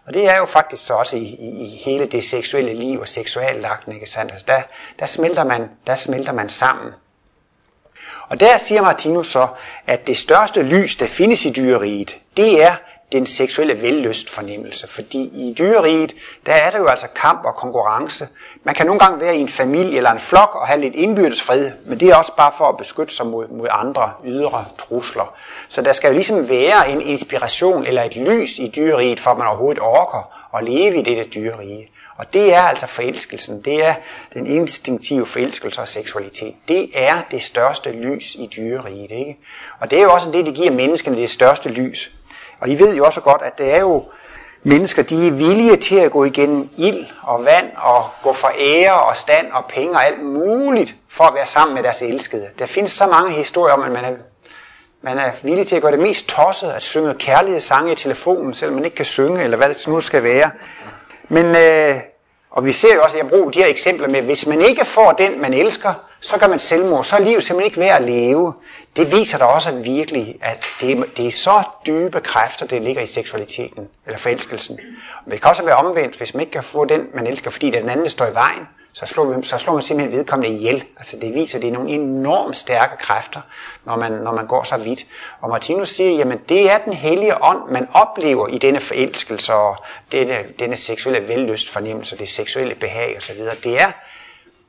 Og 0.05 0.13
det 0.13 0.29
er 0.29 0.37
jo 0.37 0.45
faktisk 0.45 0.85
så 0.85 0.93
også 0.93 1.17
i, 1.17 1.23
i, 1.23 1.63
i 1.63 1.81
hele 1.85 2.05
det 2.05 2.23
seksuelle 2.23 2.73
liv 2.73 2.99
og 2.99 3.07
seksuallagten, 3.07 3.93
ikke 3.93 4.09
sandt? 4.09 4.31
Altså 4.31 4.45
der, 4.47 4.61
der, 4.99 5.05
smelter 5.05 5.43
man, 5.43 5.69
der 5.87 5.95
smelter 5.95 6.31
man 6.31 6.49
sammen. 6.49 6.93
Og 8.29 8.39
der 8.39 8.57
siger 8.57 8.81
Martinus 8.81 9.27
så, 9.27 9.47
at 9.87 10.07
det 10.07 10.17
største 10.17 10.61
lys, 10.61 10.95
der 10.95 11.07
findes 11.07 11.45
i 11.45 11.49
dyreriet, 11.49 12.15
det 12.37 12.63
er 12.63 12.75
den 13.13 13.26
seksuelle 13.26 13.82
vellyst 13.82 14.30
fornemmelse. 14.30 14.88
Fordi 14.88 15.21
i 15.23 15.56
dyreriet, 15.58 16.15
der 16.45 16.54
er 16.54 16.71
der 16.71 16.78
jo 16.78 16.88
altså 16.88 17.08
kamp 17.15 17.45
og 17.45 17.56
konkurrence. 17.56 18.28
Man 18.63 18.76
kan 18.76 18.86
nogle 18.86 18.99
gange 18.99 19.19
være 19.19 19.38
i 19.38 19.39
en 19.39 19.49
familie 19.49 19.97
eller 19.97 20.12
en 20.12 20.19
flok 20.19 20.56
og 20.56 20.67
have 20.67 20.82
lidt 20.82 20.95
indbyrdes 20.95 21.41
fred, 21.41 21.71
men 21.86 21.99
det 21.99 22.10
er 22.10 22.15
også 22.15 22.36
bare 22.38 22.52
for 22.58 22.65
at 22.65 22.78
beskytte 22.78 23.15
sig 23.15 23.28
mod, 23.28 23.47
mod 23.47 23.67
andre 23.71 24.12
ydre 24.26 24.65
trusler. 24.78 25.36
Så 25.69 25.82
der 25.82 25.93
skal 25.93 26.08
jo 26.08 26.13
ligesom 26.13 26.49
være 26.49 26.89
en 26.89 27.02
inspiration 27.02 27.86
eller 27.86 28.04
et 28.04 28.15
lys 28.15 28.60
i 28.60 28.71
dyreriet, 28.76 29.19
for 29.19 29.32
at 29.32 29.38
man 29.38 29.47
overhovedet 29.47 29.82
orker 29.82 30.47
at 30.58 30.63
leve 30.63 30.99
i 30.99 31.02
dette 31.02 31.23
dyrerige. 31.23 31.89
Og 32.17 32.34
det 32.34 32.54
er 32.54 32.62
altså 32.62 32.88
forelskelsen. 32.88 33.62
Det 33.62 33.86
er 33.86 33.95
den 34.34 34.47
instinktive 34.47 35.26
forelskelse 35.26 35.82
og 35.82 35.88
seksualitet. 35.88 36.56
Det 36.67 36.89
er 36.93 37.21
det 37.32 37.41
største 37.41 37.91
lys 37.91 38.36
i 38.36 38.49
dyreriet. 38.56 39.12
Ikke? 39.12 39.38
Og 39.80 39.91
det 39.91 39.99
er 39.99 40.04
jo 40.04 40.12
også 40.12 40.32
det, 40.32 40.45
det 40.45 40.54
giver 40.56 40.71
menneskene 40.71 41.17
det 41.17 41.30
største 41.30 41.69
lys. 41.69 42.12
Og 42.63 42.69
I 42.69 42.80
ved 42.80 42.95
jo 42.95 43.06
også 43.06 43.21
godt, 43.21 43.41
at 43.41 43.58
det 43.58 43.76
er 43.76 43.80
jo 43.80 44.04
mennesker, 44.63 45.04
de 45.04 45.28
er 45.28 45.32
villige 45.32 45.78
til 45.78 45.95
at 45.95 46.12
gå 46.12 46.23
igennem 46.23 46.69
ild 46.78 47.06
og 47.21 47.45
vand 47.45 47.65
og 47.78 48.06
gå 48.23 48.34
for 48.34 48.52
ære 48.60 49.02
og 49.02 49.17
stand 49.17 49.52
og 49.52 49.63
penge 49.69 49.95
og 49.95 50.06
alt 50.06 50.23
muligt 50.23 50.95
for 51.10 51.23
at 51.23 51.34
være 51.34 51.47
sammen 51.47 51.76
med 51.76 51.84
deres 51.84 52.02
elskede. 52.02 52.47
Der 52.60 52.65
findes 52.65 52.91
så 52.91 53.08
mange 53.08 53.32
historier 53.32 53.73
om, 53.73 53.82
at 53.82 53.91
man 53.91 54.06
er, 54.06 54.12
man 55.02 55.17
er 55.17 55.32
villig 55.41 55.67
til 55.67 55.76
at 55.76 55.82
gøre 55.82 55.91
det 55.91 55.99
mest 55.99 56.28
tosset, 56.28 56.71
at 56.71 56.82
synge 56.82 57.13
kærlighedssange 57.13 57.91
i 57.91 57.95
telefonen, 57.95 58.54
selvom 58.54 58.76
man 58.76 58.86
ikke 58.86 58.97
kan 58.97 59.06
synge, 59.06 59.43
eller 59.43 59.58
hvad 59.58 59.69
det 59.69 59.88
nu 59.88 59.99
skal 59.99 60.23
være. 60.23 60.52
Men, 61.30 61.45
øh, 61.45 61.99
og 62.52 62.65
vi 62.65 62.71
ser 62.71 62.95
jo 62.95 63.02
også, 63.04 63.17
at 63.17 63.23
jeg 63.23 63.30
bruger 63.30 63.52
de 63.52 63.60
her 63.60 63.67
eksempler 63.67 64.08
med, 64.08 64.21
hvis 64.21 64.47
man 64.47 64.62
ikke 64.62 64.86
får 64.86 65.12
den, 65.12 65.41
man 65.41 65.54
elsker, 65.54 65.93
så 66.23 66.38
kan 66.38 66.49
man 66.49 66.59
selvmord, 66.59 67.05
så 67.05 67.15
er 67.15 67.19
livet 67.19 67.43
simpelthen 67.43 67.65
ikke 67.65 67.79
værd 67.79 68.01
at 68.01 68.09
leve. 68.09 68.53
Det 68.95 69.12
viser 69.12 69.38
da 69.38 69.45
også 69.45 69.69
at 69.69 69.86
virkelig, 69.86 70.36
at 70.41 70.63
det, 70.81 71.05
det 71.17 71.27
er 71.27 71.31
så 71.31 71.63
dybe 71.86 72.21
kræfter, 72.21 72.65
det 72.65 72.81
ligger 72.81 73.01
i 73.01 73.05
seksualiteten, 73.05 73.88
eller 74.05 74.17
forelskelsen. 74.17 74.79
Og 75.25 75.31
det 75.31 75.41
kan 75.41 75.49
også 75.49 75.63
være 75.63 75.75
omvendt, 75.75 76.15
hvis 76.15 76.33
man 76.33 76.41
ikke 76.41 76.51
kan 76.51 76.63
få 76.63 76.86
den, 76.86 77.01
man 77.13 77.27
elsker, 77.27 77.51
fordi 77.51 77.69
den 77.69 77.89
anden 77.89 78.09
står 78.09 78.25
i 78.25 78.33
vejen, 78.33 78.67
så 78.93 79.05
slår, 79.05 79.25
vi, 79.25 79.45
så 79.45 79.57
slår 79.57 79.73
man 79.73 79.83
simpelthen 79.83 80.17
vedkommende 80.17 80.55
ihjel. 80.55 80.83
Altså 80.97 81.17
det 81.21 81.33
viser, 81.33 81.57
at 81.57 81.62
det 81.62 81.67
er 81.67 81.73
nogle 81.73 81.89
enormt 81.89 82.57
stærke 82.57 82.97
kræfter, 82.97 83.41
når 83.86 83.95
man, 83.95 84.12
når 84.12 84.31
man 84.31 84.47
går 84.47 84.63
så 84.63 84.77
vidt. 84.77 85.05
Og 85.41 85.49
Martinus 85.49 85.89
siger, 85.89 86.12
jamen 86.12 86.39
det 86.49 86.71
er 86.71 86.77
den 86.77 86.93
hellige 86.93 87.43
ånd, 87.43 87.71
man 87.71 87.88
oplever 87.93 88.47
i 88.47 88.57
denne 88.57 88.79
forelskelse 88.79 89.53
og 89.53 89.77
denne, 90.12 90.38
denne 90.59 90.75
seksuelle 90.75 91.27
vellyst 91.27 91.69
fornemmelse, 91.69 92.17
det 92.17 92.29
seksuelle 92.29 92.75
behag 92.75 93.17
osv. 93.17 93.38
Det 93.63 93.81
er 93.81 93.91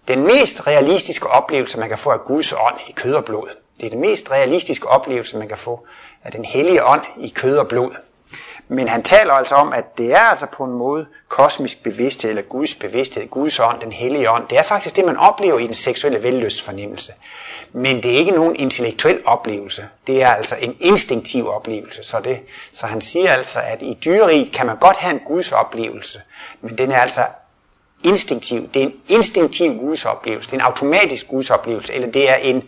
den 0.08 0.22
mest 0.22 0.66
realistiske 0.66 1.26
oplevelse, 1.26 1.80
man 1.80 1.88
kan 1.88 1.98
få 1.98 2.10
af 2.10 2.24
Guds 2.24 2.52
ånd 2.52 2.80
i 2.88 2.92
kød 2.92 3.14
og 3.14 3.24
blod. 3.24 3.48
Det 3.80 3.86
er 3.86 3.90
den 3.90 4.00
mest 4.00 4.30
realistiske 4.30 4.88
oplevelse, 4.88 5.38
man 5.38 5.48
kan 5.48 5.56
få 5.56 5.86
af 6.24 6.32
den 6.32 6.44
hellige 6.44 6.84
ånd 6.84 7.02
i 7.16 7.28
kød 7.28 7.56
og 7.58 7.68
blod. 7.68 7.90
Men 8.68 8.88
han 8.88 9.02
taler 9.02 9.32
altså 9.32 9.54
om, 9.54 9.72
at 9.72 9.98
det 9.98 10.12
er 10.12 10.18
altså 10.18 10.46
på 10.46 10.64
en 10.64 10.72
måde 10.72 11.06
kosmisk 11.28 11.82
bevidsthed, 11.82 12.30
eller 12.30 12.42
Guds 12.42 12.74
bevidsthed, 12.74 13.28
Guds 13.28 13.60
ånd, 13.60 13.80
den 13.80 13.92
hellige 13.92 14.30
ånd. 14.30 14.48
Det 14.48 14.58
er 14.58 14.62
faktisk 14.62 14.96
det, 14.96 15.04
man 15.04 15.16
oplever 15.16 15.58
i 15.58 15.66
den 15.66 15.74
seksuelle 15.74 16.22
vellystfornemmelse. 16.22 17.12
Men 17.72 18.02
det 18.02 18.14
er 18.14 18.16
ikke 18.16 18.30
nogen 18.30 18.56
intellektuel 18.56 19.22
oplevelse. 19.26 19.88
Det 20.06 20.22
er 20.22 20.28
altså 20.28 20.56
en 20.60 20.76
instinktiv 20.80 21.48
oplevelse. 21.48 22.04
Så, 22.04 22.20
det, 22.20 22.40
så 22.72 22.86
han 22.86 23.00
siger 23.00 23.32
altså, 23.32 23.60
at 23.60 23.82
i 23.82 23.98
dyreriet 24.04 24.52
kan 24.52 24.66
man 24.66 24.76
godt 24.76 24.96
have 24.96 25.14
en 25.14 25.20
Guds 25.20 25.52
oplevelse, 25.52 26.20
men 26.60 26.78
den 26.78 26.92
er 26.92 26.98
altså 26.98 27.20
instinktiv. 28.04 28.68
Det 28.74 28.82
er 28.82 28.86
en 28.86 28.94
instinktiv 29.08 29.78
gudsoplevelse. 29.78 30.50
Det 30.50 30.56
er 30.56 30.60
en 30.60 30.66
automatisk 30.66 31.28
gudsoplevelse, 31.28 31.92
eller 31.92 32.10
det 32.10 32.30
er 32.30 32.34
en 32.34 32.62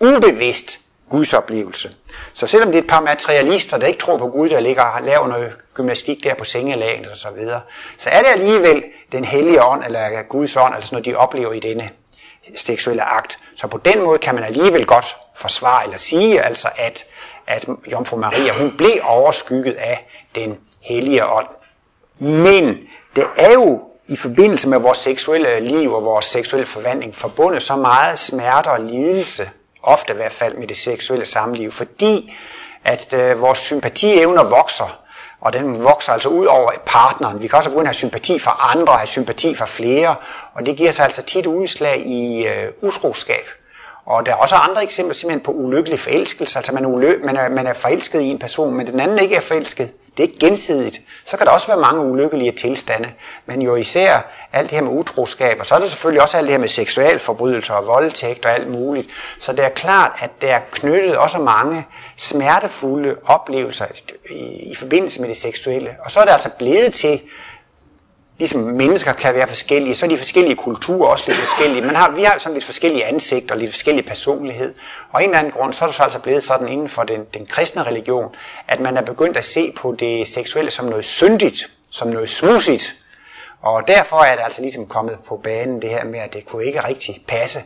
ubevidst 0.00 0.78
gudsoplevelse. 1.08 1.90
Så 2.34 2.46
selvom 2.46 2.72
det 2.72 2.78
er 2.78 2.82
et 2.82 2.88
par 2.88 3.00
materialister, 3.00 3.78
der 3.78 3.86
ikke 3.86 3.98
tror 3.98 4.18
på 4.18 4.28
Gud, 4.28 4.48
der 4.48 4.60
ligger 4.60 4.82
og 4.82 5.02
laver 5.02 5.28
noget 5.28 5.52
gymnastik 5.74 6.24
der 6.24 6.34
på 6.34 6.44
sengelagen 6.44 7.06
og 7.10 7.16
så 7.16 7.28
videre, 7.36 7.60
så 7.96 8.10
er 8.10 8.18
det 8.18 8.28
alligevel 8.28 8.84
den 9.12 9.24
hellige 9.24 9.64
ånd, 9.64 9.84
eller 9.84 10.22
Guds 10.22 10.56
ånd, 10.56 10.74
altså 10.74 10.94
når 10.94 11.02
de 11.02 11.14
oplever 11.14 11.52
i 11.52 11.60
denne 11.60 11.90
seksuelle 12.56 13.02
akt. 13.02 13.38
Så 13.56 13.66
på 13.66 13.78
den 13.78 14.02
måde 14.02 14.18
kan 14.18 14.34
man 14.34 14.44
alligevel 14.44 14.86
godt 14.86 15.16
forsvare 15.36 15.84
eller 15.84 15.98
sige, 15.98 16.42
altså 16.42 16.68
at, 16.76 17.04
at 17.46 17.66
Jomfru 17.92 18.16
Maria, 18.16 18.52
hun 18.52 18.76
blev 18.76 19.00
overskygget 19.02 19.72
af 19.72 20.06
den 20.34 20.58
hellige 20.80 21.26
ånd. 21.26 21.46
Men 22.18 22.78
det 23.16 23.24
er 23.36 23.52
jo 23.52 23.87
i 24.08 24.16
forbindelse 24.16 24.68
med 24.68 24.78
vores 24.78 24.98
seksuelle 24.98 25.60
liv 25.60 25.92
og 25.92 26.04
vores 26.04 26.24
seksuelle 26.24 26.66
forvandling 26.66 27.14
forbundet 27.14 27.62
så 27.62 27.76
meget 27.76 28.18
smerte 28.18 28.68
og 28.68 28.80
lidelse, 28.80 29.50
ofte 29.82 30.12
i 30.12 30.16
hvert 30.16 30.32
fald 30.32 30.56
med 30.56 30.66
det 30.66 30.76
seksuelle 30.76 31.24
samliv, 31.24 31.72
fordi 31.72 32.34
at 32.84 33.14
øh, 33.14 33.40
vores 33.40 33.58
sympatievner 33.58 34.44
vokser, 34.44 35.00
og 35.40 35.52
den 35.52 35.84
vokser 35.84 36.12
altså 36.12 36.28
ud 36.28 36.46
over 36.46 36.72
partneren. 36.86 37.42
Vi 37.42 37.48
kan 37.48 37.56
også 37.56 37.70
begynde 37.70 37.82
at 37.82 37.88
have 37.88 37.94
sympati 37.94 38.38
for 38.38 38.50
andre, 38.50 38.92
have 38.92 39.06
sympati 39.06 39.54
for 39.54 39.66
flere, 39.66 40.16
og 40.54 40.66
det 40.66 40.76
giver 40.76 40.90
sig 40.90 41.04
altså 41.04 41.22
tit 41.22 41.46
udslag 41.46 42.06
i 42.06 42.46
øh, 42.46 42.72
utroskab. 42.82 43.48
Og 44.06 44.26
der 44.26 44.32
er 44.32 44.36
også 44.36 44.54
andre 44.54 44.82
eksempler 44.82 45.14
simpelthen 45.14 45.44
på 45.44 45.52
ulykkelig 45.52 45.98
forelskelse, 45.98 46.58
altså 46.58 46.72
man 46.72 46.84
er, 46.84 46.88
ulyk, 46.88 47.24
man, 47.24 47.36
er, 47.36 47.48
man 47.48 47.66
er 47.66 47.72
forelsket 47.72 48.20
i 48.20 48.26
en 48.26 48.38
person, 48.38 48.74
men 48.74 48.86
den 48.86 49.00
anden 49.00 49.18
ikke 49.18 49.36
er 49.36 49.40
forelsket. 49.40 49.90
Det 50.18 50.24
er 50.24 50.28
ikke 50.28 50.46
gensidigt. 50.46 51.00
Så 51.24 51.36
kan 51.36 51.46
der 51.46 51.52
også 51.52 51.66
være 51.66 51.76
mange 51.76 52.02
ulykkelige 52.02 52.52
tilstande, 52.52 53.10
men 53.46 53.62
jo 53.62 53.76
især 53.76 54.20
alt 54.52 54.70
det 54.70 54.78
her 54.78 54.84
med 54.84 54.92
utroskab, 54.92 55.56
og 55.60 55.66
så 55.66 55.74
er 55.74 55.78
der 55.78 55.86
selvfølgelig 55.86 56.22
også 56.22 56.36
alt 56.36 56.46
det 56.46 56.52
her 56.52 56.58
med 56.58 56.68
seksualforbrydelser 56.68 57.74
og 57.74 57.86
voldtægt 57.86 58.46
og 58.46 58.52
alt 58.54 58.70
muligt. 58.70 59.08
Så 59.38 59.52
det 59.52 59.64
er 59.64 59.68
klart, 59.68 60.12
at 60.20 60.30
der 60.40 60.54
er 60.54 60.60
knyttet 60.70 61.16
også 61.16 61.38
mange 61.38 61.86
smertefulde 62.16 63.16
oplevelser 63.26 63.86
i, 64.30 64.70
i 64.70 64.74
forbindelse 64.74 65.20
med 65.20 65.28
det 65.28 65.36
seksuelle. 65.36 65.96
Og 66.04 66.10
så 66.10 66.20
er 66.20 66.24
det 66.24 66.32
altså 66.32 66.50
blevet 66.58 66.94
til, 66.94 67.20
ligesom 68.38 68.60
mennesker 68.60 69.12
kan 69.12 69.34
være 69.34 69.48
forskellige, 69.48 69.94
så 69.94 70.06
er 70.06 70.10
de 70.10 70.16
forskellige 70.16 70.56
kulturer 70.56 71.08
også 71.08 71.24
lidt 71.26 71.38
forskellige. 71.38 71.82
Man 71.82 71.96
har, 71.96 72.10
vi 72.10 72.22
har 72.22 72.38
sådan 72.38 72.54
lidt 72.54 72.64
forskellige 72.64 73.04
ansigter 73.04 73.54
og 73.54 73.60
lidt 73.60 73.70
forskellige 73.70 74.06
personlighed. 74.06 74.74
Og 75.12 75.22
en 75.22 75.28
eller 75.28 75.38
anden 75.38 75.52
grund, 75.52 75.72
så 75.72 75.84
er 75.84 75.86
det 75.86 75.96
så 75.96 76.02
altså 76.02 76.18
blevet 76.18 76.42
sådan 76.42 76.68
inden 76.68 76.88
for 76.88 77.02
den, 77.02 77.24
den 77.34 77.46
kristne 77.46 77.82
religion, 77.82 78.34
at 78.68 78.80
man 78.80 78.96
er 78.96 79.02
begyndt 79.02 79.36
at 79.36 79.44
se 79.44 79.72
på 79.76 79.96
det 79.98 80.28
seksuelle 80.28 80.70
som 80.70 80.84
noget 80.84 81.04
syndigt, 81.04 81.68
som 81.90 82.08
noget 82.08 82.30
smudsigt. 82.30 82.94
Og 83.62 83.88
derfor 83.88 84.16
er 84.16 84.36
det 84.36 84.44
altså 84.44 84.62
ligesom 84.62 84.86
kommet 84.86 85.16
på 85.26 85.36
banen 85.36 85.82
det 85.82 85.90
her 85.90 86.04
med, 86.04 86.20
at 86.20 86.32
det 86.32 86.46
kunne 86.46 86.64
ikke 86.64 86.84
rigtig 86.84 87.24
passe, 87.28 87.62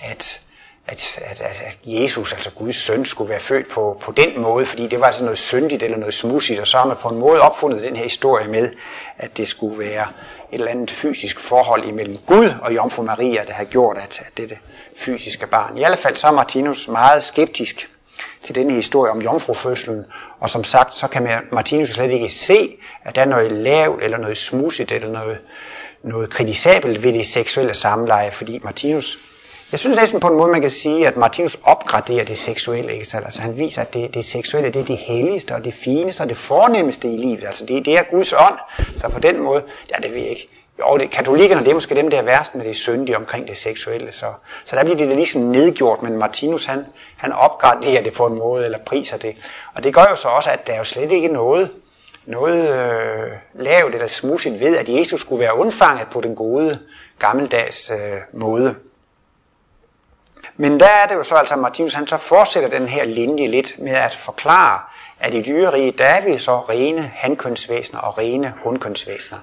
at 0.00 0.40
at, 0.86 1.18
at, 1.24 1.40
at, 1.40 1.62
at 1.66 1.78
Jesus, 1.84 2.32
altså 2.32 2.50
Guds 2.50 2.76
søn, 2.76 3.04
skulle 3.04 3.30
være 3.30 3.40
født 3.40 3.70
på, 3.70 4.00
på 4.00 4.12
den 4.12 4.40
måde, 4.40 4.66
fordi 4.66 4.86
det 4.86 5.00
var 5.00 5.06
altså 5.06 5.24
noget 5.24 5.38
syndigt 5.38 5.82
eller 5.82 5.96
noget 5.96 6.14
smudsigt, 6.14 6.60
og 6.60 6.66
så 6.66 6.78
har 6.78 6.86
man 6.86 6.96
på 7.02 7.08
en 7.08 7.18
måde 7.18 7.40
opfundet 7.40 7.82
den 7.82 7.96
her 7.96 8.04
historie 8.04 8.48
med, 8.48 8.70
at 9.18 9.36
det 9.36 9.48
skulle 9.48 9.78
være 9.78 10.02
et 10.02 10.58
eller 10.58 10.70
andet 10.70 10.90
fysisk 10.90 11.40
forhold 11.40 11.84
imellem 11.84 12.18
Gud 12.26 12.50
og 12.62 12.74
Jomfru 12.74 13.02
Maria, 13.02 13.44
der 13.44 13.52
har 13.52 13.64
gjort, 13.64 13.96
at, 13.96 14.20
at 14.20 14.36
dette 14.36 14.58
fysiske 14.96 15.46
barn. 15.46 15.78
I 15.78 15.82
alle 15.82 15.96
fald 15.96 16.16
så 16.16 16.26
er 16.26 16.32
Martinus 16.32 16.88
meget 16.88 17.24
skeptisk 17.24 17.88
til 18.44 18.54
denne 18.54 18.74
historie 18.74 19.12
om 19.12 19.22
jomfrufødslen, 19.22 20.04
og 20.40 20.50
som 20.50 20.64
sagt, 20.64 20.94
så 20.94 21.08
kan 21.08 21.28
Martinus 21.52 21.90
slet 21.90 22.10
ikke 22.10 22.28
se, 22.28 22.76
at 23.04 23.14
der 23.14 23.20
er 23.20 23.26
noget 23.26 23.52
lavt, 23.52 24.02
eller 24.02 24.18
noget 24.18 24.38
smudsigt, 24.38 24.92
eller 24.92 25.08
noget, 25.08 25.38
noget 26.02 26.30
kritisabelt 26.30 27.02
ved 27.02 27.12
det 27.12 27.26
seksuelle 27.26 27.74
samleje, 27.74 28.30
fordi 28.30 28.60
Martinus 28.64 29.18
jeg 29.72 29.78
synes 29.78 29.96
næsten 29.96 30.20
på 30.20 30.28
en 30.28 30.36
måde, 30.36 30.52
man 30.52 30.60
kan 30.60 30.70
sige, 30.70 31.06
at 31.06 31.16
Martinus 31.16 31.58
opgraderer 31.64 32.24
det 32.24 32.38
seksuelle. 32.38 32.92
Ikke? 32.92 33.16
Altså 33.24 33.40
han 33.40 33.56
viser, 33.56 33.82
at 33.82 33.94
det, 33.94 34.14
det 34.14 34.24
seksuelle 34.24 34.70
det 34.70 34.80
er 34.80 34.84
det 34.84 34.98
helligste 34.98 35.54
og 35.54 35.64
det 35.64 35.74
fineste 35.74 36.20
og 36.20 36.28
det 36.28 36.36
fornemmeste 36.36 37.08
i 37.08 37.16
livet. 37.16 37.44
Altså 37.44 37.66
det, 37.66 37.84
det 37.84 37.98
er 37.98 38.02
Guds 38.10 38.32
ånd. 38.32 38.58
Så 38.96 39.08
på 39.08 39.18
den 39.18 39.40
måde, 39.40 39.62
ja 39.90 39.96
det 40.02 40.10
ved 40.10 40.18
jeg 40.18 40.30
ikke. 40.30 40.48
Jo, 40.78 40.98
det, 40.98 41.10
katolikkerne, 41.10 41.64
det 41.64 41.70
er 41.70 41.74
måske 41.74 41.94
dem, 41.94 42.10
der 42.10 42.18
er 42.18 42.22
værst 42.22 42.54
med 42.54 42.64
det 42.64 42.76
syndige 42.76 43.16
omkring 43.16 43.48
det 43.48 43.56
seksuelle. 43.56 44.12
Så, 44.12 44.26
så 44.64 44.76
der 44.76 44.84
bliver 44.84 44.96
det 44.96 45.16
ligesom 45.16 45.42
nedgjort, 45.42 46.02
men 46.02 46.18
Martinus 46.18 46.64
han, 46.64 46.86
han 47.16 47.32
opgraderer 47.32 48.02
det 48.02 48.12
på 48.12 48.26
en 48.26 48.38
måde, 48.38 48.64
eller 48.64 48.78
priser 48.78 49.16
det. 49.16 49.36
Og 49.74 49.84
det 49.84 49.94
gør 49.94 50.06
jo 50.10 50.16
så 50.16 50.28
også, 50.28 50.50
at 50.50 50.66
der 50.66 50.72
er 50.72 50.78
jo 50.78 50.84
slet 50.84 51.12
ikke 51.12 51.28
noget, 51.28 51.70
noget 52.26 52.68
øh, 52.68 53.32
lavt 53.54 53.94
eller 53.94 54.06
smudsigt 54.08 54.60
ved, 54.60 54.76
at 54.76 54.88
Jesus 54.88 55.20
skulle 55.20 55.40
være 55.40 55.58
undfanget 55.58 56.08
på 56.12 56.20
den 56.20 56.34
gode 56.34 56.78
gammeldags 57.18 57.90
øh, 57.90 58.18
måde. 58.32 58.74
Men 60.62 60.80
der 60.80 60.86
er 60.86 61.06
det 61.06 61.14
jo 61.14 61.22
så 61.22 61.34
altså, 61.34 61.54
at 61.54 61.60
Martinus 61.60 61.94
han 61.94 62.06
så 62.06 62.16
fortsætter 62.16 62.68
den 62.68 62.88
her 62.88 63.04
linje 63.04 63.46
lidt 63.46 63.78
med 63.78 63.92
at 63.92 64.14
forklare, 64.14 64.80
at 65.20 65.34
i 65.34 65.42
dyreriget, 65.42 65.98
der 65.98 66.04
er 66.04 66.24
vi 66.24 66.38
så 66.38 66.58
rene 66.58 67.12
hankønsvæsener 67.14 68.00
og 68.00 68.18
rene 68.18 68.54
hundkønsvæsener. 68.64 69.38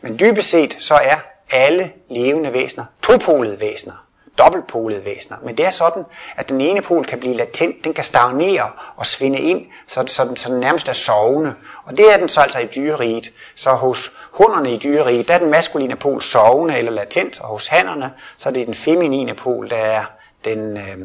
Men 0.00 0.18
dybest 0.18 0.50
set, 0.50 0.76
så 0.78 0.94
er 0.94 1.16
alle 1.50 1.92
levende 2.10 2.52
væsener 2.52 2.84
topolede 3.02 3.60
væsener 3.60 4.04
dobbeltpolede 4.38 5.04
væsener. 5.04 5.36
Men 5.44 5.56
det 5.56 5.66
er 5.66 5.70
sådan, 5.70 6.04
at 6.36 6.48
den 6.48 6.60
ene 6.60 6.82
pol 6.82 7.04
kan 7.04 7.20
blive 7.20 7.34
latent, 7.34 7.84
den 7.84 7.94
kan 7.94 8.04
stagnere 8.04 8.70
og 8.96 9.06
svinde 9.06 9.38
ind, 9.38 9.66
så, 9.86 10.04
så, 10.06 10.24
den, 10.24 10.36
så 10.36 10.48
den 10.48 10.60
nærmest 10.60 10.88
er 10.88 10.92
sovende. 10.92 11.54
Og 11.84 11.96
det 11.96 12.12
er 12.12 12.16
den 12.16 12.28
så 12.28 12.40
altså 12.40 12.58
i 12.58 12.66
dyreriget. 12.76 13.32
Så 13.54 13.70
hos 13.70 14.12
hunderne 14.30 14.74
i 14.74 14.78
dyreriget, 14.78 15.28
der 15.28 15.34
er 15.34 15.38
den 15.38 15.50
maskuline 15.50 15.96
pol 15.96 16.22
sovende 16.22 16.78
eller 16.78 16.92
latent, 16.92 17.40
og 17.40 17.48
hos 17.48 17.66
hannerne, 17.66 18.12
så 18.36 18.48
er 18.48 18.52
det 18.52 18.66
den 18.66 18.74
feminine 18.74 19.34
pol, 19.34 19.70
der 19.70 19.76
er 19.76 20.04
den, 20.44 20.78
øh, 20.78 20.98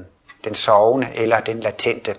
den 0.44 0.56
sovende 0.56 1.08
eller 1.16 1.40
den 1.40 1.60
latente. 1.60 2.16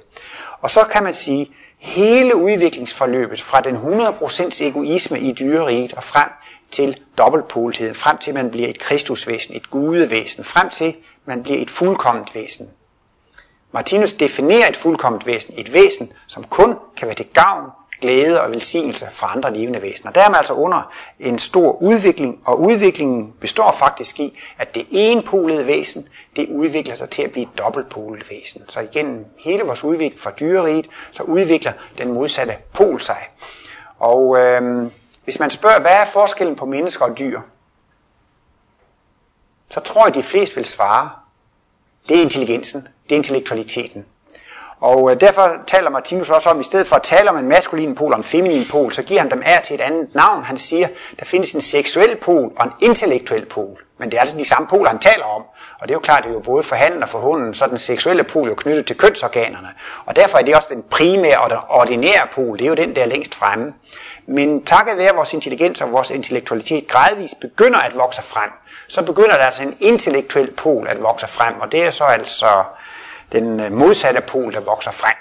Og 0.60 0.70
så 0.70 0.84
kan 0.92 1.02
man 1.02 1.14
sige, 1.14 1.50
hele 1.78 2.36
udviklingsforløbet 2.36 3.42
fra 3.42 3.60
den 3.60 3.76
100% 3.76 4.60
egoisme 4.60 5.20
i 5.20 5.32
dyreriget 5.32 5.92
og 5.92 6.02
frem 6.02 6.28
til 6.70 7.00
dobbeltpoletheden, 7.18 7.94
frem 7.94 8.18
til 8.18 8.34
man 8.34 8.50
bliver 8.50 8.68
et 8.68 8.78
kristusvæsen, 8.78 9.56
et 9.56 9.70
gudevæsen, 9.70 10.44
frem 10.44 10.70
til 10.70 10.96
man 11.24 11.42
bliver 11.42 11.62
et 11.62 11.70
fuldkomment 11.70 12.34
væsen. 12.34 12.70
Martinus 13.72 14.12
definerer 14.12 14.68
et 14.68 14.76
fuldkomment 14.76 15.26
væsen, 15.26 15.54
et 15.56 15.72
væsen, 15.72 16.12
som 16.26 16.44
kun 16.44 16.76
kan 16.96 17.06
være 17.06 17.16
til 17.16 17.26
gavn 17.34 17.70
glæde 18.00 18.40
og 18.40 18.50
velsignelse 18.50 19.06
for 19.12 19.26
andre 19.26 19.54
levende 19.54 19.82
væsener. 19.82 20.12
Der 20.12 20.20
er 20.20 20.28
man 20.28 20.36
altså 20.36 20.52
under 20.52 20.92
en 21.20 21.38
stor 21.38 21.82
udvikling, 21.82 22.40
og 22.44 22.60
udviklingen 22.60 23.34
består 23.40 23.72
faktisk 23.72 24.20
i, 24.20 24.38
at 24.58 24.74
det 24.74 24.86
enpolede 24.90 25.66
væsen, 25.66 26.08
det 26.36 26.48
udvikler 26.48 26.94
sig 26.94 27.10
til 27.10 27.22
at 27.22 27.30
blive 27.30 27.42
et 27.42 27.58
dobbeltpolet 27.58 28.30
væsen. 28.30 28.62
Så 28.68 28.80
igennem 28.80 29.26
hele 29.38 29.62
vores 29.62 29.84
udvikling 29.84 30.20
fra 30.20 30.30
dyreriet, 30.40 30.86
så 31.10 31.22
udvikler 31.22 31.72
den 31.98 32.12
modsatte 32.12 32.56
pol 32.72 33.00
sig. 33.00 33.28
Og 33.98 34.38
øh, 34.38 34.86
hvis 35.24 35.40
man 35.40 35.50
spørger, 35.50 35.80
hvad 35.80 35.90
er 35.90 36.04
forskellen 36.04 36.56
på 36.56 36.66
mennesker 36.66 37.04
og 37.04 37.18
dyr, 37.18 37.40
så 39.70 39.80
tror 39.80 40.06
jeg, 40.06 40.14
de 40.14 40.22
fleste 40.22 40.56
vil 40.56 40.64
svare, 40.64 41.10
det 42.08 42.16
er 42.16 42.22
intelligensen, 42.22 42.88
det 43.04 43.12
er 43.12 43.16
intellektualiteten. 43.16 44.06
Og 44.80 45.10
øh, 45.10 45.20
derfor 45.20 45.52
taler 45.66 45.90
Martinus 45.90 46.30
også 46.30 46.50
om, 46.50 46.58
at 46.58 46.64
i 46.64 46.66
stedet 46.66 46.86
for 46.86 46.96
at 46.96 47.02
tale 47.02 47.30
om 47.30 47.36
en 47.36 47.48
maskulin 47.48 47.94
pol 47.94 48.12
og 48.12 48.18
en 48.18 48.24
feminin 48.24 48.64
pol, 48.70 48.92
så 48.92 49.02
giver 49.02 49.20
han 49.20 49.30
dem 49.30 49.42
af 49.44 49.62
til 49.62 49.74
et 49.74 49.80
andet 49.80 50.14
navn. 50.14 50.44
Han 50.44 50.58
siger, 50.58 50.88
der 51.18 51.24
findes 51.24 51.52
en 51.52 51.60
seksuel 51.60 52.16
pol 52.16 52.52
og 52.56 52.64
en 52.64 52.72
intellektuel 52.80 53.46
pol. 53.46 53.78
Men 53.98 54.10
det 54.10 54.16
er 54.16 54.20
altså 54.20 54.36
de 54.38 54.44
samme 54.44 54.68
poler, 54.68 54.90
han 54.90 54.98
taler 54.98 55.24
om. 55.24 55.42
Og 55.80 55.88
det 55.88 55.90
er 55.90 55.94
jo 55.94 56.00
klart, 56.00 56.22
det 56.22 56.30
er 56.30 56.34
jo 56.34 56.40
både 56.40 56.62
for 56.62 56.76
handen 56.76 57.02
og 57.02 57.08
for 57.08 57.18
hunden, 57.18 57.54
så 57.54 57.66
den 57.66 57.78
seksuelle 57.78 58.24
pol 58.24 58.48
jo 58.48 58.54
knyttet 58.54 58.86
til 58.86 58.96
kønsorganerne. 58.96 59.68
Og 60.06 60.16
derfor 60.16 60.38
er 60.38 60.42
det 60.42 60.56
også 60.56 60.68
den 60.70 60.82
primære 60.90 61.38
og 61.38 61.50
den 61.50 61.58
ordinære 61.68 62.26
pol. 62.34 62.58
Det 62.58 62.64
er 62.64 62.68
jo 62.68 62.74
den, 62.74 62.96
der 62.96 63.02
er 63.02 63.06
længst 63.06 63.34
fremme. 63.34 63.74
Men 64.26 64.64
takket 64.64 64.98
være 64.98 65.14
vores 65.14 65.32
intelligens 65.32 65.80
og 65.80 65.92
vores 65.92 66.10
intellektualitet 66.10 66.88
gradvist 66.88 67.40
begynder 67.40 67.78
at 67.78 67.96
vokse 67.96 68.22
frem, 68.22 68.50
så 68.88 69.02
begynder 69.02 69.36
der 69.36 69.44
altså 69.44 69.62
en 69.62 69.76
intellektuel 69.80 70.50
pol 70.50 70.86
at 70.90 71.02
vokse 71.02 71.26
frem. 71.26 71.60
Og 71.60 71.72
det 71.72 71.82
er 71.82 71.90
så 71.90 72.04
altså 72.04 72.46
den 73.32 73.60
øh, 73.60 73.72
modsatte 73.72 74.20
pol, 74.20 74.52
der 74.52 74.60
vokser 74.60 74.90
frem. 74.90 75.16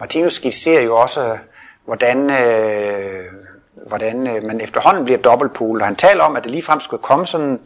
Martinus 0.00 0.34
skitserer 0.34 0.82
jo 0.82 0.96
også, 0.96 1.38
hvordan, 1.84 2.30
øh, 2.30 3.24
hvordan 3.86 4.26
øh, 4.26 4.42
man 4.42 4.60
efterhånden 4.60 5.04
bliver 5.04 5.18
dobbeltpol, 5.18 5.80
og 5.80 5.86
han 5.86 5.96
taler 5.96 6.24
om, 6.24 6.36
at 6.36 6.42
det 6.42 6.50
ligefrem 6.50 6.80
skulle 6.80 7.02
komme 7.02 7.26
sådan 7.26 7.60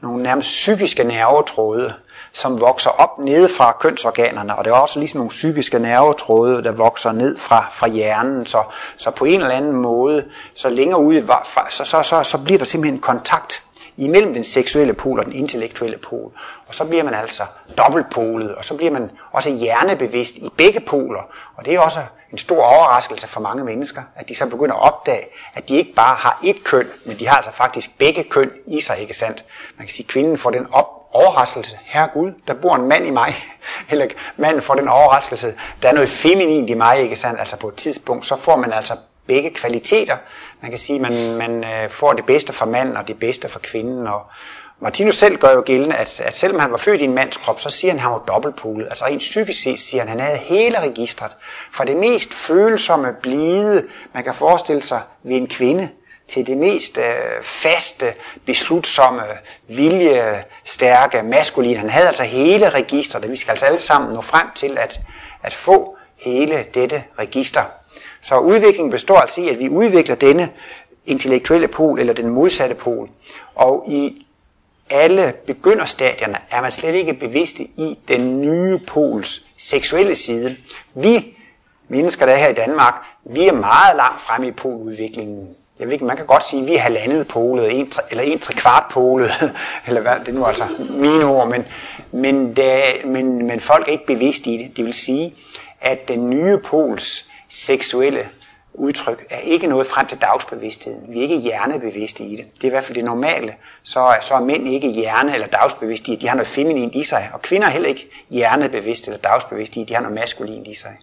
nogle 0.00 0.22
nærmest 0.22 0.48
psykiske 0.48 1.04
nervetråde, 1.04 1.94
som 2.32 2.60
vokser 2.60 2.90
op 2.90 3.18
nede 3.18 3.48
fra 3.48 3.76
kønsorganerne, 3.80 4.56
og 4.56 4.64
det 4.64 4.70
er 4.70 4.74
også 4.74 4.98
ligesom 4.98 5.18
nogle 5.18 5.28
psykiske 5.28 5.78
nervetråde, 5.78 6.64
der 6.64 6.72
vokser 6.72 7.12
ned 7.12 7.38
fra, 7.38 7.66
fra 7.72 7.88
hjernen, 7.88 8.46
så, 8.46 8.62
så 8.96 9.10
på 9.10 9.24
en 9.24 9.40
eller 9.40 9.54
anden 9.54 9.72
måde, 9.72 10.24
så 10.54 10.68
længere 10.68 11.00
ude, 11.00 11.26
så, 11.70 11.84
så, 11.84 12.02
så, 12.02 12.22
så 12.22 12.44
bliver 12.44 12.58
der 12.58 12.64
simpelthen 12.64 13.00
kontakt 13.00 13.63
imellem 13.96 14.34
den 14.34 14.44
seksuelle 14.44 14.94
pol 14.94 15.18
og 15.18 15.24
den 15.24 15.32
intellektuelle 15.32 15.98
pol. 15.98 16.32
Og 16.66 16.74
så 16.74 16.84
bliver 16.84 17.02
man 17.02 17.14
altså 17.14 17.42
dobbeltpolet, 17.78 18.54
og 18.54 18.64
så 18.64 18.76
bliver 18.76 18.92
man 18.92 19.10
også 19.32 19.50
hjernebevidst 19.50 20.36
i 20.36 20.48
begge 20.56 20.80
poler. 20.80 21.22
Og 21.56 21.64
det 21.64 21.74
er 21.74 21.80
også 21.80 22.00
en 22.32 22.38
stor 22.38 22.62
overraskelse 22.62 23.28
for 23.28 23.40
mange 23.40 23.64
mennesker, 23.64 24.02
at 24.16 24.28
de 24.28 24.34
så 24.34 24.46
begynder 24.50 24.74
at 24.74 24.82
opdage, 24.82 25.26
at 25.54 25.68
de 25.68 25.76
ikke 25.76 25.92
bare 25.94 26.16
har 26.16 26.40
ét 26.44 26.62
køn, 26.62 26.86
men 27.06 27.18
de 27.18 27.28
har 27.28 27.36
altså 27.36 27.52
faktisk 27.52 27.98
begge 27.98 28.24
køn 28.24 28.50
i 28.66 28.80
sig, 28.80 28.98
ikke 28.98 29.14
sandt? 29.14 29.44
Man 29.76 29.86
kan 29.86 29.94
sige, 29.94 30.04
at 30.04 30.08
kvinden 30.08 30.38
får 30.38 30.50
den 30.50 30.66
op, 30.72 30.86
overraskelse, 31.12 31.78
herre 31.82 32.08
Gud, 32.12 32.32
der 32.46 32.54
bor 32.54 32.74
en 32.74 32.88
mand 32.88 33.06
i 33.06 33.10
mig, 33.10 33.34
eller 33.90 34.06
manden 34.36 34.62
får 34.62 34.74
den 34.74 34.88
overraskelse, 34.88 35.54
der 35.82 35.88
er 35.88 35.92
noget 35.92 36.08
feminint 36.08 36.70
i 36.70 36.74
mig, 36.74 37.00
ikke 37.00 37.16
sandt? 37.16 37.40
Altså 37.40 37.56
på 37.56 37.68
et 37.68 37.74
tidspunkt, 37.74 38.26
så 38.26 38.36
får 38.36 38.56
man 38.56 38.72
altså 38.72 38.94
begge 39.26 39.50
kvaliteter. 39.50 40.16
Man 40.60 40.70
kan 40.70 40.78
sige, 40.78 40.96
at 40.96 41.02
man, 41.02 41.36
man 41.36 41.64
øh, 41.64 41.90
får 41.90 42.12
det 42.12 42.26
bedste 42.26 42.52
for 42.52 42.66
manden 42.66 42.96
og 42.96 43.08
det 43.08 43.18
bedste 43.18 43.48
for 43.48 43.58
kvinden. 43.58 44.06
Og 44.06 44.22
Martinus 44.80 45.16
selv 45.16 45.36
gør 45.36 45.52
jo 45.52 45.62
gældende, 45.66 45.96
at, 45.96 46.20
at 46.20 46.36
selvom 46.36 46.60
han 46.60 46.70
var 46.70 46.76
født 46.76 47.00
i 47.00 47.04
en 47.04 47.14
mands 47.14 47.36
krop, 47.36 47.60
så 47.60 47.70
siger 47.70 47.92
han, 47.92 47.98
at 47.98 48.02
han 48.02 48.12
var 48.12 48.18
dobbeltpolet. 48.18 48.86
Altså 48.86 49.04
rent 49.04 49.18
psykisk 49.18 49.62
set 49.62 49.80
siger 49.80 50.00
han, 50.00 50.08
at 50.08 50.20
han 50.20 50.26
havde 50.26 50.38
hele 50.38 50.80
registret. 50.80 51.36
Fra 51.70 51.84
det 51.84 51.96
mest 51.96 52.34
følsomme, 52.34 53.12
blide, 53.22 53.86
man 54.14 54.24
kan 54.24 54.34
forestille 54.34 54.82
sig 54.82 55.00
ved 55.22 55.36
en 55.36 55.46
kvinde, 55.46 55.88
til 56.28 56.46
det 56.46 56.56
mest 56.56 56.98
øh, 56.98 57.42
faste, 57.42 58.14
beslutsomme, 58.46 59.22
viljestærke, 59.68 61.22
maskuline. 61.22 61.78
Han 61.78 61.90
havde 61.90 62.08
altså 62.08 62.22
hele 62.22 62.68
registret, 62.68 63.30
vi 63.30 63.36
skal 63.36 63.50
altså 63.50 63.66
alle 63.66 63.80
sammen 63.80 64.14
nå 64.14 64.20
frem 64.20 64.46
til 64.54 64.78
at, 64.78 65.00
at 65.42 65.54
få 65.54 65.96
hele 66.16 66.66
dette 66.74 67.04
register. 67.18 67.62
Så 68.24 68.38
udviklingen 68.38 68.90
består 68.90 69.16
altså 69.16 69.40
i, 69.40 69.48
at 69.48 69.58
vi 69.58 69.68
udvikler 69.68 70.14
denne 70.14 70.50
intellektuelle 71.06 71.68
pol 71.68 72.00
eller 72.00 72.12
den 72.12 72.28
modsatte 72.28 72.74
pol. 72.74 73.08
Og 73.54 73.84
i 73.88 74.26
alle 74.90 75.34
begynderstadierne 75.46 76.38
er 76.50 76.60
man 76.60 76.72
slet 76.72 76.94
ikke 76.94 77.14
bevidste 77.14 77.62
i 77.62 77.98
den 78.08 78.40
nye 78.40 78.78
pols 78.78 79.46
seksuelle 79.56 80.14
side. 80.14 80.56
Vi 80.94 81.36
mennesker, 81.88 82.26
der 82.26 82.32
er 82.32 82.36
her 82.36 82.48
i 82.48 82.54
Danmark, 82.54 82.94
vi 83.24 83.46
er 83.46 83.52
meget 83.52 83.96
langt 83.96 84.20
fremme 84.20 84.48
i 84.48 84.50
poludviklingen. 84.50 85.48
Jeg 85.78 85.86
ved 85.86 85.92
ikke, 85.92 86.04
man 86.04 86.16
kan 86.16 86.26
godt 86.26 86.44
sige, 86.44 86.62
at 86.62 86.68
vi 86.68 86.74
er 86.74 86.80
halvandet 86.80 87.28
polet, 87.28 87.72
en, 87.72 87.92
eller 88.10 88.24
en 88.24 88.38
trekvart 88.38 88.84
polet, 88.90 89.30
eller 89.86 90.00
hvad, 90.00 90.12
det 90.20 90.28
er 90.28 90.32
nu 90.32 90.44
altså 90.44 90.64
mine 90.90 91.24
ord, 91.24 91.48
men, 91.48 91.64
men, 92.12 92.56
det, 92.56 92.82
men, 93.04 93.46
men 93.46 93.60
folk 93.60 93.88
er 93.88 93.92
ikke 93.92 94.06
bevidste 94.06 94.50
i 94.50 94.56
det. 94.56 94.76
Det 94.76 94.84
vil 94.84 94.94
sige, 94.94 95.34
at 95.80 96.08
den 96.08 96.30
nye 96.30 96.58
pols 96.58 97.30
seksuelle 97.54 98.28
udtryk 98.74 99.26
er 99.30 99.38
ikke 99.38 99.66
noget 99.66 99.86
frem 99.86 100.06
til 100.06 100.18
dagsbevidstheden. 100.18 101.04
Vi 101.08 101.18
er 101.18 101.22
ikke 101.22 101.36
hjernebevidste 101.36 102.24
i 102.24 102.36
det. 102.36 102.44
Det 102.54 102.64
er 102.64 102.68
i 102.68 102.70
hvert 102.70 102.84
fald 102.84 102.94
det 102.94 103.04
normale. 103.04 103.54
Så 103.82 104.00
er, 104.00 104.20
så 104.20 104.34
er 104.34 104.40
mænd 104.40 104.68
ikke 104.68 104.88
hjerne- 104.88 105.34
eller 105.34 105.46
dagsbevidste 105.46 106.12
i, 106.12 106.16
de 106.16 106.28
har 106.28 106.36
noget 106.36 106.48
feminint 106.48 106.94
i 106.94 107.04
sig. 107.04 107.30
Og 107.32 107.42
kvinder 107.42 107.66
er 107.66 107.70
heller 107.70 107.88
ikke 107.88 108.10
hjernebevidste 108.30 109.06
eller 109.06 109.20
dagsbevidste 109.20 109.80
i, 109.80 109.84
de 109.84 109.94
har 109.94 110.00
noget 110.00 110.14
maskulint 110.14 110.68
i 110.68 110.74
sig. 110.74 110.96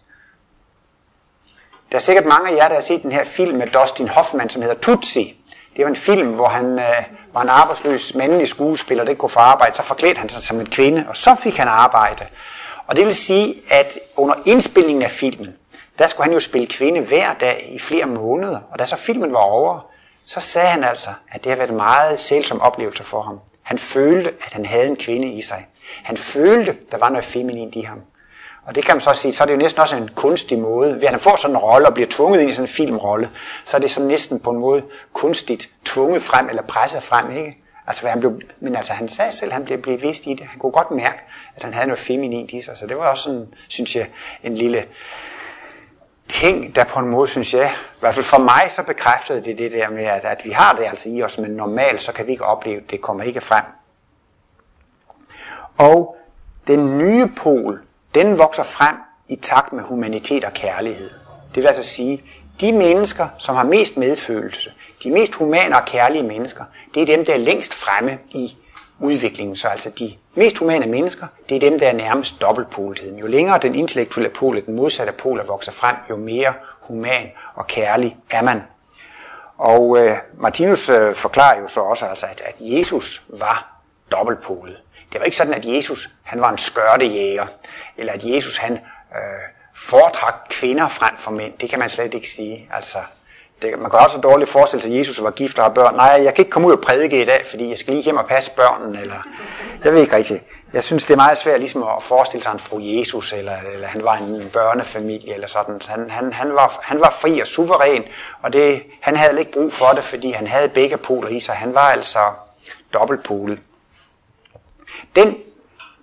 Der 1.91 1.97
er 1.97 2.01
sikkert 2.01 2.25
mange 2.25 2.49
af 2.51 2.55
jer, 2.55 2.67
der 2.67 2.75
har 2.75 2.81
set 2.81 3.03
den 3.03 3.11
her 3.11 3.23
film 3.23 3.57
med 3.57 3.67
Dustin 3.67 4.07
Hoffman, 4.07 4.49
som 4.49 4.61
hedder 4.61 4.75
Tutsi. 4.75 5.35
Det 5.75 5.85
var 5.85 5.89
en 5.89 5.95
film, 5.95 6.27
hvor 6.27 6.47
han 6.47 6.79
øh, 6.79 7.03
var 7.33 7.41
en 7.41 7.49
arbejdsløs 7.49 8.15
mandlig 8.15 8.47
skuespiller, 8.47 9.03
der 9.03 9.09
ikke 9.09 9.19
kunne 9.19 9.29
få 9.29 9.39
arbejde. 9.39 9.75
Så 9.75 9.83
forklædte 9.83 10.19
han 10.19 10.29
sig 10.29 10.43
som 10.43 10.59
en 10.59 10.69
kvinde, 10.69 11.05
og 11.09 11.17
så 11.17 11.35
fik 11.35 11.57
han 11.57 11.67
arbejde. 11.67 12.25
Og 12.87 12.95
det 12.95 13.05
vil 13.05 13.15
sige, 13.15 13.55
at 13.69 13.99
under 14.17 14.35
indspilningen 14.45 15.03
af 15.03 15.11
filmen, 15.11 15.55
der 16.01 16.07
skulle 16.07 16.25
han 16.25 16.33
jo 16.33 16.39
spille 16.39 16.67
kvinde 16.67 16.99
hver 17.01 17.33
dag 17.33 17.69
i 17.71 17.79
flere 17.79 18.05
måneder. 18.05 18.59
Og 18.71 18.79
da 18.79 18.85
så 18.85 18.95
filmen 18.95 19.33
var 19.33 19.39
over, 19.39 19.79
så 20.25 20.39
sagde 20.39 20.67
han 20.67 20.83
altså, 20.83 21.09
at 21.31 21.43
det 21.43 21.49
har 21.49 21.57
været 21.57 21.69
en 21.69 21.75
meget 21.75 22.19
sælsom 22.19 22.61
oplevelse 22.61 23.03
for 23.03 23.21
ham. 23.21 23.39
Han 23.63 23.79
følte, 23.79 24.29
at 24.29 24.53
han 24.53 24.65
havde 24.65 24.87
en 24.87 24.95
kvinde 24.95 25.27
i 25.27 25.41
sig. 25.41 25.67
Han 26.03 26.17
følte, 26.17 26.77
der 26.91 26.97
var 26.97 27.09
noget 27.09 27.25
feminint 27.25 27.75
i 27.75 27.81
ham. 27.81 28.01
Og 28.65 28.75
det 28.75 28.85
kan 28.85 28.95
man 28.95 29.01
så 29.01 29.13
sige, 29.13 29.33
så 29.33 29.43
er 29.43 29.45
det 29.45 29.53
jo 29.53 29.59
næsten 29.59 29.81
også 29.81 29.95
en 29.95 30.09
kunstig 30.15 30.59
måde. 30.59 30.95
Ved 30.95 31.03
at 31.03 31.09
han 31.09 31.19
får 31.19 31.35
sådan 31.35 31.55
en 31.55 31.61
rolle 31.61 31.87
og 31.87 31.93
bliver 31.93 32.09
tvunget 32.09 32.41
ind 32.41 32.49
i 32.49 32.53
sådan 32.53 32.63
en 32.63 32.73
filmrolle, 32.73 33.29
så 33.65 33.77
er 33.77 33.81
det 33.81 33.91
sådan 33.91 34.07
næsten 34.07 34.39
på 34.39 34.49
en 34.49 34.59
måde 34.59 34.83
kunstigt 35.13 35.67
tvunget 35.85 36.23
frem 36.23 36.49
eller 36.49 36.61
presset 36.61 37.03
frem, 37.03 37.37
ikke? 37.37 37.57
Altså, 37.87 38.07
han 38.07 38.19
blev, 38.19 38.41
men 38.59 38.75
altså, 38.75 38.93
han 38.93 39.09
sagde 39.09 39.31
selv, 39.31 39.51
at 39.51 39.53
han 39.53 39.65
blev 39.65 39.81
bevidst 39.81 40.27
i 40.27 40.33
det. 40.33 40.47
Han 40.47 40.59
kunne 40.59 40.71
godt 40.71 40.91
mærke, 40.91 41.17
at 41.55 41.63
han 41.63 41.73
havde 41.73 41.87
noget 41.87 41.99
feminint 41.99 42.51
i 42.51 42.61
sig. 42.61 42.77
Så 42.77 42.87
det 42.87 42.97
var 42.97 43.07
også 43.07 43.23
sådan, 43.23 43.47
synes 43.67 43.95
jeg, 43.95 44.07
en 44.43 44.55
lille 44.55 44.85
ting, 46.31 46.75
der 46.75 46.83
på 46.83 46.99
en 46.99 47.07
måde, 47.07 47.27
synes 47.27 47.53
jeg, 47.53 47.73
i 47.95 47.99
hvert 47.99 48.13
fald 48.13 48.25
for 48.25 48.37
mig, 48.37 48.67
så 48.69 48.83
bekræftede 48.83 49.43
det 49.43 49.57
det 49.57 49.71
der 49.71 49.89
med, 49.89 50.03
at, 50.03 50.25
at 50.25 50.41
vi 50.43 50.51
har 50.51 50.75
det 50.75 50.83
altså 50.83 51.09
i 51.09 51.23
os, 51.23 51.37
men 51.37 51.51
normalt, 51.51 52.01
så 52.01 52.11
kan 52.11 52.27
vi 52.27 52.31
ikke 52.31 52.45
opleve, 52.45 52.81
det 52.89 53.01
kommer 53.01 53.23
ikke 53.23 53.41
frem. 53.41 53.63
Og 55.77 56.17
den 56.67 56.97
nye 56.97 57.27
pol, 57.37 57.81
den 58.15 58.37
vokser 58.37 58.63
frem 58.63 58.95
i 59.27 59.35
takt 59.35 59.73
med 59.73 59.83
humanitet 59.83 60.43
og 60.43 60.53
kærlighed. 60.53 61.09
Det 61.55 61.63
vil 61.63 61.67
altså 61.67 61.83
sige, 61.83 62.23
de 62.61 62.71
mennesker, 62.71 63.27
som 63.37 63.55
har 63.55 63.63
mest 63.63 63.97
medfølelse, 63.97 64.71
de 65.03 65.11
mest 65.11 65.35
humane 65.35 65.75
og 65.75 65.85
kærlige 65.85 66.23
mennesker, 66.23 66.63
det 66.93 67.01
er 67.01 67.05
dem, 67.05 67.25
der 67.25 67.33
er 67.33 67.37
længst 67.37 67.73
fremme 67.73 68.19
i 68.29 68.55
udviklingen. 68.99 69.55
Så 69.55 69.67
altså 69.67 69.89
de 69.99 70.13
mest 70.35 70.57
humane 70.57 70.85
mennesker, 70.85 71.27
det 71.49 71.55
er 71.55 71.59
dem, 71.59 71.79
der 71.79 71.87
er 71.87 71.93
nærmest 71.93 72.41
dobbeltpoletheden. 72.41 73.19
Jo 73.19 73.27
længere 73.27 73.59
den 73.59 73.75
intellektuelle 73.75 74.29
pol, 74.29 74.65
den 74.65 74.75
modsatte 74.75 75.13
pol, 75.13 75.45
vokser 75.45 75.71
frem, 75.71 75.95
jo 76.09 76.15
mere 76.15 76.53
human 76.81 77.31
og 77.55 77.67
kærlig 77.67 78.17
er 78.29 78.41
man. 78.41 78.61
Og 79.57 79.97
øh, 79.97 80.17
Martinus 80.37 80.89
øh, 80.89 81.13
forklarer 81.13 81.59
jo 81.59 81.67
så 81.67 81.81
også, 81.81 82.05
altså, 82.05 82.25
at, 82.25 82.41
at 82.45 82.55
Jesus 82.59 83.23
var 83.29 83.81
dobbeltpolet. 84.11 84.77
Det 85.11 85.19
var 85.19 85.25
ikke 85.25 85.37
sådan, 85.37 85.53
at 85.53 85.65
Jesus 85.65 86.09
han 86.23 86.41
var 86.41 86.49
en 86.49 86.57
skørtejæger, 86.57 87.45
eller 87.97 88.13
at 88.13 88.23
Jesus 88.23 88.57
han 88.57 88.73
øh, 89.15 89.41
foretrak 89.75 90.33
kvinder 90.49 90.87
frem 90.87 91.15
for 91.17 91.31
mænd. 91.31 91.53
Det 91.57 91.69
kan 91.69 91.79
man 91.79 91.89
slet 91.89 92.13
ikke 92.13 92.29
sige. 92.29 92.69
Altså, 92.73 92.97
det, 93.61 93.79
man 93.79 93.91
kan 93.91 93.99
også 93.99 94.17
dårligt 94.17 94.49
forestille 94.49 94.83
sig, 94.83 94.91
at 94.91 94.97
Jesus 94.97 95.23
var 95.23 95.31
gift 95.31 95.59
og 95.59 95.65
har 95.65 95.69
børn. 95.69 95.95
Nej, 95.95 96.21
jeg 96.23 96.33
kan 96.33 96.41
ikke 96.41 96.51
komme 96.51 96.67
ud 96.67 96.73
og 96.73 96.81
prædike 96.81 97.21
i 97.21 97.25
dag, 97.25 97.45
fordi 97.49 97.69
jeg 97.69 97.77
skal 97.77 97.93
lige 97.93 98.03
hjem 98.03 98.17
og 98.17 98.25
passe 98.25 98.51
børnene. 98.55 99.01
Eller, 99.01 99.27
jeg 99.83 99.93
ved 99.93 100.01
ikke 100.01 100.15
rigtigt. 100.15 100.43
Jeg 100.73 100.83
synes, 100.83 101.05
det 101.05 101.13
er 101.13 101.17
meget 101.17 101.37
svært 101.37 101.59
ligesom 101.59 101.83
at 101.83 102.03
forestille 102.03 102.43
sig 102.43 102.51
en 102.51 102.59
fru 102.59 102.79
Jesus, 102.79 103.33
eller, 103.33 103.57
eller 103.73 103.87
han 103.87 104.03
var 104.03 104.13
en 104.13 104.49
børnefamilie, 104.53 105.33
eller 105.33 105.47
sådan. 105.47 105.81
Han, 105.87 106.09
han, 106.09 106.33
han, 106.33 106.53
var, 106.53 106.79
han 106.83 107.01
var 107.01 107.17
fri 107.21 107.39
og 107.39 107.47
suveræn, 107.47 108.03
og 108.41 108.53
det, 108.53 108.83
han 109.01 109.15
havde 109.15 109.39
ikke 109.39 109.51
brug 109.51 109.73
for 109.73 109.87
det, 109.95 110.03
fordi 110.03 110.31
han 110.31 110.47
havde 110.47 110.69
begge 110.69 110.97
poler 110.97 111.29
i 111.29 111.39
sig. 111.39 111.55
Han 111.55 111.73
var 111.73 111.89
altså 111.89 112.19
dobbeltpolet. 112.93 113.59
Den 115.15 115.37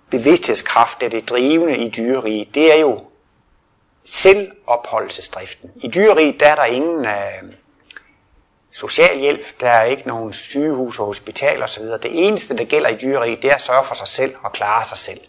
bevidsthedskraft, 0.09 1.01
der 1.01 1.09
det 1.09 1.29
drivende 1.29 1.77
i 1.77 1.89
dyreriget, 1.89 2.55
det 2.55 2.73
er 2.73 2.79
jo 2.79 2.99
selvopholdelsesdriften. 4.09 5.71
I 5.75 5.87
dyreriet 5.87 6.39
der 6.39 6.47
er 6.47 6.55
der 6.55 6.65
ingen 6.65 7.05
øh, 7.05 7.53
socialhjælp, 8.71 9.61
der 9.61 9.69
er 9.69 9.83
ikke 9.83 10.07
nogen 10.07 10.33
sygehus 10.33 10.99
og 10.99 11.05
hospital 11.05 11.63
osv. 11.63 11.83
Det 11.83 12.27
eneste, 12.27 12.57
der 12.57 12.63
gælder 12.63 12.89
i 12.89 12.97
dyreriet, 13.01 13.41
det 13.41 13.51
er 13.51 13.55
at 13.55 13.61
sørge 13.61 13.83
for 13.83 13.95
sig 13.95 14.07
selv 14.07 14.35
og 14.43 14.51
klare 14.51 14.85
sig 14.85 14.97
selv. 14.97 15.19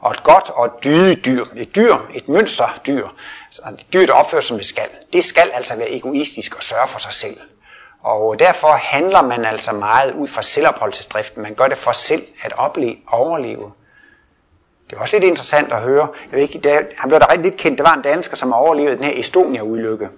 Og 0.00 0.12
et 0.12 0.22
godt 0.22 0.50
og 0.50 0.66
et 0.66 0.84
dydigt 0.84 1.24
dyr, 1.24 1.44
et 1.56 1.76
dyr, 1.76 1.96
et 2.14 2.28
mønsterdyr, 2.28 3.08
et 3.68 3.86
dyr, 3.92 4.06
der 4.06 4.12
opfører 4.12 4.40
sig 4.40 4.48
som 4.48 4.56
det 4.56 4.66
skal, 4.66 4.88
det 5.12 5.24
skal 5.24 5.50
altså 5.54 5.76
være 5.76 5.92
egoistisk 5.92 6.56
og 6.56 6.62
sørge 6.62 6.88
for 6.88 6.98
sig 6.98 7.12
selv. 7.12 7.36
Og 8.02 8.38
derfor 8.38 8.68
handler 8.68 9.22
man 9.22 9.44
altså 9.44 9.72
meget 9.72 10.14
ud 10.14 10.28
fra 10.28 10.42
selvopholdelsesdriften. 10.42 11.42
Man 11.42 11.54
gør 11.54 11.66
det 11.66 11.78
for 11.78 11.92
selv 11.92 12.26
at 12.42 12.52
opleve, 12.58 12.96
overleve. 13.08 13.72
Det 14.90 14.96
er 14.96 15.00
også 15.00 15.16
lidt 15.16 15.24
interessant 15.24 15.72
at 15.72 15.80
høre. 15.80 16.08
Jeg 16.30 16.32
ved 16.32 16.40
ikke, 16.40 16.58
der, 16.58 16.80
han 16.96 17.08
blev 17.08 17.20
da 17.20 17.26
rigtig 17.26 17.44
lidt 17.44 17.56
kendt. 17.56 17.78
Det 17.78 17.84
var 17.86 17.94
en 17.94 18.02
dansker, 18.02 18.36
som 18.36 18.52
overlevede 18.52 18.96
den 18.96 19.04
her 19.04 19.20
Estonia-ulykke. 19.20 20.08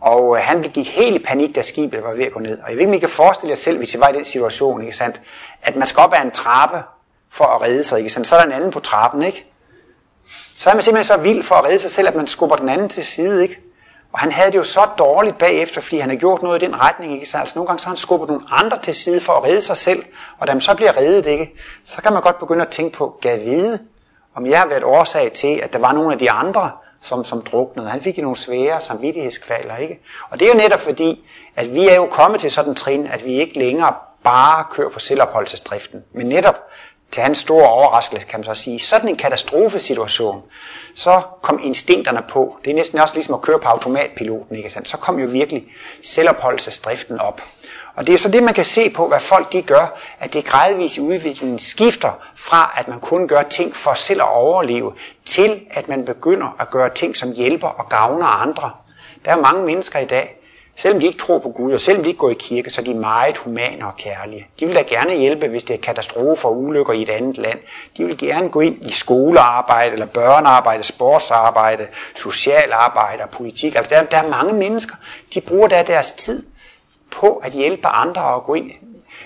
Og 0.00 0.36
øh, 0.36 0.42
han 0.42 0.62
gik 0.62 0.88
helt 0.88 1.16
i 1.16 1.24
panik, 1.24 1.54
da 1.54 1.62
skibet 1.62 2.04
var 2.04 2.14
ved 2.14 2.24
at 2.24 2.32
gå 2.32 2.40
ned. 2.40 2.58
Og 2.58 2.68
jeg 2.68 2.72
ved 2.72 2.80
ikke, 2.80 2.90
om 2.90 2.94
I 2.94 2.98
kan 2.98 3.08
forestille 3.08 3.50
jer 3.50 3.56
selv, 3.56 3.78
hvis 3.78 3.94
I 3.94 4.00
var 4.00 4.08
i 4.08 4.12
den 4.12 4.24
situation, 4.24 4.82
ikke 4.82 4.96
sandt? 4.96 5.20
at 5.62 5.76
man 5.76 5.86
skal 5.86 6.00
op 6.00 6.14
ad 6.14 6.24
en 6.24 6.30
trappe 6.30 6.82
for 7.30 7.44
at 7.44 7.62
redde 7.62 7.84
sig. 7.84 7.98
Ikke 7.98 8.10
sandt? 8.10 8.28
Så 8.28 8.36
er 8.36 8.40
der 8.40 8.46
en 8.46 8.52
anden 8.52 8.70
på 8.70 8.80
trappen, 8.80 9.22
ikke? 9.22 9.46
Så 10.54 10.70
er 10.70 10.74
man 10.74 10.82
simpelthen 10.82 11.16
så 11.16 11.22
vild 11.22 11.42
for 11.42 11.54
at 11.54 11.64
redde 11.64 11.78
sig 11.78 11.90
selv, 11.90 12.08
at 12.08 12.14
man 12.14 12.26
skubber 12.26 12.56
den 12.56 12.68
anden 12.68 12.88
til 12.88 13.06
side, 13.06 13.42
ikke? 13.42 13.60
Og 14.12 14.18
han 14.18 14.32
havde 14.32 14.52
det 14.52 14.58
jo 14.58 14.64
så 14.64 14.80
dårligt 14.98 15.38
bagefter, 15.38 15.80
fordi 15.80 15.98
han 15.98 16.08
havde 16.08 16.20
gjort 16.20 16.42
noget 16.42 16.62
i 16.62 16.66
den 16.66 16.80
retning. 16.80 17.12
Ikke? 17.14 17.26
Så 17.26 17.38
altså 17.38 17.58
nogle 17.58 17.66
gange 17.66 17.80
så 17.80 17.86
har 17.86 17.90
han 17.90 17.96
skubbet 17.96 18.28
nogle 18.28 18.44
andre 18.50 18.78
til 18.82 18.94
side 18.94 19.20
for 19.20 19.32
at 19.32 19.44
redde 19.44 19.60
sig 19.60 19.76
selv. 19.76 20.04
Og 20.38 20.46
da 20.46 20.52
man 20.52 20.60
så 20.60 20.74
bliver 20.74 20.96
reddet, 20.96 21.26
ikke? 21.26 21.52
så 21.84 22.02
kan 22.02 22.12
man 22.12 22.22
godt 22.22 22.38
begynde 22.38 22.62
at 22.62 22.68
tænke 22.68 22.96
på, 22.96 23.18
gav 23.20 23.44
vide, 23.44 23.78
om 24.34 24.46
jeg 24.46 24.60
har 24.60 24.68
været 24.68 24.84
årsag 24.84 25.32
til, 25.32 25.60
at 25.62 25.72
der 25.72 25.78
var 25.78 25.92
nogle 25.92 26.12
af 26.12 26.18
de 26.18 26.30
andre, 26.30 26.70
som, 27.00 27.24
som 27.24 27.42
druknede. 27.42 27.88
Han 27.88 28.02
fik 28.02 28.18
jo 28.18 28.22
nogle 28.22 28.36
svære 28.36 28.80
samvittighedskvaler. 28.80 29.76
Ikke? 29.76 30.00
Og 30.30 30.40
det 30.40 30.48
er 30.48 30.52
jo 30.52 30.58
netop 30.58 30.80
fordi, 30.80 31.28
at 31.56 31.74
vi 31.74 31.88
er 31.88 31.94
jo 31.94 32.06
kommet 32.06 32.40
til 32.40 32.50
sådan 32.50 32.72
en 32.72 32.76
trin, 32.76 33.06
at 33.06 33.24
vi 33.24 33.32
ikke 33.32 33.58
længere 33.58 33.94
bare 34.24 34.64
kører 34.70 34.90
på 34.90 34.98
selvopholdelsesdriften, 34.98 36.04
men 36.12 36.26
netop 36.26 36.56
til 37.12 37.22
hans 37.22 37.38
store 37.38 37.68
overraskelse, 37.68 38.26
kan 38.26 38.40
man 38.40 38.54
så 38.54 38.62
sige, 38.62 38.80
sådan 38.80 39.08
en 39.08 39.16
katastrofesituation, 39.16 40.42
så 40.94 41.22
kom 41.42 41.60
instinkterne 41.62 42.22
på. 42.28 42.56
Det 42.64 42.70
er 42.70 42.74
næsten 42.74 42.98
også 42.98 43.14
ligesom 43.14 43.34
at 43.34 43.42
køre 43.42 43.58
på 43.58 43.68
automatpiloten, 43.68 44.56
ikke 44.56 44.70
sandt? 44.70 44.88
Så 44.88 44.96
kom 44.96 45.18
jo 45.18 45.26
virkelig 45.26 45.64
selvopholdelsesdriften 46.02 47.20
op. 47.20 47.42
Og 47.94 48.06
det 48.06 48.14
er 48.14 48.18
så 48.18 48.28
det, 48.28 48.42
man 48.42 48.54
kan 48.54 48.64
se 48.64 48.90
på, 48.90 49.08
hvad 49.08 49.20
folk 49.20 49.52
de 49.52 49.62
gør, 49.62 49.98
at 50.20 50.32
det 50.32 50.44
gradvist 50.44 50.96
i 50.96 51.00
udviklingen 51.00 51.58
skifter 51.58 52.10
fra, 52.36 52.74
at 52.78 52.88
man 52.88 53.00
kun 53.00 53.28
gør 53.28 53.42
ting 53.42 53.76
for 53.76 53.94
selv 53.94 54.22
at 54.22 54.28
overleve, 54.28 54.92
til 55.26 55.60
at 55.70 55.88
man 55.88 56.04
begynder 56.04 56.56
at 56.60 56.70
gøre 56.70 56.90
ting, 56.94 57.16
som 57.16 57.32
hjælper 57.32 57.68
og 57.68 57.88
gavner 57.88 58.26
andre. 58.26 58.70
Der 59.24 59.30
er 59.30 59.36
mange 59.36 59.62
mennesker 59.62 59.98
i 59.98 60.04
dag, 60.04 60.37
Selvom 60.78 61.00
de 61.00 61.06
ikke 61.06 61.18
tror 61.18 61.38
på 61.38 61.50
Gud, 61.50 61.72
og 61.72 61.80
selvom 61.80 62.02
de 62.02 62.08
ikke 62.08 62.18
går 62.18 62.30
i 62.30 62.36
kirke, 62.38 62.70
så 62.70 62.80
er 62.80 62.84
de 62.84 62.94
meget 62.94 63.38
humane 63.38 63.86
og 63.86 63.96
kærlige. 63.96 64.46
De 64.60 64.66
vil 64.66 64.74
da 64.74 64.82
gerne 64.82 65.14
hjælpe, 65.14 65.48
hvis 65.48 65.64
det 65.64 65.74
er 65.74 65.80
katastrofer 65.80 66.48
og 66.48 66.58
ulykker 66.58 66.92
i 66.92 67.02
et 67.02 67.08
andet 67.08 67.38
land. 67.38 67.58
De 67.96 68.04
vil 68.04 68.18
gerne 68.18 68.48
gå 68.48 68.60
ind 68.60 68.84
i 68.84 68.92
skolearbejde, 68.92 69.92
eller 69.92 70.06
børnearbejde, 70.06 70.82
sportsarbejde, 70.82 71.86
socialarbejde 72.16 73.22
og 73.22 73.30
politik. 73.30 73.74
Altså 73.74 73.94
der, 73.94 74.02
der 74.02 74.16
er 74.16 74.28
mange 74.28 74.52
mennesker, 74.52 74.94
de 75.34 75.40
bruger 75.40 75.68
da 75.68 75.82
deres 75.82 76.12
tid 76.12 76.46
på 77.10 77.40
at 77.44 77.52
hjælpe 77.52 77.88
andre 77.88 78.22
og 78.22 78.44
gå 78.44 78.54
ind. 78.54 78.70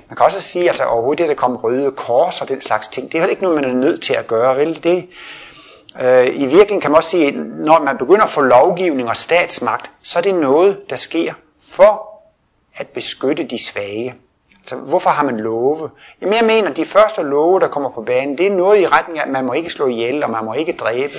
Man 0.09 0.17
kan 0.17 0.27
også 0.27 0.41
sige, 0.41 0.69
altså 0.69 0.85
overhovedet 0.85 1.19
det, 1.19 1.29
der 1.29 1.35
kommer 1.35 1.59
røde 1.59 1.91
kors 1.91 2.41
og 2.41 2.49
den 2.49 2.61
slags 2.61 2.89
ting, 2.89 3.13
det 3.13 3.19
er 3.19 3.25
jo 3.25 3.31
ikke 3.31 3.43
noget, 3.43 3.61
man 3.61 3.71
er 3.71 3.75
nødt 3.75 4.03
til 4.03 4.15
at 4.15 4.27
gøre, 4.27 4.57
vel? 4.57 4.85
Det, 4.85 5.09
øh, 6.01 6.27
I 6.27 6.31
virkeligheden 6.31 6.81
kan 6.81 6.91
man 6.91 6.97
også 6.97 7.11
sige, 7.11 7.31
når 7.65 7.83
man 7.83 7.99
begynder 7.99 8.23
at 8.23 8.31
få 8.31 8.41
lovgivning 8.41 9.09
og 9.09 9.17
statsmagt, 9.17 9.91
så 10.03 10.19
er 10.19 10.23
det 10.23 10.35
noget, 10.35 10.91
der 10.91 10.97
sker 10.97 11.33
for 11.73 12.09
at 12.75 12.89
beskytte 12.89 13.45
de 13.45 13.65
svage. 13.65 14.15
Så 14.67 14.77
hvorfor 14.77 15.11
har 15.11 15.25
man 15.25 15.41
love? 15.41 15.91
Jamen, 16.21 16.35
jeg 16.35 16.45
mener, 16.45 16.71
at 16.71 16.77
de 16.77 16.85
første 16.85 17.23
love, 17.23 17.61
der 17.61 17.69
kommer 17.69 17.91
på 17.91 18.03
banen, 18.03 18.39
det 18.39 18.47
er 18.47 18.51
noget 18.51 18.81
i 18.81 18.87
retning 18.87 19.19
af, 19.19 19.23
at 19.23 19.29
man 19.29 19.45
må 19.45 19.53
ikke 19.53 19.71
slå 19.71 19.87
ihjel, 19.87 20.23
og 20.23 20.31
man 20.31 20.45
må 20.45 20.55
ikke 20.55 20.73
dræbe. 20.73 21.15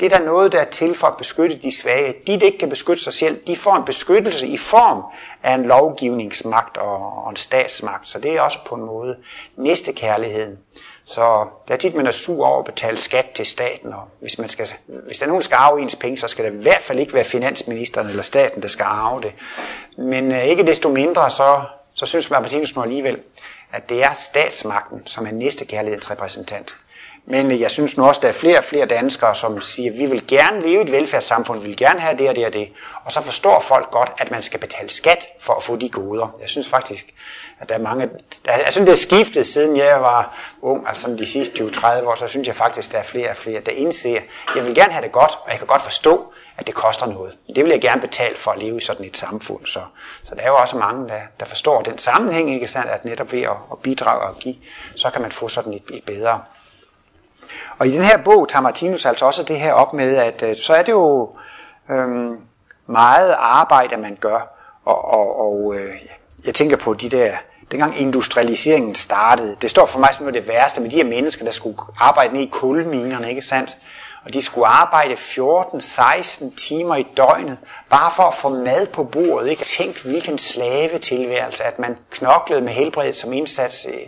Det 0.00 0.12
er 0.12 0.18
der 0.18 0.24
noget, 0.24 0.52
der 0.52 0.60
er 0.60 0.70
til 0.70 0.94
for 0.94 1.06
at 1.06 1.16
beskytte 1.16 1.56
de 1.56 1.76
svage. 1.76 2.14
De, 2.26 2.40
der 2.40 2.46
ikke 2.46 2.58
kan 2.58 2.68
beskytte 2.68 3.02
sig 3.02 3.12
selv, 3.12 3.40
de 3.46 3.56
får 3.56 3.76
en 3.76 3.84
beskyttelse 3.84 4.46
i 4.46 4.56
form 4.56 5.02
af 5.42 5.54
en 5.54 5.62
lovgivningsmagt 5.62 6.76
og 6.76 7.30
en 7.30 7.36
statsmagt. 7.36 8.08
Så 8.08 8.18
det 8.18 8.36
er 8.36 8.40
også 8.40 8.58
på 8.66 8.74
en 8.74 8.84
måde 8.84 9.16
næste 9.56 9.92
kærligheden. 9.92 10.58
Så 11.06 11.46
det 11.68 11.74
er 11.74 11.78
tit, 11.78 11.94
man 11.94 12.06
er 12.06 12.10
sur 12.10 12.46
over 12.46 12.58
at 12.58 12.64
betale 12.64 12.96
skat 12.96 13.30
til 13.34 13.46
staten, 13.46 13.92
og 13.92 14.08
hvis, 14.20 14.38
man 14.38 14.48
skal, 14.48 14.68
hvis 15.06 15.18
der 15.18 15.24
er 15.24 15.28
nogen, 15.28 15.40
der 15.40 15.44
skal 15.44 15.56
arve 15.56 15.80
ens 15.80 15.96
penge, 15.96 16.18
så 16.18 16.28
skal 16.28 16.44
det 16.44 16.52
i 16.52 16.62
hvert 16.62 16.82
fald 16.82 16.98
ikke 16.98 17.14
være 17.14 17.24
finansministeren 17.24 18.08
eller 18.08 18.22
staten, 18.22 18.62
der 18.62 18.68
skal 18.68 18.84
arve 18.84 19.22
det. 19.22 19.32
Men 19.98 20.32
øh, 20.32 20.44
ikke 20.44 20.66
desto 20.66 20.88
mindre, 20.88 21.30
så, 21.30 21.62
så 21.94 22.06
synes 22.06 22.30
Martinus 22.30 22.76
nu 22.76 22.82
alligevel, 22.82 23.18
at 23.72 23.88
det 23.88 24.04
er 24.04 24.12
statsmagten, 24.12 25.02
som 25.06 25.26
er 25.26 25.30
næste 25.30 25.64
kærlighedens 25.64 26.10
repræsentant. 26.10 26.76
Men 27.26 27.52
øh, 27.52 27.60
jeg 27.60 27.70
synes 27.70 27.96
nu 27.96 28.06
også, 28.06 28.18
at 28.18 28.22
der 28.22 28.28
er 28.28 28.32
flere 28.32 28.58
og 28.58 28.64
flere 28.64 28.86
danskere, 28.86 29.34
som 29.34 29.60
siger, 29.60 29.92
at 29.92 29.98
vi 29.98 30.06
vil 30.06 30.26
gerne 30.26 30.60
leve 30.60 30.80
i 30.80 30.84
et 30.84 30.92
velfærdssamfund, 30.92 31.60
vi 31.60 31.66
vil 31.66 31.76
gerne 31.76 32.00
have 32.00 32.18
det 32.18 32.28
og 32.28 32.36
det 32.36 32.46
og 32.46 32.52
det. 32.52 32.68
Og 33.04 33.12
så 33.12 33.22
forstår 33.22 33.60
folk 33.60 33.90
godt, 33.90 34.12
at 34.18 34.30
man 34.30 34.42
skal 34.42 34.60
betale 34.60 34.90
skat 34.90 35.28
for 35.40 35.52
at 35.52 35.62
få 35.62 35.76
de 35.76 35.88
goder. 35.88 36.36
Jeg 36.40 36.48
synes 36.48 36.68
faktisk, 36.68 37.06
at 37.60 37.68
der 37.68 37.74
er 37.74 37.78
mange... 37.78 38.08
Der, 38.44 38.52
jeg 38.52 38.72
synes, 38.72 38.86
det 38.86 38.92
er 38.92 38.96
skiftet, 38.96 39.46
siden 39.46 39.76
jeg 39.76 40.00
var 40.00 40.38
ung, 40.62 40.88
altså 40.88 41.16
de 41.18 41.26
sidste 41.26 41.64
20-30 41.64 42.06
år, 42.06 42.14
så 42.14 42.28
synes 42.28 42.46
jeg 42.46 42.54
faktisk, 42.54 42.92
der 42.92 42.98
er 42.98 43.02
flere 43.02 43.30
og 43.30 43.36
flere, 43.36 43.60
der 43.60 43.72
indser, 43.72 44.20
jeg 44.56 44.64
vil 44.64 44.74
gerne 44.74 44.92
have 44.92 45.02
det 45.04 45.12
godt, 45.12 45.32
og 45.44 45.50
jeg 45.50 45.58
kan 45.58 45.66
godt 45.66 45.82
forstå, 45.82 46.32
at 46.58 46.66
det 46.66 46.74
koster 46.74 47.06
noget. 47.06 47.34
Det 47.56 47.64
vil 47.64 47.70
jeg 47.70 47.80
gerne 47.80 48.00
betale 48.00 48.36
for 48.36 48.50
at 48.50 48.62
leve 48.62 48.76
i 48.76 48.80
sådan 48.80 49.06
et 49.06 49.16
samfund. 49.16 49.66
Så, 49.66 49.80
så 50.24 50.34
der 50.34 50.40
er 50.40 50.46
jo 50.46 50.56
også 50.56 50.76
mange, 50.76 51.08
der, 51.08 51.20
der 51.40 51.46
forstår 51.46 51.82
den 51.82 51.98
sammenhæng, 51.98 52.54
ikke 52.54 52.66
sandt, 52.66 52.90
at 52.90 53.04
netop 53.04 53.32
ved 53.32 53.42
at, 53.42 53.56
at 53.72 53.78
bidrage 53.82 54.20
og 54.20 54.38
give, 54.38 54.56
så 54.96 55.10
kan 55.10 55.22
man 55.22 55.32
få 55.32 55.48
sådan 55.48 55.72
et, 55.72 55.82
et 55.90 56.04
bedre 56.04 56.40
og 57.78 57.86
i 57.86 57.92
den 57.92 58.02
her 58.02 58.16
bog 58.16 58.48
tager 58.48 58.62
Martinus 58.62 59.06
altså 59.06 59.26
også 59.26 59.42
det 59.42 59.60
her 59.60 59.72
op 59.72 59.92
med, 59.92 60.16
at 60.16 60.42
øh, 60.42 60.56
så 60.56 60.74
er 60.74 60.82
det 60.82 60.92
jo 60.92 61.36
øhm, 61.90 62.38
meget 62.86 63.36
arbejde, 63.38 63.96
man 63.96 64.16
gør. 64.20 64.52
Og, 64.84 65.04
og, 65.04 65.40
og 65.40 65.74
øh, 65.74 65.94
jeg 66.46 66.54
tænker 66.54 66.76
på 66.76 66.94
de 66.94 67.08
der, 67.08 67.32
dengang 67.70 68.00
industrialiseringen 68.00 68.94
startede, 68.94 69.56
det 69.62 69.70
står 69.70 69.86
for 69.86 69.98
mig 69.98 70.08
som 70.14 70.22
noget 70.22 70.34
det 70.34 70.48
værste 70.48 70.80
med 70.80 70.90
de 70.90 70.96
her 70.96 71.04
mennesker, 71.04 71.44
der 71.44 71.52
skulle 71.52 71.78
arbejde 71.98 72.34
ned 72.34 72.42
i 72.42 72.50
kulminerne, 72.52 73.28
ikke 73.28 73.42
sandt? 73.42 73.76
Og 74.24 74.34
de 74.34 74.42
skulle 74.42 74.66
arbejde 74.66 75.14
14-16 75.14 76.56
timer 76.56 76.96
i 76.96 77.06
døgnet, 77.16 77.58
bare 77.90 78.10
for 78.10 78.22
at 78.22 78.34
få 78.34 78.48
mad 78.48 78.86
på 78.86 79.04
bordet. 79.04 79.48
Ikke? 79.48 79.64
Tænk, 79.64 80.02
hvilken 80.02 80.38
slave 80.38 80.98
tilværelse, 80.98 81.64
at 81.64 81.78
man 81.78 81.96
knoklede 82.10 82.60
med 82.60 82.72
helbredet 82.72 83.14
som 83.14 83.32
indsats. 83.32 83.86
Øh, 83.88 84.00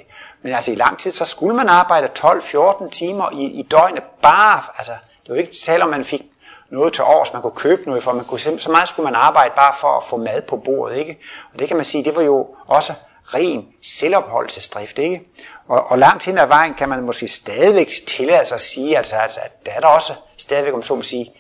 men 0.43 0.53
altså 0.53 0.71
i 0.71 0.75
lang 0.75 0.99
tid, 0.99 1.11
så 1.11 1.25
skulle 1.25 1.57
man 1.57 1.69
arbejde 1.69 2.09
12-14 2.19 2.91
timer 2.91 3.31
i, 3.31 3.45
i 3.45 3.63
døgnet, 3.63 4.03
bare, 4.23 4.63
altså 4.79 4.93
det 5.23 5.35
var 5.35 5.37
ikke 5.37 5.57
tale 5.65 5.85
om, 5.85 5.91
man 5.91 6.05
fik 6.05 6.23
noget 6.71 6.93
til 6.93 7.05
års, 7.05 7.33
man 7.33 7.43
kunne 7.43 7.57
købe 7.57 7.83
noget 7.87 8.03
for, 8.03 8.13
man 8.13 8.25
kunne, 8.25 8.41
så 8.41 8.71
meget 8.71 8.89
skulle 8.89 9.05
man 9.05 9.15
arbejde 9.15 9.53
bare 9.57 9.75
for 9.81 9.97
at 9.97 10.05
få 10.05 10.17
mad 10.17 10.43
på 10.43 10.57
bordet, 10.57 10.97
ikke? 10.97 11.19
Og 11.53 11.59
det 11.59 11.69
kan 11.69 11.77
man 11.77 11.85
sige, 11.85 12.05
det 12.05 12.17
var 12.17 12.23
jo 12.23 12.47
også 12.67 12.93
ren 13.35 13.67
selvopholdelsesdrift, 13.83 14.99
ikke? 14.99 15.23
Og, 15.69 15.91
og 15.91 15.99
langt 15.99 16.25
hen 16.25 16.39
ad 16.39 16.47
vejen 16.47 16.75
kan 16.75 16.89
man 16.89 17.03
måske 17.03 17.29
stadigvæk 17.29 17.91
tillade 18.07 18.45
sig 18.45 18.55
at 18.55 18.61
sige, 18.61 18.97
altså, 18.97 19.17
altså, 19.17 19.41
at 19.41 19.67
der 19.67 19.73
er 19.73 19.81
der 19.81 19.89
også 19.89 20.13
stadigvæk, 20.37 20.75
om 20.75 20.83
så 20.83 20.95
må 20.95 21.03
sige, 21.03 21.33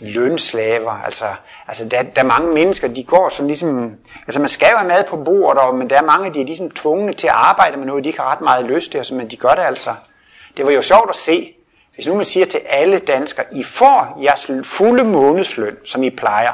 lønslaver. 0.00 1.02
Altså, 1.04 1.24
altså 1.68 1.84
der, 1.84 2.02
der 2.02 2.22
er 2.22 2.26
mange 2.26 2.54
mennesker, 2.54 2.88
de 2.88 3.04
går 3.04 3.28
sådan 3.28 3.46
ligesom... 3.46 3.94
Altså 4.26 4.40
man 4.40 4.48
skal 4.48 4.68
jo 4.70 4.76
have 4.76 4.88
mad 4.88 5.04
på 5.04 5.16
bordet, 5.16 5.62
og, 5.62 5.74
men 5.74 5.90
der 5.90 5.96
er 5.96 6.04
mange, 6.04 6.34
de 6.34 6.40
er 6.40 6.44
ligesom 6.44 6.70
tvungne 6.70 7.12
til 7.12 7.26
at 7.26 7.32
arbejde 7.36 7.76
med 7.76 7.86
noget, 7.86 8.04
de 8.04 8.08
ikke 8.08 8.20
har 8.20 8.32
ret 8.32 8.40
meget 8.40 8.64
lyst 8.64 8.90
til, 8.90 8.98
altså, 8.98 9.14
men 9.14 9.30
de 9.30 9.36
gør 9.36 9.54
det 9.54 9.62
altså. 9.62 9.94
Det 10.56 10.66
var 10.66 10.72
jo 10.72 10.82
sjovt 10.82 11.10
at 11.10 11.16
se, 11.16 11.54
hvis 11.94 12.06
nu 12.06 12.14
man 12.14 12.24
siger 12.24 12.46
til 12.46 12.60
alle 12.68 12.98
danskere, 12.98 13.46
I 13.52 13.62
får 13.62 14.18
jeres 14.22 14.50
fulde 14.64 15.04
månedsløn, 15.04 15.76
som 15.84 16.02
I 16.02 16.10
plejer, 16.10 16.52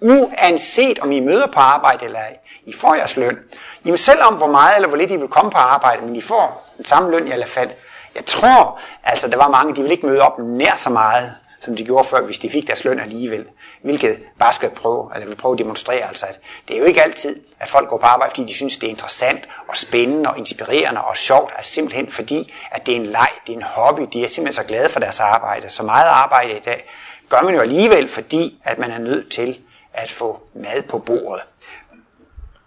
uanset 0.00 0.98
om 0.98 1.12
I 1.12 1.20
møder 1.20 1.46
på 1.46 1.60
arbejde 1.60 2.04
eller 2.04 2.18
ej. 2.18 2.36
I 2.66 2.72
får 2.72 2.94
jeres 2.94 3.16
løn. 3.16 3.38
Jamen 3.84 3.98
selvom 3.98 4.34
hvor 4.34 4.46
meget 4.46 4.76
eller 4.76 4.88
hvor 4.88 4.96
lidt 4.96 5.10
I 5.10 5.16
vil 5.16 5.28
komme 5.28 5.50
på 5.50 5.58
arbejde, 5.58 6.04
men 6.04 6.16
I 6.16 6.20
får 6.20 6.72
den 6.76 6.84
samme 6.84 7.10
løn 7.10 7.28
i 7.28 7.30
alle 7.30 7.46
fald. 7.46 7.70
Jeg 8.14 8.24
tror, 8.26 8.80
altså 9.04 9.28
der 9.28 9.36
var 9.36 9.48
mange, 9.48 9.74
de 9.74 9.80
ville 9.80 9.94
ikke 9.94 10.06
møde 10.06 10.20
op 10.20 10.38
nær 10.38 10.76
så 10.76 10.90
meget, 10.90 11.34
som 11.60 11.76
de 11.76 11.84
gjorde 11.84 12.04
før, 12.04 12.20
hvis 12.20 12.38
de 12.38 12.50
fik 12.50 12.66
deres 12.66 12.84
løn 12.84 13.00
alligevel. 13.00 13.44
Hvilket 13.82 14.18
bare 14.38 14.52
skal 14.52 14.70
prøve, 14.70 15.04
altså, 15.04 15.14
eller 15.14 15.28
vil 15.28 15.40
prøve 15.40 15.52
at 15.52 15.58
demonstrere, 15.58 16.08
altså 16.08 16.26
at 16.26 16.40
det 16.68 16.76
er 16.76 16.80
jo 16.80 16.84
ikke 16.84 17.02
altid, 17.02 17.40
at 17.60 17.68
folk 17.68 17.88
går 17.88 17.98
på 17.98 18.06
arbejde, 18.06 18.30
fordi 18.30 18.44
de 18.44 18.54
synes, 18.54 18.78
det 18.78 18.86
er 18.86 18.90
interessant 18.90 19.48
og 19.68 19.76
spændende 19.76 20.30
og 20.30 20.38
inspirerende 20.38 21.00
og 21.00 21.16
sjovt, 21.16 21.52
er 21.58 21.62
simpelthen 21.62 22.10
fordi, 22.10 22.52
at 22.70 22.86
det 22.86 22.92
er 22.92 23.00
en 23.00 23.06
leg, 23.06 23.28
det 23.46 23.52
er 23.52 23.56
en 23.56 23.62
hobby, 23.62 24.02
de 24.12 24.24
er 24.24 24.28
simpelthen 24.28 24.62
så 24.62 24.68
glade 24.68 24.88
for 24.88 25.00
deres 25.00 25.20
arbejde. 25.20 25.70
Så 25.70 25.82
meget 25.82 26.08
arbejde 26.08 26.56
i 26.56 26.60
dag 26.60 26.84
gør 27.28 27.42
man 27.42 27.54
jo 27.54 27.60
alligevel, 27.60 28.08
fordi 28.08 28.60
at 28.64 28.78
man 28.78 28.90
er 28.90 28.98
nødt 28.98 29.30
til 29.30 29.58
at 29.92 30.10
få 30.10 30.42
mad 30.54 30.82
på 30.82 30.98
bordet. 30.98 31.42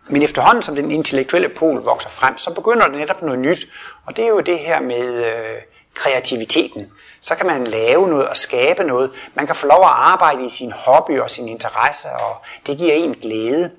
Men 0.09 0.21
efterhånden 0.21 0.61
som 0.61 0.75
den 0.75 0.91
intellektuelle 0.91 1.49
pol 1.49 1.81
vokser 1.81 2.09
frem, 2.09 2.37
så 2.37 2.53
begynder 2.53 2.87
det 2.87 2.97
netop 2.97 3.21
noget 3.21 3.39
nyt. 3.39 3.67
Og 4.05 4.17
det 4.17 4.25
er 4.25 4.29
jo 4.29 4.39
det 4.39 4.59
her 4.59 4.81
med 4.81 5.25
øh, 5.25 5.61
kreativiteten. 5.93 6.91
Så 7.25 7.35
kan 7.35 7.45
man 7.45 7.67
lave 7.67 8.07
noget 8.07 8.27
og 8.27 8.37
skabe 8.37 8.83
noget. 8.83 9.11
Man 9.33 9.45
kan 9.45 9.55
få 9.55 9.67
lov 9.67 9.79
at 9.83 9.89
arbejde 9.91 10.45
i 10.45 10.49
sin 10.49 10.71
hobby 10.71 11.19
og 11.19 11.31
sin 11.31 11.47
interesse, 11.47 12.07
og 12.09 12.35
det 12.67 12.77
giver 12.77 12.93
en 12.93 13.15
glæde. 13.21 13.71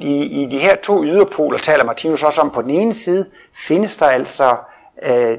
I, 0.00 0.42
i 0.42 0.46
de 0.46 0.58
her 0.58 0.76
to 0.76 1.04
yderpoler 1.04 1.58
taler 1.58 1.84
Martinus 1.84 2.22
også 2.22 2.40
om, 2.40 2.50
på 2.50 2.62
den 2.62 2.70
ene 2.70 2.94
side 2.94 3.30
findes 3.52 3.96
der 3.96 4.06
altså 4.06 4.56
øh, 5.02 5.38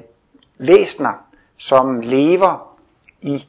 væsener, 0.57 1.13
som 1.57 2.01
lever 2.01 2.77
i 3.21 3.45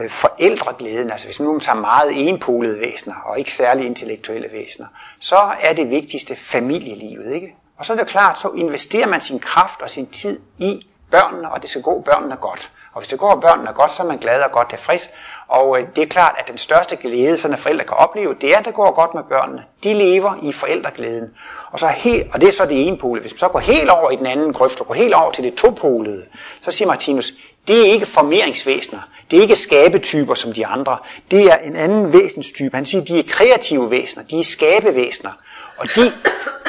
øh, 0.00 0.08
forældreglæden, 0.10 1.10
altså 1.10 1.26
hvis 1.26 1.40
nu 1.40 1.58
tager 1.58 1.80
meget 1.80 2.28
enpolede 2.28 2.80
væsener, 2.80 3.16
og 3.24 3.38
ikke 3.38 3.52
særlig 3.52 3.86
intellektuelle 3.86 4.48
væsener, 4.52 4.86
så 5.20 5.52
er 5.60 5.72
det 5.72 5.90
vigtigste 5.90 6.36
familielivet, 6.36 7.34
ikke? 7.34 7.54
Og 7.78 7.84
så 7.84 7.92
er 7.92 7.96
det 7.96 8.06
klart, 8.06 8.40
så 8.40 8.50
investerer 8.56 9.06
man 9.06 9.20
sin 9.20 9.38
kraft 9.38 9.82
og 9.82 9.90
sin 9.90 10.06
tid 10.06 10.40
i 10.58 10.86
børnene, 11.10 11.50
og 11.52 11.62
det 11.62 11.70
skal 11.70 11.82
gå 11.82 12.00
børnene 12.00 12.36
godt. 12.36 12.70
Og 12.92 13.00
hvis 13.00 13.08
det 13.08 13.18
går 13.18 13.36
børnene 13.36 13.72
godt, 13.72 13.92
så 13.92 14.02
er 14.02 14.06
man 14.06 14.18
glad 14.18 14.42
og 14.42 14.50
godt 14.50 14.68
tilfreds. 14.68 15.10
Og 15.48 15.80
øh, 15.80 15.86
det 15.96 16.02
er 16.02 16.08
klart, 16.08 16.34
at 16.38 16.48
den 16.48 16.58
største 16.58 16.96
glæde, 16.96 17.36
sådan 17.36 17.58
forældre 17.58 17.84
kan 17.84 17.96
opleve, 17.96 18.34
det 18.40 18.52
er, 18.54 18.58
at 18.58 18.64
det 18.64 18.74
går 18.74 18.92
godt 18.94 19.14
med 19.14 19.22
børnene. 19.22 19.64
De 19.84 19.94
lever 19.94 20.34
i 20.42 20.52
forældreglæden. 20.52 21.30
Og, 21.70 21.78
så 21.78 21.86
helt, 21.86 22.34
og 22.34 22.40
det 22.40 22.48
er 22.48 22.52
så 22.52 22.66
det 22.66 22.86
ene 22.86 22.98
pole. 22.98 23.20
Hvis 23.20 23.32
man 23.32 23.38
så 23.38 23.48
går 23.48 23.58
helt 23.58 23.90
over 23.90 24.10
i 24.10 24.16
den 24.16 24.26
anden 24.26 24.52
grøft, 24.52 24.80
og 24.80 24.86
går 24.86 24.94
helt 24.94 25.14
over 25.14 25.32
til 25.32 25.44
det 25.44 25.54
topolede, 25.54 26.24
så 26.60 26.70
siger 26.70 26.88
Martinus, 26.88 27.32
det 27.68 27.80
er 27.80 27.92
ikke 27.92 28.06
formeringsvæsener. 28.06 29.00
Det 29.30 29.36
er 29.36 29.42
ikke 29.42 29.56
skabetyper 29.56 30.34
som 30.34 30.52
de 30.52 30.66
andre. 30.66 30.98
Det 31.30 31.44
er 31.44 31.56
en 31.56 31.76
anden 31.76 32.12
væsenstype. 32.12 32.76
Han 32.76 32.86
siger, 32.86 33.04
de 33.04 33.18
er 33.18 33.22
kreative 33.28 33.90
væsener. 33.90 34.24
De 34.24 34.38
er 34.38 34.44
skabevæsener. 34.44 35.30
Og 35.78 35.86
de, 35.96 36.12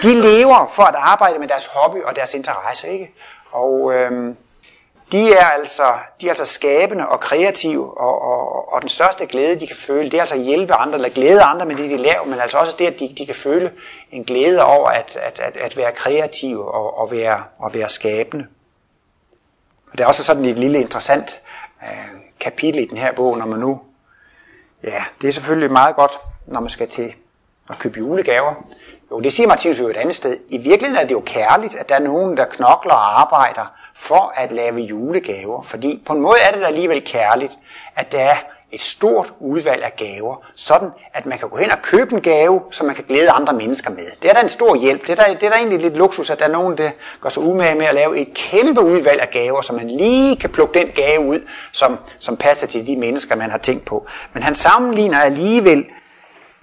de 0.03 0.21
lever 0.21 0.71
for 0.75 0.83
at 0.83 0.95
arbejde 0.97 1.39
med 1.39 1.47
deres 1.47 1.65
hobby 1.65 2.03
og 2.03 2.15
deres 2.15 2.33
interesse. 2.33 2.89
Ikke? 2.89 3.13
Og 3.51 3.93
øhm, 3.93 4.37
de 5.11 5.33
er 5.33 5.45
altså, 5.45 5.83
de 6.21 6.25
er 6.25 6.31
altså 6.31 6.45
skabende 6.45 7.07
og 7.07 7.19
kreative, 7.19 7.97
og, 7.97 8.21
og, 8.21 8.73
og 8.73 8.81
den 8.81 8.89
største 8.89 9.25
glæde, 9.25 9.59
de 9.59 9.67
kan 9.67 9.75
føle, 9.75 10.05
det 10.11 10.13
er 10.13 10.21
altså 10.21 10.35
at 10.35 10.41
hjælpe 10.41 10.73
andre, 10.73 10.95
eller 10.95 11.09
glæde 11.09 11.41
andre 11.41 11.65
med 11.65 11.75
det, 11.75 11.91
de 11.91 11.97
laver, 11.97 12.25
men 12.25 12.39
altså 12.39 12.57
også 12.57 12.75
det, 12.79 12.87
at 12.87 12.99
de, 12.99 13.15
de 13.17 13.25
kan 13.25 13.35
føle 13.35 13.71
en 14.11 14.23
glæde 14.23 14.63
over 14.63 14.89
at, 14.89 15.17
at, 15.21 15.39
at, 15.39 15.57
at 15.57 15.77
være 15.77 15.91
kreative 15.91 16.71
og, 16.71 16.97
og, 16.97 17.11
være, 17.11 17.43
og 17.59 17.73
være 17.73 17.89
skabende. 17.89 18.47
Og 19.91 19.97
det 19.97 20.03
er 20.03 20.07
også 20.07 20.23
sådan 20.23 20.45
et 20.45 20.59
lille 20.59 20.79
interessant 20.79 21.41
øh, 21.83 22.21
kapitel 22.39 22.83
i 22.83 22.85
den 22.85 22.97
her 22.97 23.11
bog, 23.11 23.37
når 23.37 23.45
man 23.45 23.59
nu, 23.59 23.81
ja, 24.83 25.03
det 25.21 25.27
er 25.27 25.31
selvfølgelig 25.31 25.71
meget 25.71 25.95
godt, 25.95 26.11
når 26.45 26.59
man 26.59 26.69
skal 26.69 26.89
til 26.89 27.13
at 27.69 27.79
købe 27.79 27.97
julegaver. 27.97 28.53
Jo, 29.11 29.19
det 29.19 29.33
siger 29.33 29.47
Martinus 29.47 29.79
jo 29.79 29.87
et 29.87 29.97
andet 29.97 30.15
sted. 30.15 30.37
I 30.49 30.57
virkeligheden 30.57 31.03
er 31.03 31.07
det 31.07 31.11
jo 31.11 31.23
kærligt, 31.25 31.75
at 31.75 31.89
der 31.89 31.95
er 31.95 31.99
nogen, 31.99 32.37
der 32.37 32.45
knokler 32.45 32.93
og 32.93 33.21
arbejder 33.21 33.71
for 33.95 34.33
at 34.35 34.51
lave 34.51 34.79
julegaver. 34.79 35.61
Fordi 35.61 36.03
på 36.05 36.13
en 36.13 36.21
måde 36.21 36.37
er 36.47 36.51
det 36.51 36.61
da 36.61 36.65
alligevel 36.65 37.03
kærligt, 37.05 37.53
at 37.95 38.11
der 38.11 38.19
er 38.19 38.35
et 38.71 38.81
stort 38.81 39.33
udvalg 39.39 39.83
af 39.83 39.95
gaver, 39.95 40.35
sådan 40.55 40.89
at 41.13 41.25
man 41.25 41.37
kan 41.37 41.49
gå 41.49 41.57
hen 41.57 41.71
og 41.71 41.81
købe 41.81 42.15
en 42.15 42.21
gave, 42.21 42.61
som 42.71 42.87
man 42.87 42.95
kan 42.95 43.03
glæde 43.07 43.29
andre 43.29 43.53
mennesker 43.53 43.89
med. 43.89 44.05
Det 44.21 44.29
er 44.29 44.33
da 44.33 44.41
en 44.41 44.49
stor 44.49 44.75
hjælp. 44.75 45.07
Det 45.07 45.19
er 45.19 45.23
da, 45.23 45.33
det 45.33 45.43
er 45.43 45.49
da 45.49 45.55
egentlig 45.55 45.81
lidt 45.81 45.97
luksus, 45.97 46.29
at 46.29 46.39
der 46.39 46.45
er 46.45 46.51
nogen, 46.51 46.77
der 46.77 46.91
går 47.21 47.29
så 47.29 47.39
umage 47.39 47.75
med 47.75 47.85
at 47.85 47.95
lave 47.95 48.17
et 48.17 48.33
kæmpe 48.33 48.81
udvalg 48.81 49.21
af 49.21 49.29
gaver, 49.29 49.61
så 49.61 49.73
man 49.73 49.89
lige 49.89 50.35
kan 50.35 50.49
plukke 50.49 50.79
den 50.79 50.87
gave 50.87 51.19
ud, 51.19 51.39
som, 51.71 51.97
som 52.19 52.37
passer 52.37 52.67
til 52.67 52.87
de 52.87 52.95
mennesker, 52.95 53.35
man 53.35 53.51
har 53.51 53.57
tænkt 53.57 53.85
på. 53.85 54.07
Men 54.33 54.43
han 54.43 54.55
sammenligner 54.55 55.19
alligevel 55.19 55.85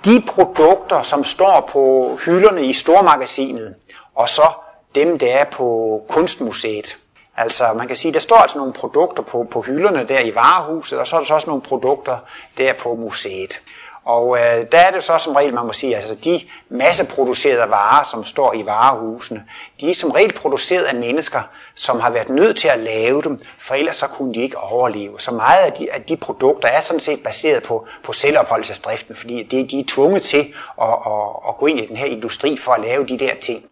de 0.07 0.23
produkter, 0.27 1.03
som 1.03 1.25
står 1.25 1.71
på 1.73 2.17
hylderne 2.25 2.65
i 2.65 2.73
stormagasinet, 2.73 3.75
og 4.15 4.29
så 4.29 4.49
dem, 4.95 5.19
der 5.19 5.33
er 5.35 5.45
på 5.45 6.03
kunstmuseet. 6.09 6.97
Altså 7.37 7.73
man 7.77 7.87
kan 7.87 7.97
sige, 7.97 8.15
der 8.15 8.21
står 8.21 8.37
altså 8.37 8.59
nogle 8.59 8.73
produkter 8.73 9.23
på, 9.23 9.47
på 9.51 9.61
hylderne 9.61 10.09
der 10.09 10.21
i 10.21 10.35
varehuset, 10.35 10.99
og 10.99 11.07
så 11.07 11.17
er 11.17 11.21
der 11.21 11.27
så 11.27 11.35
også 11.35 11.47
nogle 11.47 11.63
produkter 11.63 12.19
der 12.59 12.73
på 12.73 12.95
museet. 12.95 13.61
Og 14.05 14.39
øh, 14.39 14.67
der 14.73 14.79
er 14.79 14.91
det 14.91 15.03
så 15.03 15.19
som 15.19 15.33
regel, 15.33 15.55
man 15.55 15.67
må 15.67 15.73
sige, 15.73 15.97
altså 15.97 16.15
de 16.15 16.41
masseproducerede 16.69 17.71
varer, 17.71 18.05
som 18.05 18.25
står 18.25 18.55
i 18.55 18.67
varehusene, 18.67 19.45
de 19.81 19.91
er 19.91 19.95
som 19.95 20.11
regel 20.11 20.33
produceret 20.33 20.85
af 20.85 20.95
mennesker, 20.95 21.43
som 21.77 22.01
har 22.01 22.11
været 22.11 22.29
nødt 22.29 22.59
til 22.59 22.69
at 22.69 22.79
lave 22.79 23.23
dem, 23.23 23.39
for 23.59 23.75
ellers 23.75 23.97
så 23.97 24.07
kunne 24.07 24.35
de 24.35 24.43
ikke 24.43 24.59
overleve. 24.59 25.21
Så 25.21 25.35
meget 25.35 25.65
af 25.65 25.73
de, 25.73 25.93
af 25.93 26.03
de 26.03 26.17
produkter 26.17 26.69
er 26.69 26.81
sådan 26.81 27.01
set 27.01 27.23
baseret 27.23 27.63
på, 27.63 27.87
på 28.03 28.13
selvopholdelsesdriften, 28.13 29.17
fordi 29.17 29.43
de, 29.43 29.69
de 29.69 29.81
er 29.81 29.85
tvunget 29.89 30.23
til 30.23 30.55
at, 30.83 30.89
at, 30.89 31.29
at 31.49 31.57
gå 31.57 31.67
ind 31.67 31.79
i 31.81 31.87
den 31.87 31.97
her 31.97 32.07
industri 32.07 32.57
for 32.57 32.73
at 32.73 32.81
lave 32.81 33.07
de 33.07 33.19
der 33.19 33.35
ting. 33.43 33.65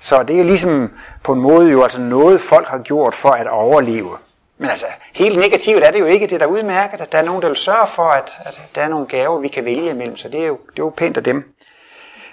Så 0.00 0.22
det 0.22 0.40
er 0.40 0.44
ligesom 0.44 0.92
på 1.24 1.32
en 1.32 1.40
måde 1.40 1.70
jo 1.70 1.82
altså 1.82 2.00
noget, 2.00 2.40
folk 2.40 2.68
har 2.68 2.78
gjort 2.78 3.14
for 3.14 3.30
at 3.30 3.48
overleve. 3.48 4.10
Men 4.58 4.70
altså, 4.70 4.86
helt 5.14 5.38
negativt 5.38 5.84
er 5.84 5.90
det 5.90 6.00
jo 6.00 6.06
ikke. 6.06 6.26
Det 6.26 6.42
er 6.42 6.46
udmærket, 6.46 7.00
at 7.00 7.12
der 7.12 7.18
er 7.18 7.22
nogen, 7.22 7.42
der 7.42 7.48
vil 7.48 7.56
sørge 7.56 7.86
for, 7.86 8.02
at, 8.02 8.38
at 8.44 8.60
der 8.74 8.82
er 8.82 8.88
nogle 8.88 9.06
gaver, 9.06 9.38
vi 9.40 9.48
kan 9.48 9.64
vælge 9.64 9.90
imellem. 9.90 10.16
Så 10.16 10.28
det 10.28 10.40
er, 10.40 10.46
jo, 10.46 10.58
det 10.70 10.78
er 10.78 10.82
jo 10.82 10.92
pænt 10.96 11.16
af 11.16 11.24
dem. 11.24 11.54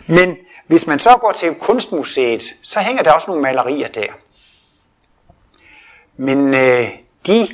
Men 0.08 0.36
hvis 0.68 0.88
man 0.88 1.00
så 1.00 1.18
går 1.22 1.32
til 1.32 1.56
kunstmuseet, 1.56 2.44
så 2.62 2.80
hænger 2.80 3.04
der 3.04 3.12
også 3.12 3.28
nogle 3.28 3.44
malerier 3.44 3.88
der. 3.88 4.08
Men 6.18 6.54
øh, 6.54 6.90
de, 7.28 7.48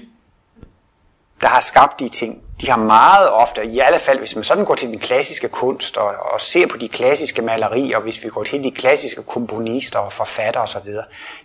der 1.42 1.48
har 1.48 1.62
skabt 1.62 2.00
de 2.00 2.10
ting, 2.10 2.44
de 2.62 2.70
har 2.70 2.78
meget 2.78 3.30
ofte, 3.30 3.66
i 3.66 3.80
alle 3.80 4.00
fald 4.00 4.20
hvis 4.20 4.36
man 4.36 4.44
sådan 4.44 4.66
går 4.66 4.76
til 4.76 4.88
den 4.88 5.00
klassiske 5.00 5.50
kunst 5.50 5.98
og, 5.98 6.08
og 6.34 6.42
ser 6.42 6.68
på 6.68 6.78
de 6.78 6.90
klassiske 6.90 7.42
malerier, 7.42 7.98
og 7.98 8.04
hvis 8.04 8.24
vi 8.24 8.30
går 8.30 8.44
til 8.44 8.64
de 8.64 8.72
klassiske 8.72 9.24
komponister 9.24 10.00
og 10.00 10.14
forfattere 10.14 10.64
osv., 10.64 10.90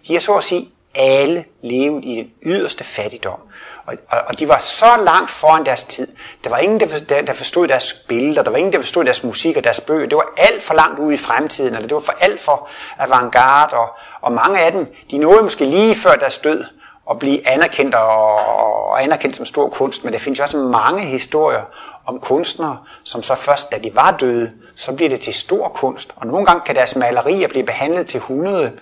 de 0.06 0.12
har 0.12 0.20
så 0.20 0.34
at 0.34 0.44
sige 0.44 0.68
alle 0.94 1.44
levet 1.62 2.04
i 2.04 2.16
den 2.16 2.30
yderste 2.42 2.84
fattigdom. 2.84 3.40
Og, 3.86 3.94
og, 4.08 4.18
og 4.26 4.38
de 4.38 4.48
var 4.48 4.58
så 4.58 4.86
langt 5.04 5.30
foran 5.30 5.66
deres 5.66 5.82
tid. 5.82 6.08
Der 6.44 6.50
var 6.50 6.58
ingen, 6.58 6.80
der, 6.80 7.22
der 7.22 7.32
forstod 7.32 7.68
deres 7.68 7.92
billeder, 8.08 8.42
der 8.42 8.50
var 8.50 8.58
ingen, 8.58 8.72
der 8.72 8.80
forstod 8.80 9.04
deres 9.04 9.24
musik 9.24 9.56
og 9.56 9.64
deres 9.64 9.80
bøger. 9.80 10.06
Det 10.06 10.16
var 10.16 10.32
alt 10.36 10.62
for 10.62 10.74
langt 10.74 10.98
ude 10.98 11.14
i 11.14 11.18
fremtiden, 11.18 11.74
eller 11.74 11.88
det 11.88 11.94
var 11.94 12.00
for 12.00 12.14
alt 12.20 12.40
for 12.40 12.68
avantgarde, 12.98 13.76
og, 13.76 13.88
og 14.20 14.32
mange 14.32 14.60
af 14.60 14.72
dem, 14.72 14.94
de 15.10 15.18
nåede 15.18 15.42
måske 15.42 15.64
lige 15.64 15.94
før 15.94 16.16
deres 16.16 16.38
død 16.38 16.64
at 17.10 17.18
blive 17.18 17.48
anerkendt 17.48 17.94
og, 17.94 18.36
og 18.90 19.02
anerkendt 19.02 19.36
som 19.36 19.46
stor 19.46 19.68
kunst, 19.68 20.04
men 20.04 20.12
der 20.12 20.18
findes 20.18 20.38
jo 20.38 20.44
også 20.44 20.58
mange 20.58 21.02
historier 21.02 21.62
om 22.06 22.20
kunstnere, 22.20 22.78
som 23.04 23.22
så 23.22 23.34
først, 23.34 23.72
da 23.72 23.78
de 23.78 23.90
var 23.94 24.16
døde, 24.20 24.52
så 24.74 24.92
bliver 24.92 25.08
det 25.08 25.20
til 25.20 25.34
stor 25.34 25.68
kunst. 25.68 26.10
Og 26.16 26.26
nogle 26.26 26.46
gange 26.46 26.62
kan 26.66 26.74
deres 26.74 26.96
malerier 26.96 27.48
blive 27.48 27.66
behandlet 27.66 28.06
til 28.06 28.18
100 28.18 28.72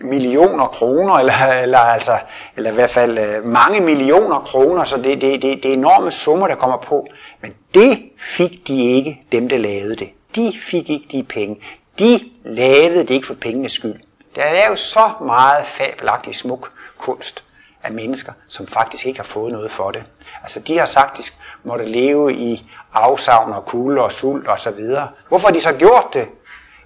millioner 0.00 0.66
kroner, 0.66 1.14
eller, 1.14 1.46
eller, 1.62 1.78
altså, 1.78 2.18
eller 2.56 2.70
i 2.70 2.74
hvert 2.74 2.90
fald 2.90 3.18
øh, 3.18 3.48
mange 3.48 3.80
millioner 3.80 4.38
kroner, 4.38 4.84
så 4.84 4.96
det, 4.96 5.20
det, 5.20 5.42
det, 5.42 5.62
det 5.62 5.64
er 5.64 5.72
enorme 5.72 6.10
summer, 6.10 6.48
der 6.48 6.54
kommer 6.54 6.76
på. 6.76 7.06
Men 7.40 7.54
det 7.74 8.02
fik 8.18 8.68
de 8.68 8.90
ikke, 8.90 9.22
dem 9.32 9.48
der 9.48 9.58
lavede 9.58 9.94
det. 9.94 10.08
De 10.36 10.52
fik 10.62 10.90
ikke 10.90 11.06
de 11.12 11.22
penge. 11.22 11.60
De 11.98 12.20
lavede 12.44 13.00
det 13.00 13.10
ikke 13.10 13.26
for 13.26 13.34
pengenes 13.34 13.72
skyld. 13.72 14.00
Der 14.36 14.42
er 14.42 14.68
jo 14.68 14.76
så 14.76 15.10
meget 15.20 15.66
fabelagtig 15.66 16.34
smuk 16.34 16.72
kunst 16.98 17.44
af 17.82 17.92
mennesker, 17.92 18.32
som 18.48 18.66
faktisk 18.66 19.06
ikke 19.06 19.18
har 19.18 19.24
fået 19.24 19.52
noget 19.52 19.70
for 19.70 19.90
det. 19.90 20.02
Altså 20.42 20.60
de 20.60 20.78
har 20.78 20.86
faktisk 20.86 21.34
måtte 21.62 21.84
leve 21.84 22.34
i 22.34 22.70
afsavn 22.92 23.52
og 23.52 23.64
kulde 23.64 24.02
og 24.02 24.12
sult 24.12 24.48
og 24.48 24.60
så 24.60 24.70
videre. 24.70 25.08
Hvorfor 25.28 25.48
har 25.48 25.54
de 25.54 25.60
så 25.60 25.72
gjort 25.72 26.06
det? 26.12 26.26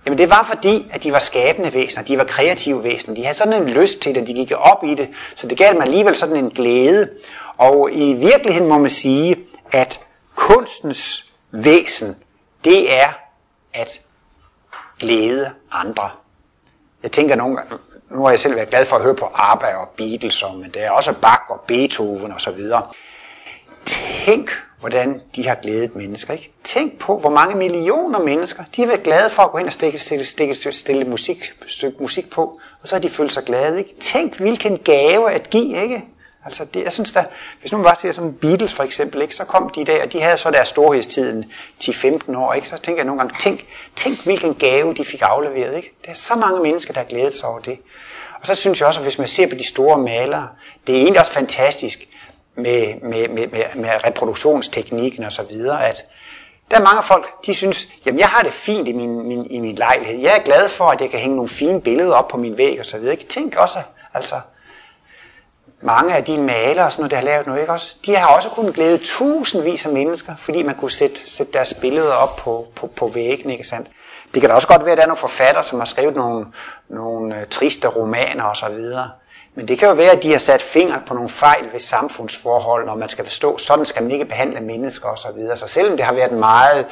Jamen 0.06 0.18
det 0.18 0.30
var 0.30 0.42
fordi, 0.42 0.90
at 0.92 1.02
de 1.02 1.12
var 1.12 1.18
skabende 1.18 1.74
væsener, 1.74 2.04
de 2.04 2.18
var 2.18 2.24
kreative 2.24 2.84
væsener. 2.84 3.14
De 3.14 3.22
havde 3.22 3.36
sådan 3.36 3.62
en 3.62 3.68
lyst 3.68 4.00
til 4.00 4.14
det, 4.14 4.28
de 4.28 4.34
gik 4.34 4.52
op 4.56 4.84
i 4.84 4.94
det, 4.94 5.08
så 5.34 5.48
det 5.48 5.58
gav 5.58 5.72
dem 5.72 5.82
alligevel 5.82 6.16
sådan 6.16 6.36
en 6.36 6.50
glæde. 6.50 7.08
Og 7.56 7.88
i 7.92 8.12
virkeligheden 8.12 8.68
må 8.68 8.78
man 8.78 8.90
sige, 8.90 9.36
at 9.72 10.00
kunstens 10.34 11.32
væsen, 11.50 12.16
det 12.64 12.96
er 12.96 13.08
at 13.72 14.00
glæde 14.98 15.50
andre. 15.72 16.10
Jeg 17.02 17.12
tænker 17.12 17.36
nogle 17.36 17.56
gange, 17.56 17.78
nu 18.10 18.22
har 18.22 18.30
jeg 18.30 18.40
selv 18.40 18.56
været 18.56 18.68
glad 18.68 18.84
for 18.84 18.96
at 18.96 19.02
høre 19.02 19.14
på 19.14 19.30
ABBA 19.34 19.74
og 19.74 19.88
Beatles, 19.96 20.44
men 20.56 20.70
der 20.74 20.80
er 20.80 20.90
også 20.90 21.12
Bach 21.12 21.42
og 21.48 21.60
Beethoven 21.66 22.32
og 22.32 22.40
så 22.40 22.50
videre. 22.50 22.82
Tænk, 23.86 24.50
hvordan 24.80 25.20
de 25.36 25.48
har 25.48 25.54
glædet 25.54 25.96
mennesker. 25.96 26.34
Ikke? 26.34 26.52
Tænk 26.64 26.98
på, 26.98 27.18
hvor 27.18 27.30
mange 27.30 27.54
millioner 27.54 28.18
mennesker, 28.18 28.64
de 28.76 28.82
har 28.82 28.88
været 28.88 29.02
glade 29.02 29.30
for 29.30 29.42
at 29.42 29.50
gå 29.50 29.58
ind 29.58 29.66
og 29.66 29.72
stikke, 29.72 29.98
stikke, 29.98 30.24
stikke, 30.24 30.72
stille 30.72 31.04
musik, 31.04 31.52
stykke 31.66 31.96
musik 32.00 32.30
på, 32.30 32.60
og 32.82 32.88
så 32.88 32.94
har 32.94 33.00
de 33.00 33.10
følt 33.10 33.32
sig 33.32 33.44
glade. 33.44 33.78
Ikke? 33.78 33.94
Tænk, 34.00 34.36
hvilken 34.36 34.78
gave 34.78 35.32
at 35.32 35.50
give, 35.50 35.82
ikke? 35.82 36.04
Altså, 36.46 36.64
det, 36.64 36.84
jeg 36.84 36.92
synes 36.92 37.12
da, 37.12 37.24
hvis 37.60 37.72
nu 37.72 37.78
man 37.78 37.84
bare 37.84 37.96
ser 37.96 38.12
sådan 38.12 38.32
Beatles 38.32 38.74
for 38.74 38.82
eksempel, 38.82 39.22
ikke, 39.22 39.34
så 39.34 39.44
kom 39.44 39.70
de 39.70 39.84
der, 39.84 40.02
og 40.02 40.12
de 40.12 40.20
havde 40.20 40.36
så 40.36 40.50
deres 40.50 40.68
storhedstiden 40.68 41.44
10-15 41.84 42.36
år, 42.36 42.54
ikke, 42.54 42.68
så 42.68 42.78
tænker 42.78 42.98
jeg 42.98 43.04
nogle 43.04 43.20
gange, 43.20 43.34
tænk, 43.40 43.66
tænk 43.96 44.24
hvilken 44.24 44.54
gave 44.54 44.94
de 44.94 45.04
fik 45.04 45.22
afleveret. 45.22 45.76
Ikke? 45.76 45.92
Der 46.04 46.10
er 46.10 46.14
så 46.14 46.34
mange 46.34 46.60
mennesker, 46.62 46.92
der 46.92 47.00
har 47.00 47.06
glædet 47.06 47.34
sig 47.34 47.48
over 47.48 47.58
det. 47.58 47.78
Og 48.40 48.46
så 48.46 48.54
synes 48.54 48.80
jeg 48.80 48.88
også, 48.88 49.00
at 49.00 49.04
hvis 49.04 49.18
man 49.18 49.28
ser 49.28 49.48
på 49.48 49.54
de 49.54 49.68
store 49.68 49.98
malere, 49.98 50.48
det 50.86 50.94
er 50.94 51.00
egentlig 51.00 51.20
også 51.20 51.32
fantastisk 51.32 52.08
med, 52.54 53.00
med, 53.02 53.28
med, 53.28 53.46
med, 53.46 53.64
med 53.74 53.90
reproduktionsteknikken 54.04 55.24
og 55.24 55.32
så 55.32 55.42
videre, 55.42 55.88
at 55.88 56.04
der 56.70 56.76
er 56.76 56.82
mange 56.82 57.02
folk, 57.02 57.46
de 57.46 57.54
synes, 57.54 57.88
jamen 58.06 58.18
jeg 58.18 58.28
har 58.28 58.42
det 58.42 58.52
fint 58.52 58.88
i 58.88 58.92
min, 58.92 59.28
min, 59.28 59.46
i 59.50 59.60
min 59.60 59.74
lejlighed. 59.74 60.20
Jeg 60.20 60.36
er 60.36 60.42
glad 60.42 60.68
for, 60.68 60.84
at 60.84 61.00
jeg 61.00 61.10
kan 61.10 61.18
hænge 61.18 61.36
nogle 61.36 61.48
fine 61.48 61.80
billeder 61.80 62.14
op 62.14 62.28
på 62.28 62.36
min 62.36 62.56
væg 62.56 62.78
og 62.78 62.86
så 62.86 62.98
videre. 62.98 63.12
Ikke? 63.12 63.26
Tænk 63.26 63.56
også, 63.56 63.78
altså, 64.14 64.34
mange 65.80 66.16
af 66.16 66.24
de 66.24 66.38
malere 66.38 66.90
sådan 66.90 67.02
noget, 67.02 67.10
der 67.10 67.16
har 67.16 67.24
lavet 67.24 67.46
noget, 67.46 67.60
ikke 67.60 67.72
også? 67.72 67.96
De 68.06 68.16
har 68.16 68.36
også 68.36 68.48
kunnet 68.48 68.74
glæde 68.74 68.98
tusindvis 68.98 69.86
af 69.86 69.92
mennesker, 69.92 70.34
fordi 70.38 70.62
man 70.62 70.74
kunne 70.74 70.90
sætte, 70.90 71.30
sætte 71.30 71.52
deres 71.52 71.74
billeder 71.74 72.12
op 72.12 72.36
på, 72.36 72.66
på, 72.74 72.86
på 72.86 73.06
væggen, 73.06 73.50
ikke 73.50 73.64
sandt? 73.64 73.88
Det 74.34 74.40
kan 74.40 74.50
da 74.50 74.56
også 74.56 74.68
godt 74.68 74.84
være, 74.84 74.92
at 74.92 74.96
der 74.96 75.02
er 75.02 75.08
nogle 75.08 75.20
forfatter, 75.20 75.62
som 75.62 75.78
har 75.78 75.86
skrevet 75.86 76.14
nogle, 76.16 76.46
nogle 76.88 77.40
øh, 77.40 77.46
triste 77.46 77.88
romaner 77.88 78.44
og 78.44 78.56
så 78.56 78.68
videre. 78.68 79.10
Men 79.54 79.68
det 79.68 79.78
kan 79.78 79.88
jo 79.88 79.94
være, 79.94 80.10
at 80.10 80.22
de 80.22 80.32
har 80.32 80.38
sat 80.38 80.62
fingeren 80.62 81.02
på 81.06 81.14
nogle 81.14 81.28
fejl 81.28 81.72
ved 81.72 81.80
samfundsforhold, 81.80 82.86
når 82.86 82.94
man 82.94 83.08
skal 83.08 83.24
forstå, 83.24 83.58
sådan 83.58 83.84
skal 83.84 84.02
man 84.02 84.12
ikke 84.12 84.24
behandle 84.24 84.60
mennesker 84.60 85.08
og 85.08 85.18
så 85.18 85.28
videre. 85.36 85.56
Så 85.56 85.66
selvom 85.66 85.96
det 85.96 86.06
har 86.06 86.14
været 86.14 86.32
en 86.32 86.38
meget 86.38 86.86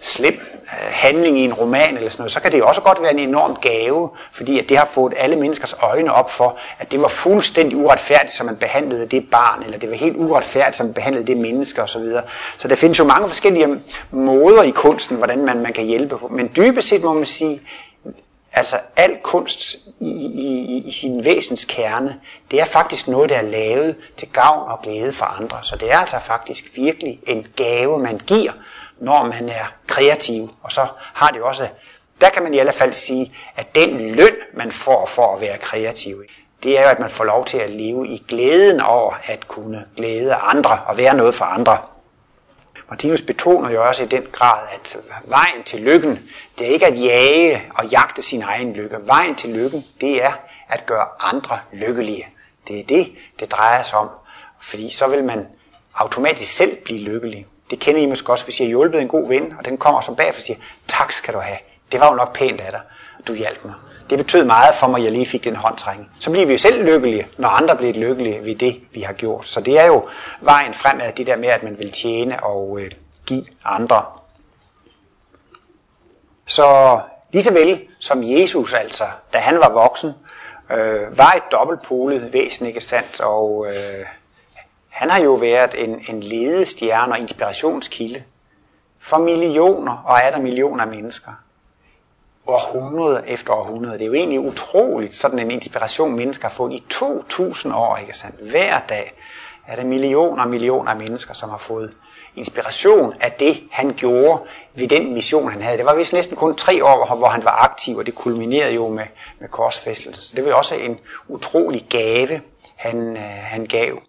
slip 0.00 0.34
øh, 0.34 0.88
handling 0.90 1.38
i 1.38 1.44
en 1.44 1.54
roman 1.54 1.96
eller 1.96 2.10
sådan 2.10 2.22
noget, 2.22 2.32
så 2.32 2.40
kan 2.40 2.52
det 2.52 2.58
jo 2.58 2.66
også 2.66 2.80
godt 2.80 3.02
være 3.02 3.10
en 3.10 3.18
enorm 3.18 3.56
gave, 3.60 4.10
fordi 4.32 4.58
at 4.58 4.68
det 4.68 4.76
har 4.76 4.84
fået 4.84 5.14
alle 5.16 5.36
menneskers 5.36 5.74
øjne 5.82 6.12
op 6.12 6.30
for, 6.30 6.56
at 6.78 6.92
det 6.92 7.02
var 7.02 7.08
fuldstændig 7.08 7.76
uretfærdigt, 7.76 8.34
som 8.34 8.46
man 8.46 8.56
behandlede 8.56 9.06
det 9.06 9.30
barn, 9.30 9.62
eller 9.62 9.78
det 9.78 9.90
var 9.90 9.96
helt 9.96 10.16
uretfærdigt, 10.16 10.76
som 10.76 10.86
man 10.86 10.94
behandlede 10.94 11.26
det 11.26 11.36
menneske 11.36 11.82
osv. 11.82 12.02
Så, 12.02 12.22
så 12.58 12.68
der 12.68 12.76
findes 12.76 12.98
jo 12.98 13.04
mange 13.04 13.28
forskellige 13.28 13.80
måder 14.10 14.62
i 14.62 14.70
kunsten, 14.70 15.16
hvordan 15.16 15.44
man, 15.44 15.60
man 15.60 15.72
kan 15.72 15.84
hjælpe 15.84 16.18
på. 16.18 16.28
Men 16.28 16.50
dybest 16.56 16.88
set 16.88 17.02
må 17.02 17.12
man 17.12 17.26
sige, 17.26 17.60
altså 18.52 18.76
al 18.96 19.16
kunst 19.22 19.76
i, 20.00 20.06
i, 20.06 20.82
i 20.86 20.92
sin 20.92 21.24
væsens 21.24 21.64
kerne, 21.64 22.20
det 22.50 22.60
er 22.60 22.64
faktisk 22.64 23.08
noget, 23.08 23.30
der 23.30 23.36
er 23.36 23.42
lavet 23.42 23.96
til 24.16 24.28
gavn 24.28 24.70
og 24.70 24.82
glæde 24.82 25.12
for 25.12 25.24
andre. 25.24 25.58
Så 25.62 25.76
det 25.76 25.92
er 25.92 25.96
altså 25.96 26.18
faktisk 26.18 26.70
virkelig 26.76 27.20
en 27.26 27.46
gave, 27.56 27.98
man 27.98 28.20
giver, 28.26 28.52
når 29.00 29.24
man 29.24 29.48
er 29.48 29.72
kreativ. 29.86 30.50
Og 30.62 30.72
så 30.72 30.86
har 31.14 31.30
det 31.30 31.42
også, 31.42 31.68
der 32.20 32.30
kan 32.30 32.42
man 32.42 32.54
i 32.54 32.58
alle 32.58 32.72
fald 32.72 32.92
sige, 32.92 33.32
at 33.56 33.74
den 33.74 34.14
løn, 34.14 34.36
man 34.54 34.72
får 34.72 35.06
for 35.06 35.34
at 35.34 35.40
være 35.40 35.58
kreativ, 35.58 36.22
det 36.62 36.78
er 36.78 36.82
jo, 36.82 36.88
at 36.88 36.98
man 36.98 37.10
får 37.10 37.24
lov 37.24 37.44
til 37.44 37.58
at 37.58 37.70
leve 37.70 38.08
i 38.08 38.24
glæden 38.28 38.80
over 38.80 39.14
at 39.24 39.48
kunne 39.48 39.84
glæde 39.96 40.34
andre 40.34 40.80
og 40.86 40.96
være 40.96 41.16
noget 41.16 41.34
for 41.34 41.44
andre. 41.44 41.78
Martinus 42.90 43.20
betoner 43.20 43.70
jo 43.70 43.86
også 43.86 44.02
i 44.02 44.06
den 44.06 44.26
grad, 44.32 44.58
at 44.74 44.96
vejen 45.24 45.62
til 45.64 45.80
lykken, 45.80 46.30
det 46.58 46.68
er 46.68 46.70
ikke 46.70 46.86
at 46.86 47.00
jage 47.00 47.62
og 47.74 47.86
jagte 47.86 48.22
sin 48.22 48.42
egen 48.42 48.72
lykke. 48.72 48.96
Vejen 49.00 49.34
til 49.34 49.50
lykken, 49.50 49.84
det 50.00 50.24
er 50.24 50.32
at 50.68 50.86
gøre 50.86 51.06
andre 51.20 51.58
lykkelige. 51.72 52.26
Det 52.68 52.80
er 52.80 52.84
det, 52.84 53.12
det 53.40 53.52
drejer 53.52 53.82
sig 53.82 53.98
om. 53.98 54.08
Fordi 54.60 54.90
så 54.90 55.06
vil 55.06 55.24
man 55.24 55.46
automatisk 55.94 56.56
selv 56.56 56.76
blive 56.84 57.00
lykkelig. 57.00 57.46
Det 57.70 57.80
kender 57.80 58.02
I 58.02 58.06
måske 58.06 58.32
også, 58.32 58.44
hvis 58.44 58.60
I 58.60 58.62
har 58.62 58.68
hjulpet 58.68 59.00
en 59.00 59.08
god 59.08 59.28
ven, 59.28 59.54
og 59.58 59.64
den 59.64 59.78
kommer 59.78 60.00
så 60.00 60.14
bag 60.14 60.28
og 60.28 60.34
siger, 60.34 60.58
tak 60.88 61.12
skal 61.12 61.34
du 61.34 61.38
have. 61.38 61.58
Det 61.92 62.00
var 62.00 62.10
jo 62.10 62.14
nok 62.14 62.36
pænt 62.36 62.60
af 62.60 62.70
dig, 62.70 62.80
at 63.18 63.28
du 63.28 63.34
hjalp 63.34 63.64
mig. 63.64 63.74
Det 64.10 64.18
betød 64.18 64.44
meget 64.44 64.74
for 64.74 64.86
mig, 64.86 64.98
at 64.98 65.04
jeg 65.04 65.12
lige 65.12 65.26
fik 65.26 65.44
den 65.44 65.56
håndtrækning. 65.56 66.10
Så 66.20 66.30
bliver 66.30 66.46
vi 66.46 66.52
jo 66.52 66.58
selv 66.58 66.84
lykkelige, 66.84 67.26
når 67.38 67.48
andre 67.48 67.76
bliver 67.76 67.92
lykkelige 67.92 68.44
ved 68.44 68.54
det, 68.54 68.80
vi 68.92 69.00
har 69.00 69.12
gjort. 69.12 69.48
Så 69.48 69.60
det 69.60 69.78
er 69.78 69.86
jo 69.86 70.08
vejen 70.40 70.74
fremad, 70.74 71.12
det 71.12 71.26
der 71.26 71.36
med, 71.36 71.48
at 71.48 71.62
man 71.62 71.78
vil 71.78 71.92
tjene 71.92 72.44
og 72.44 72.80
øh, 72.80 72.90
give 73.26 73.44
andre. 73.64 74.02
Så 76.46 77.00
lige 77.32 77.42
så 77.42 77.52
vel 77.52 77.80
som 78.00 78.20
Jesus 78.22 78.72
altså, 78.72 79.04
da 79.32 79.38
han 79.38 79.58
var 79.58 79.70
voksen, 79.70 80.14
øh, 80.70 81.18
var 81.18 81.32
et 81.32 81.52
dobbeltpolet 81.52 82.32
væsen, 82.32 82.66
ikke 82.66 82.80
sandt? 82.80 83.20
Og 83.20 83.66
øh, 83.68 84.06
han 84.90 85.10
har 85.10 85.20
jo 85.20 85.34
været 85.34 85.74
en, 85.84 86.02
en 86.08 86.22
ledestjerne 86.22 87.12
og 87.12 87.18
inspirationskilde 87.18 88.22
for 88.98 89.18
millioner 89.18 89.96
og 90.06 90.18
er 90.22 90.30
der 90.30 90.38
millioner 90.38 90.84
af 90.84 90.90
mennesker. 90.90 91.30
Århundrede 92.46 93.22
efter 93.26 93.52
århundrede. 93.52 93.98
Det 93.98 94.02
er 94.02 94.06
jo 94.06 94.14
egentlig 94.14 94.40
utroligt, 94.40 95.14
sådan 95.14 95.38
en 95.38 95.50
inspiration 95.50 96.16
mennesker 96.16 96.48
har 96.48 96.54
fået 96.54 96.72
i 96.72 96.84
2000 96.90 97.74
år, 97.74 97.96
ikke 97.96 98.18
sandt? 98.18 98.50
Hver 98.50 98.80
dag 98.88 99.12
er 99.66 99.76
der 99.76 99.84
millioner 99.84 100.42
og 100.42 100.50
millioner 100.50 100.90
af 100.90 100.96
mennesker, 100.96 101.34
som 101.34 101.50
har 101.50 101.58
fået 101.58 101.94
inspiration 102.36 103.14
af 103.20 103.32
det, 103.32 103.62
han 103.70 103.94
gjorde 103.96 104.42
ved 104.74 104.88
den 104.88 105.14
mission, 105.14 105.52
han 105.52 105.62
havde. 105.62 105.78
Det 105.78 105.86
var 105.86 105.94
vist 105.94 106.12
næsten 106.12 106.36
kun 106.36 106.56
tre 106.56 106.84
år, 106.84 107.14
hvor 107.14 107.28
han 107.28 107.44
var 107.44 107.64
aktiv, 107.64 107.96
og 107.96 108.06
det 108.06 108.14
kulminerede 108.14 108.74
jo 108.74 108.88
med, 108.88 109.04
med 109.40 109.48
korsfæstelse. 109.48 110.28
Så 110.28 110.36
det 110.36 110.44
var 110.44 110.52
også 110.52 110.74
en 110.74 110.98
utrolig 111.28 111.86
gave, 111.88 112.40
han, 112.76 113.16
øh, 113.16 113.22
han 113.22 113.66
gav. 113.66 114.02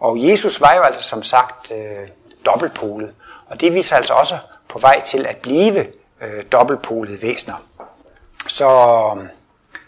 Og 0.00 0.28
Jesus 0.28 0.60
var 0.60 0.74
jo 0.74 0.82
altså 0.82 1.02
som 1.02 1.22
sagt 1.22 1.70
øh, 1.70 2.08
dobbeltpolet, 2.46 3.14
og 3.46 3.60
det 3.60 3.74
viser 3.74 3.96
altså 3.96 4.12
også 4.12 4.34
på 4.68 4.78
vej 4.78 5.02
til 5.02 5.26
at 5.26 5.36
blive 5.36 5.86
øh, 6.22 6.44
dobbeltpolede 6.52 7.22
væsener. 7.22 7.54
Så 8.46 8.68
øh, 9.16 9.24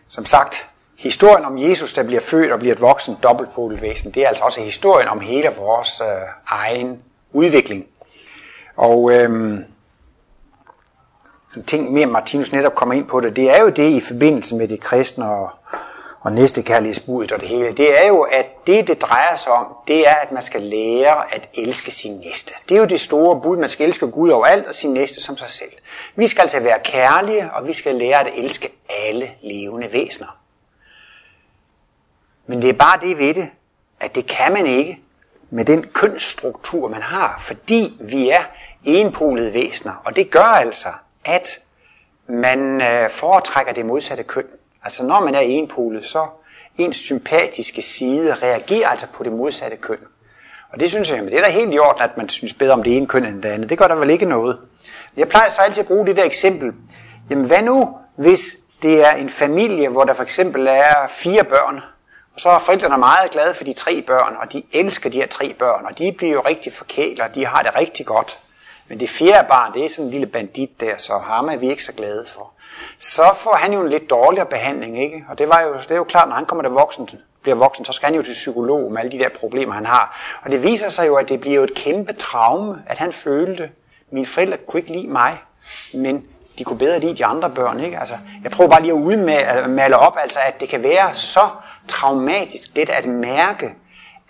som 0.09 0.27
sagt, 0.27 0.69
historien 0.99 1.45
om 1.45 1.59
Jesus, 1.59 1.93
der 1.93 2.03
bliver 2.03 2.21
født 2.21 2.53
og 2.53 2.59
bliver 2.59 2.75
et 2.75 2.81
voksen 2.81 3.19
dobbeltpolet 3.23 3.83
væsen, 3.83 4.11
det 4.11 4.25
er 4.25 4.29
altså 4.29 4.45
også 4.45 4.61
historien 4.61 5.09
om 5.09 5.21
hele 5.21 5.49
vores 5.57 6.01
øh, 6.01 6.07
egen 6.47 7.03
udvikling. 7.33 7.87
Og 8.77 9.13
øh, 9.13 9.31
en 11.57 11.65
ting 11.67 11.93
mere, 11.93 12.07
Martinus 12.07 12.53
netop 12.53 12.75
kommer 12.75 12.95
ind 12.95 13.07
på 13.07 13.21
det, 13.21 13.37
det 13.37 13.51
er 13.51 13.63
jo 13.63 13.69
det 13.69 13.91
i 13.91 14.01
forbindelse 14.01 14.55
med 14.55 14.69
det 14.69 14.81
kristne 14.81 15.31
og, 15.31 15.51
og 16.27 16.33
næste 16.33 16.62
kærlighedsbudet 16.62 17.33
og 17.33 17.41
det 17.41 17.49
hele. 17.49 17.72
Det 17.72 18.03
er 18.03 18.07
jo, 18.07 18.20
at 18.20 18.47
det, 18.66 18.89
det 18.89 19.03
drejer 19.03 19.37
sig 19.37 19.53
om, 19.53 19.66
det 19.89 20.09
er, 20.09 20.14
at 20.14 20.33
man 20.33 20.43
skal 20.43 20.62
lære 20.62 21.35
at 21.35 21.49
elske 21.55 21.91
sin 21.91 22.18
næste. 22.18 22.55
Det 22.68 22.74
er 22.74 22.79
jo 22.79 22.87
det 22.87 23.01
store 23.01 23.41
bud, 23.41 23.57
man 23.57 23.70
skal 23.70 23.87
elske 23.87 24.11
Gud 24.11 24.31
overalt 24.31 24.66
og 24.66 24.74
sin 24.74 24.93
næste 24.93 25.22
som 25.22 25.37
sig 25.37 25.51
selv. 25.51 25.70
Vi 26.16 26.27
skal 26.27 26.43
altså 26.43 26.61
være 26.61 26.79
kærlige, 26.85 27.53
og 27.53 27.66
vi 27.66 27.72
skal 27.72 27.95
lære 27.95 28.20
at 28.20 28.33
elske 28.35 28.72
alle 29.07 29.31
levende 29.43 29.93
væsener. 29.93 30.39
Men 32.47 32.62
det 32.62 32.70
er 32.70 32.79
bare 32.79 33.01
det 33.01 33.18
ved 33.18 33.35
det, 33.35 33.49
at 34.01 34.14
det 34.14 34.27
kan 34.27 34.53
man 34.53 34.66
ikke, 34.66 35.01
med 35.51 35.64
den 35.64 35.83
kønsstruktur, 35.83 36.89
man 36.89 37.03
har, 37.03 37.37
fordi 37.41 37.97
vi 38.01 38.31
er 38.31 38.43
enpolede 38.85 39.55
væsener. 39.55 40.03
Og 40.05 40.16
det 40.16 40.31
gør 40.31 40.41
altså, 40.41 40.89
at 41.24 41.59
man 42.29 42.83
øh, 42.83 43.11
foretrækker 43.11 43.72
det 43.72 43.87
modsatte 43.87 44.22
køn. 44.22 44.47
Altså 44.87 45.05
når 45.05 45.20
man 45.20 45.34
er 45.34 45.41
enpolet, 45.41 46.05
så 46.05 46.26
ens 46.78 46.97
sympatiske 46.97 47.82
side 47.82 48.34
reagerer 48.34 48.89
altså 48.89 49.07
på 49.12 49.24
det 49.24 49.32
modsatte 49.32 49.76
køn. 49.76 49.99
Og 50.72 50.80
det 50.80 50.91
synes 50.91 51.11
jeg, 51.11 51.22
det 51.22 51.34
er 51.34 51.43
da 51.43 51.51
helt 51.51 51.74
i 51.74 51.78
orden, 51.78 52.03
at 52.03 52.16
man 52.16 52.28
synes 52.28 52.55
bedre 52.55 52.72
om 52.72 52.82
det 52.82 52.97
ene 52.97 53.07
køn 53.07 53.26
end 53.26 53.43
det 53.43 53.49
andet. 53.49 53.70
Det 53.70 53.78
gør 53.78 53.89
der 53.89 53.95
vel 53.95 54.11
ikke 54.11 54.26
noget. 54.26 54.59
Jeg 55.16 55.28
plejer 55.28 55.51
så 55.51 55.61
altid 55.61 55.82
at 55.82 55.87
bruge 55.87 56.07
det 56.07 56.16
der 56.16 56.24
eksempel. 56.24 56.72
Jamen 57.30 57.47
hvad 57.47 57.62
nu, 57.62 57.99
hvis 58.16 58.57
det 58.82 59.07
er 59.07 59.11
en 59.11 59.28
familie, 59.28 59.89
hvor 59.89 60.05
der 60.05 60.12
for 60.12 60.22
eksempel 60.22 60.66
er 60.66 61.07
fire 61.09 61.45
børn, 61.45 61.80
og 62.34 62.41
så 62.41 62.49
er 62.49 62.59
forældrene 62.59 62.99
meget 62.99 63.30
glade 63.30 63.55
for 63.55 63.64
de 63.64 63.72
tre 63.72 64.03
børn, 64.03 64.37
og 64.43 64.53
de 64.53 64.62
elsker 64.72 65.11
de 65.11 65.18
her 65.18 65.28
tre 65.28 65.55
børn, 65.59 65.87
og 65.87 65.99
de 65.99 66.14
bliver 66.18 66.32
jo 66.32 66.41
rigtig 66.41 66.72
forkælet, 66.72 67.20
og 67.20 67.34
de 67.34 67.47
har 67.47 67.62
det 67.62 67.76
rigtig 67.76 68.07
godt. 68.07 68.39
Men 68.89 69.01
det 69.01 69.11
fjerde 69.11 69.49
barn, 69.49 69.74
det 69.74 69.84
er 69.84 69.89
sådan 69.89 70.05
en 70.05 70.11
lille 70.11 70.26
bandit 70.26 70.80
der, 70.80 70.95
så 70.99 71.18
ham 71.18 71.49
er 71.49 71.57
vi 71.57 71.70
ikke 71.70 71.84
så 71.84 71.93
glade 71.93 72.24
for. 72.34 72.56
Så 72.99 73.35
får 73.37 73.55
han 73.55 73.72
jo 73.72 73.81
en 73.81 73.89
lidt 73.89 74.11
dårligere 74.11 74.47
behandling, 74.47 75.03
ikke? 75.03 75.24
Og 75.29 75.39
det, 75.39 75.49
var 75.49 75.61
jo, 75.61 75.72
det 75.74 75.91
er 75.91 75.97
jo 75.97 76.05
klart, 76.05 76.29
når 76.29 76.37
han 76.37 76.47
kommer 76.47 76.62
til 76.62 76.70
voksen, 76.70 77.09
bliver 77.43 77.57
voksen, 77.57 77.85
så 77.85 77.93
skal 77.93 78.07
han 78.07 78.14
jo 78.14 78.22
til 78.22 78.33
psykolog 78.33 78.93
med 78.93 79.01
alle 79.01 79.12
de 79.12 79.18
der 79.18 79.29
problemer, 79.41 79.74
han 79.74 79.87
har. 79.87 80.20
Og 80.43 80.51
det 80.51 80.62
viser 80.62 80.89
sig 80.89 81.07
jo, 81.07 81.14
at 81.16 81.29
det 81.29 81.41
bliver 81.41 81.57
jo 81.57 81.62
et 81.62 81.74
kæmpe 81.74 82.12
traume, 82.12 82.83
at 82.87 82.99
han 82.99 83.12
følte, 83.12 83.70
mine 84.11 84.27
forældre 84.27 84.57
kunne 84.57 84.81
ikke 84.81 84.93
lide 84.93 85.09
mig, 85.09 85.39
men 85.95 86.24
de 86.59 86.64
kunne 86.64 86.79
bedre 86.79 86.99
lide 86.99 87.16
de 87.16 87.24
andre 87.24 87.51
børn. 87.51 87.81
Ikke? 87.81 87.99
Altså, 87.99 88.14
jeg 88.43 88.51
prøver 88.51 88.70
bare 88.70 88.83
lige 88.83 88.93
at 88.93 88.99
udmale 88.99 89.97
op, 89.97 90.16
altså, 90.20 90.39
at 90.47 90.61
det 90.61 90.68
kan 90.68 90.83
være 90.83 91.14
så 91.14 91.49
traumatisk, 91.89 92.77
det 92.77 92.91
at 92.91 93.07
mærke, 93.07 93.72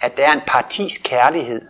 at 0.01 0.16
der 0.16 0.26
er 0.26 0.32
en 0.32 0.42
partisk 0.47 1.01
kærlighed. 1.05 1.62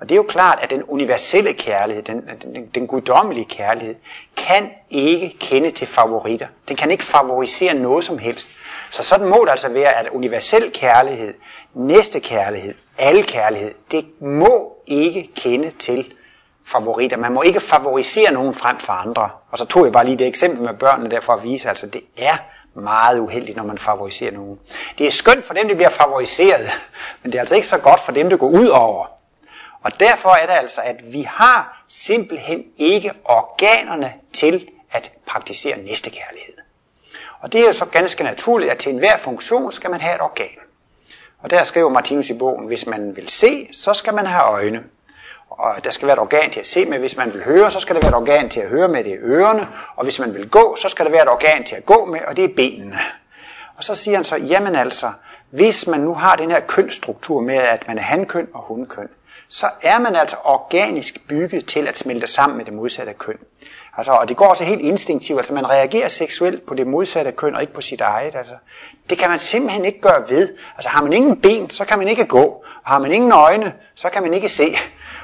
Og 0.00 0.08
det 0.08 0.14
er 0.14 0.16
jo 0.16 0.22
klart, 0.22 0.58
at 0.62 0.70
den 0.70 0.82
universelle 0.82 1.52
kærlighed, 1.52 2.02
den, 2.02 2.22
den, 2.42 2.66
den 2.74 2.86
guddommelige 2.86 3.44
kærlighed, 3.44 3.94
kan 4.36 4.70
ikke 4.90 5.36
kende 5.40 5.70
til 5.70 5.86
favoritter. 5.86 6.46
Den 6.68 6.76
kan 6.76 6.90
ikke 6.90 7.04
favorisere 7.04 7.74
noget 7.74 8.04
som 8.04 8.18
helst. 8.18 8.48
Så 8.90 9.02
sådan 9.02 9.28
må 9.28 9.44
det 9.44 9.50
altså 9.50 9.68
være, 9.68 9.92
at 9.92 10.08
universel 10.08 10.72
kærlighed, 10.72 11.34
næste 11.74 12.20
kærlighed, 12.20 12.74
al 12.98 13.24
kærlighed, 13.24 13.74
det 13.90 14.06
må 14.20 14.72
ikke 14.86 15.30
kende 15.36 15.70
til 15.70 16.12
favoritter. 16.66 17.16
Man 17.16 17.32
må 17.32 17.42
ikke 17.42 17.60
favorisere 17.60 18.32
nogen 18.32 18.54
frem 18.54 18.78
for 18.78 18.92
andre. 18.92 19.30
Og 19.50 19.58
så 19.58 19.64
tog 19.64 19.84
jeg 19.84 19.92
bare 19.92 20.04
lige 20.04 20.16
det 20.16 20.26
eksempel 20.26 20.62
med 20.62 20.74
børnene 20.74 21.10
der 21.10 21.20
for 21.20 21.32
at 21.32 21.42
vise, 21.42 21.68
altså 21.68 21.86
det 21.86 22.02
er 22.16 22.36
meget 22.74 23.18
uheldigt, 23.18 23.56
når 23.56 23.64
man 23.64 23.78
favoriserer 23.78 24.32
nogen. 24.32 24.58
Det 24.98 25.06
er 25.06 25.10
skønt 25.10 25.44
for 25.44 25.54
dem, 25.54 25.68
der 25.68 25.74
bliver 25.74 25.90
favoriseret, 25.90 26.70
men 27.22 27.32
det 27.32 27.38
er 27.38 27.40
altså 27.40 27.54
ikke 27.54 27.66
så 27.68 27.78
godt 27.78 28.00
for 28.00 28.12
dem, 28.12 28.30
det 28.30 28.38
går 28.38 28.48
ud 28.48 28.66
over. 28.66 29.13
Og 29.84 30.00
derfor 30.00 30.30
er 30.30 30.46
det 30.46 30.52
altså, 30.52 30.80
at 30.80 31.12
vi 31.12 31.22
har 31.22 31.84
simpelthen 31.88 32.64
ikke 32.76 33.12
organerne 33.24 34.12
til 34.32 34.68
at 34.92 35.12
praktisere 35.26 35.78
næstekærlighed. 35.78 36.54
Og 37.40 37.52
det 37.52 37.60
er 37.60 37.66
jo 37.66 37.72
så 37.72 37.84
ganske 37.84 38.24
naturligt, 38.24 38.72
at 38.72 38.78
til 38.78 38.92
enhver 38.92 39.16
funktion 39.16 39.72
skal 39.72 39.90
man 39.90 40.00
have 40.00 40.14
et 40.14 40.20
organ. 40.20 40.58
Og 41.38 41.50
der 41.50 41.64
skriver 41.64 41.88
Martinus 41.88 42.30
i 42.30 42.38
bogen, 42.38 42.66
hvis 42.66 42.86
man 42.86 43.16
vil 43.16 43.28
se, 43.28 43.68
så 43.72 43.94
skal 43.94 44.14
man 44.14 44.26
have 44.26 44.42
øjne. 44.42 44.84
Og 45.50 45.84
der 45.84 45.90
skal 45.90 46.06
være 46.06 46.14
et 46.14 46.20
organ 46.20 46.50
til 46.50 46.60
at 46.60 46.66
se 46.66 46.84
med. 46.84 46.98
Hvis 46.98 47.16
man 47.16 47.34
vil 47.34 47.44
høre, 47.44 47.70
så 47.70 47.80
skal 47.80 47.94
der 47.94 48.00
være 48.00 48.08
et 48.08 48.16
organ 48.16 48.50
til 48.50 48.60
at 48.60 48.68
høre 48.68 48.88
med, 48.88 49.04
det 49.04 49.12
er 49.12 49.18
ørerne. 49.20 49.68
Og 49.96 50.04
hvis 50.04 50.18
man 50.18 50.34
vil 50.34 50.48
gå, 50.48 50.76
så 50.80 50.88
skal 50.88 51.04
der 51.04 51.10
være 51.10 51.22
et 51.22 51.28
organ 51.28 51.64
til 51.64 51.74
at 51.74 51.86
gå 51.86 52.04
med, 52.04 52.20
og 52.26 52.36
det 52.36 52.44
er 52.44 52.54
benene. 52.56 52.98
Og 53.76 53.84
så 53.84 53.94
siger 53.94 54.16
han 54.16 54.24
så, 54.24 54.36
jamen 54.36 54.76
altså, 54.76 55.12
hvis 55.50 55.86
man 55.86 56.00
nu 56.00 56.14
har 56.14 56.36
den 56.36 56.50
her 56.50 56.60
kønsstruktur 56.60 57.40
med, 57.40 57.56
at 57.56 57.88
man 57.88 57.98
er 57.98 58.02
hankøn 58.02 58.48
og 58.54 58.62
hundkøn, 58.62 59.08
så 59.54 59.70
er 59.82 59.98
man 59.98 60.16
altså 60.16 60.36
organisk 60.44 61.28
bygget 61.28 61.66
til 61.66 61.88
at 61.88 61.98
smelte 61.98 62.26
sammen 62.26 62.56
med 62.56 62.64
det 62.64 62.74
modsatte 62.74 63.12
køn. 63.12 63.38
Altså, 63.96 64.12
og 64.12 64.28
det 64.28 64.36
går 64.36 64.46
også 64.46 64.64
helt 64.64 64.80
instinktivt, 64.80 65.38
altså 65.38 65.54
man 65.54 65.70
reagerer 65.70 66.08
seksuelt 66.08 66.66
på 66.66 66.74
det 66.74 66.86
modsatte 66.86 67.32
køn 67.32 67.54
og 67.54 67.60
ikke 67.60 67.72
på 67.72 67.80
sit 67.80 68.00
eget. 68.00 68.34
Altså. 68.34 68.52
Det 69.10 69.18
kan 69.18 69.30
man 69.30 69.38
simpelthen 69.38 69.84
ikke 69.84 70.00
gøre 70.00 70.24
ved. 70.28 70.54
Altså 70.76 70.88
har 70.88 71.02
man 71.02 71.12
ingen 71.12 71.40
ben, 71.40 71.70
så 71.70 71.84
kan 71.84 71.98
man 71.98 72.08
ikke 72.08 72.26
gå. 72.26 72.44
Og 72.84 72.90
har 72.90 72.98
man 72.98 73.12
ingen 73.12 73.32
øjne, 73.32 73.72
så 73.94 74.08
kan 74.10 74.22
man 74.22 74.34
ikke 74.34 74.48
se. 74.48 74.76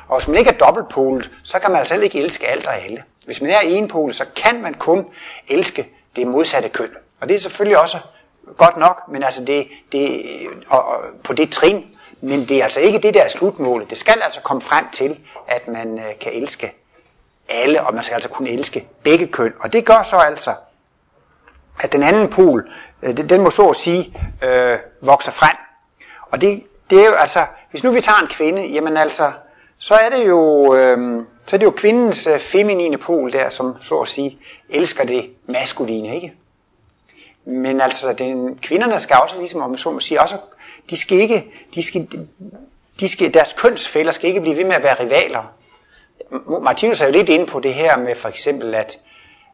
Og 0.09 0.19
hvis 0.19 0.29
man 0.29 0.39
ikke 0.39 0.51
er 0.51 0.59
dobbeltpolet, 0.59 1.31
så 1.43 1.59
kan 1.59 1.71
man 1.71 1.79
altså 1.79 1.95
ikke 1.95 2.23
elske 2.23 2.47
alt 2.47 2.67
og 2.67 2.83
alle. 2.85 3.03
Hvis 3.27 3.41
man 3.41 3.51
er 3.51 3.61
enpolet, 3.61 4.17
så 4.17 4.25
kan 4.37 4.63
man 4.63 4.75
kun 4.75 5.07
elske 5.49 5.89
det 6.17 6.27
modsatte 6.27 6.69
køn. 6.69 6.91
Og 7.21 7.29
det 7.29 7.35
er 7.35 7.39
selvfølgelig 7.39 7.79
også 7.79 7.99
godt 8.57 8.77
nok, 8.77 9.03
men 9.09 9.23
altså 9.23 9.45
det, 9.45 9.69
det, 9.93 10.23
og, 10.69 10.85
og, 10.85 11.01
på 11.25 11.33
det 11.33 11.51
trin, 11.51 11.85
men 12.21 12.45
det 12.45 12.57
er 12.57 12.65
altså 12.65 12.81
ikke 12.81 12.99
det, 12.99 13.15
der 13.15 13.23
er 13.23 13.29
slutmålet. 13.29 13.91
Det 13.91 13.99
skal 13.99 14.23
altså 14.23 14.41
komme 14.41 14.63
frem 14.63 14.85
til, 14.93 15.19
at 15.49 15.69
man 15.69 15.99
øh, 15.99 16.19
kan 16.21 16.33
elske 16.33 16.73
alle, 17.49 17.87
og 17.87 17.95
man 17.95 18.05
skal 18.05 18.15
altså 18.15 18.29
kunne 18.29 18.51
elske 18.51 18.87
begge 19.03 19.27
køn. 19.27 19.53
Og 19.61 19.73
det 19.73 19.85
gør 19.85 20.03
så 20.03 20.17
altså, 20.17 20.55
at 21.83 21.93
den 21.93 22.03
anden 22.03 22.29
pol, 22.29 22.71
øh, 23.03 23.17
den 23.17 23.41
må 23.41 23.51
så 23.51 23.69
at 23.69 23.77
sige 23.77 24.19
øh, 24.43 24.79
vokser 25.01 25.33
frem. 25.33 25.57
Og 26.31 26.41
det, 26.41 26.63
det 26.91 27.01
er 27.01 27.07
jo 27.07 27.15
altså, 27.15 27.47
hvis 27.71 27.85
nu 27.85 27.91
vi 27.91 28.01
tager 28.01 28.19
en 28.19 28.29
kvinde, 28.29 28.63
jamen 28.63 28.97
altså, 28.97 29.33
så 29.79 29.95
er 29.95 30.09
det 30.09 30.29
jo, 30.29 30.75
øh, 30.75 31.23
så 31.47 31.57
er 31.57 31.59
det 31.59 31.67
jo 31.67 31.71
kvindens 31.71 32.27
øh, 32.27 32.39
feminine 32.39 32.99
pol 32.99 33.33
der, 33.33 33.51
som 33.51 33.77
så 33.83 34.01
at 34.01 34.09
sige 34.09 34.39
elsker 34.69 35.05
det 35.05 35.31
maskuline, 35.47 36.15
ikke? 36.15 36.33
Men 37.45 37.81
altså, 37.81 38.13
den, 38.13 38.59
kvinderne 38.59 39.01
skal 39.01 39.17
også 39.17 39.39
ligesom, 39.39 39.63
om 39.63 39.77
så 39.77 39.91
må 39.91 40.01
sige, 40.01 40.21
også, 40.21 40.37
de 40.91 40.97
skal 40.97 41.19
ikke, 41.19 41.45
de 41.75 41.83
skal, 41.83 42.09
de 43.01 43.09
skal, 43.09 43.35
deres 43.35 43.53
kønsfælder 43.59 44.13
skal 44.13 44.29
ikke 44.29 44.41
blive 44.41 44.57
ved 44.57 44.65
med 44.65 44.75
at 44.75 44.83
være 44.83 45.01
rivaler. 45.01 45.53
Martinus 46.63 47.01
er 47.01 47.07
jo 47.07 47.13
lidt 47.13 47.29
inde 47.29 47.47
på 47.47 47.61
det 47.61 47.75
her 47.75 47.97
med 47.97 48.15
for 48.15 48.29
eksempel, 48.29 48.75
at, 48.75 48.99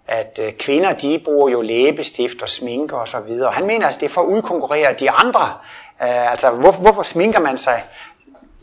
at 0.07 0.41
øh, 0.43 0.53
kvinder 0.53 0.93
de 0.93 1.21
bruger 1.25 1.49
jo 1.49 1.61
læbestift 1.61 2.43
og 2.43 2.49
sminke 2.49 2.97
og 2.97 3.09
så 3.09 3.21
videre. 3.21 3.53
Han 3.53 3.67
mener 3.67 3.87
altså, 3.87 4.01
det 4.01 4.07
er 4.07 4.11
for 4.11 4.21
at 4.21 4.27
udkonkurrere 4.27 4.95
de 5.01 5.11
andre. 5.11 5.55
Uh, 6.01 6.31
altså, 6.31 6.51
hvor, 6.51 6.73
hvorfor 6.73 7.03
sminker 7.03 7.41
man 7.41 7.59
sig? 7.59 7.85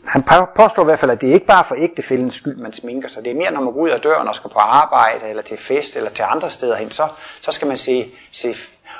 Han 0.06 0.24
påstår 0.56 0.82
i 0.82 0.84
hvert 0.84 0.98
fald, 0.98 1.10
at 1.10 1.20
det 1.20 1.26
ikke 1.26 1.46
bare 1.46 1.58
er 1.58 1.64
for 1.64 1.74
ægtefældens 1.74 2.34
skyld, 2.34 2.56
man 2.56 2.72
sminker 2.72 3.08
sig. 3.08 3.24
Det 3.24 3.30
er 3.30 3.36
mere, 3.36 3.50
når 3.50 3.60
man 3.60 3.72
går 3.72 3.80
ud 3.80 3.88
af 3.88 4.00
døren 4.00 4.28
og 4.28 4.34
skal 4.34 4.50
på 4.50 4.58
arbejde, 4.58 5.28
eller 5.28 5.42
til 5.42 5.58
fest, 5.58 5.96
eller 5.96 6.10
til 6.10 6.24
andre 6.28 6.50
steder 6.50 6.76
hen, 6.76 6.90
så, 6.90 7.08
så 7.40 7.52
skal 7.52 7.68
man 7.68 7.76
se, 7.76 8.06
se... 8.32 8.54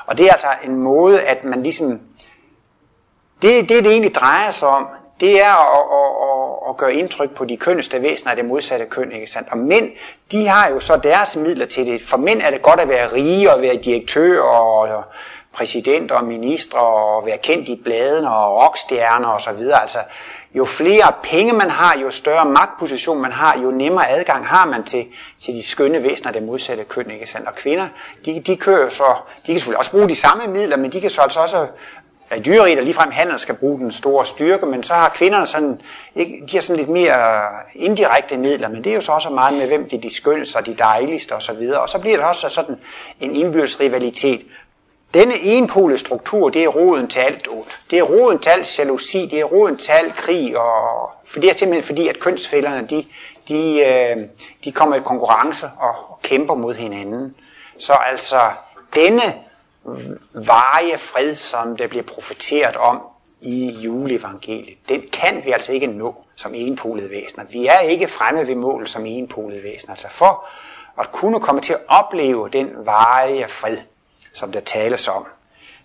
Og 0.07 0.19
det 0.19 0.27
er 0.27 0.33
altså 0.33 0.47
en 0.65 0.77
måde, 0.77 1.23
at 1.23 1.45
man 1.45 1.63
ligesom... 1.63 2.01
Det, 3.45 3.69
det, 3.69 3.85
det 3.85 3.93
egentlig 3.93 4.15
drejer 4.15 4.51
sig 4.51 4.69
om, 4.69 4.89
det 5.21 5.43
er 5.43 5.53
at, 5.53 5.85
at, 5.99 6.29
at, 6.29 6.71
at 6.71 6.77
gøre 6.77 6.95
indtryk 6.95 7.31
på 7.37 7.45
de 7.45 7.57
kønneste 7.57 8.03
væsener 8.03 8.31
af 8.31 8.37
det 8.37 8.45
modsatte 8.45 8.87
køn. 8.87 9.13
Ikke 9.13 9.27
sandt? 9.27 9.49
Og 9.51 9.59
mænd, 9.59 9.91
de 10.33 10.47
har 10.47 10.69
jo 10.69 10.81
så 10.81 10.97
deres 10.97 11.37
midler 11.37 11.67
til 11.67 11.87
det. 11.87 12.03
For 12.03 12.17
mænd 12.17 12.43
er 12.43 12.51
det 12.51 12.63
godt 12.63 12.81
at 12.81 12.89
være 12.89 13.13
rige 13.13 13.55
og 13.55 13.63
være 13.63 13.77
direktør 13.77 14.41
og 14.43 15.05
præsident 15.53 16.11
og 16.11 16.25
minister 16.25 16.79
og 16.79 17.27
være 17.27 17.39
kendt 17.39 17.69
i 17.69 17.81
bladene 17.85 18.35
og 18.35 18.63
rockstjerner 18.63 19.29
og 19.29 19.43
så 19.43 19.53
videre. 19.53 19.83
Altså, 19.83 19.99
jo 20.55 20.65
flere 20.65 21.13
penge 21.23 21.53
man 21.53 21.71
har, 21.71 21.99
jo 21.99 22.11
større 22.11 22.45
magtposition 22.45 23.23
man 23.23 23.33
har, 23.33 23.59
jo 23.59 23.71
nemmere 23.71 24.11
adgang 24.11 24.47
har 24.47 24.67
man 24.67 24.85
til, 24.85 25.07
til 25.41 25.55
de 25.55 25.63
skønne 25.63 26.03
væsener, 26.03 26.33
det 26.33 26.43
modsatte 26.43 26.85
køn. 26.85 27.11
Ikke 27.11 27.27
sandt? 27.27 27.49
Og 27.49 27.55
kvinder, 27.55 27.89
de, 28.25 28.41
de 28.47 28.57
kører 28.57 28.89
så, 28.89 29.05
de 29.47 29.47
kan 29.47 29.55
selvfølgelig 29.55 29.79
også 29.79 29.91
bruge 29.91 30.09
de 30.09 30.15
samme 30.15 30.47
midler, 30.47 30.77
men 30.77 30.93
de 30.93 31.01
kan 31.01 31.11
så 31.11 31.21
altså 31.21 31.41
også 31.41 31.67
dyreriet 32.39 32.79
og 32.79 32.85
ligefrem 32.85 33.11
handel 33.11 33.39
skal 33.39 33.55
bruge 33.55 33.79
den 33.79 33.93
store 33.93 34.27
styrke, 34.27 34.67
men 34.67 34.83
så 34.83 34.95
har 34.95 35.09
kvinderne 35.09 35.47
sådan, 35.47 35.81
ikke, 36.15 36.43
de 36.51 36.57
har 36.57 36.63
sådan 36.63 36.77
lidt 36.77 36.89
mere 36.89 37.47
indirekte 37.75 38.37
midler, 38.37 38.69
men 38.69 38.85
det 38.85 38.91
er 38.91 38.95
jo 38.95 39.01
så 39.01 39.13
også 39.13 39.31
meget 39.31 39.59
med, 39.59 39.67
hvem 39.67 39.89
de 39.89 39.97
er 39.97 40.01
de 40.01 40.15
skønneste 40.15 40.57
og 40.57 40.67
de 40.67 40.75
dejligste 40.75 41.33
osv., 41.33 41.37
og, 41.37 41.43
så 41.43 41.53
videre. 41.53 41.81
og 41.81 41.89
så 41.89 42.01
bliver 42.01 42.17
det 42.17 42.27
også 42.27 42.49
sådan 42.49 42.77
en 43.21 43.37
indbyrdes 43.37 43.81
rivalitet. 43.81 44.43
Denne 45.15 45.41
enpolede 45.41 45.99
struktur, 45.99 46.49
det 46.49 46.65
er 46.65 46.69
roden 46.69 47.09
til 47.09 47.21
alt 47.21 47.49
ondt. 47.51 47.81
Det 47.91 47.99
er 47.99 48.03
roden 48.03 48.39
til 48.39 48.51
alt 48.51 48.79
jalousi, 48.79 49.27
det 49.27 49.41
er 49.41 49.45
roden 49.45 49.77
til 49.77 49.93
alt 49.93 50.15
krig, 50.15 50.59
og 50.59 51.11
for 51.25 51.41
det 51.41 51.51
er 51.51 51.55
simpelthen 51.55 51.87
fordi, 51.87 52.09
at 52.09 52.21
kønsfælderne, 52.21 52.87
de, 52.87 53.05
de, 53.49 53.85
øh, 53.87 54.17
de 54.65 54.73
kommer 54.73 54.97
i 54.97 55.01
konkurrence 55.01 55.67
og 55.79 56.19
kæmper 56.23 56.55
mod 56.55 56.75
hinanden. 56.75 57.35
Så 57.79 57.93
altså, 57.93 58.41
denne 58.95 59.35
varige 60.35 60.99
fred, 60.99 61.35
som 61.35 61.77
der 61.77 61.87
bliver 61.87 62.05
profeteret 62.05 62.77
om 62.77 63.01
i 63.41 63.71
juleevangeliet, 63.71 64.79
den 64.89 65.03
kan 65.13 65.43
vi 65.45 65.51
altså 65.51 65.73
ikke 65.73 65.87
nå 65.87 66.25
som 66.37 66.55
enpolede 66.55 67.11
væsener. 67.11 67.45
Vi 67.45 67.67
er 67.67 67.79
ikke 67.79 68.09
fremme 68.09 68.49
ved 68.49 68.55
målet 68.55 68.89
som 68.89 69.07
enpolede 69.07 69.63
væsener. 69.63 69.91
Altså 69.91 70.09
for 70.11 70.45
at 71.01 71.13
kunne 71.13 71.41
komme 71.41 71.61
til 71.61 71.73
at 71.73 71.81
opleve 71.89 72.49
den 72.49 72.71
varige 72.77 73.49
fred, 73.49 73.77
som 74.33 74.53
der 74.53 74.61
tales 74.61 75.09
om, 75.09 75.27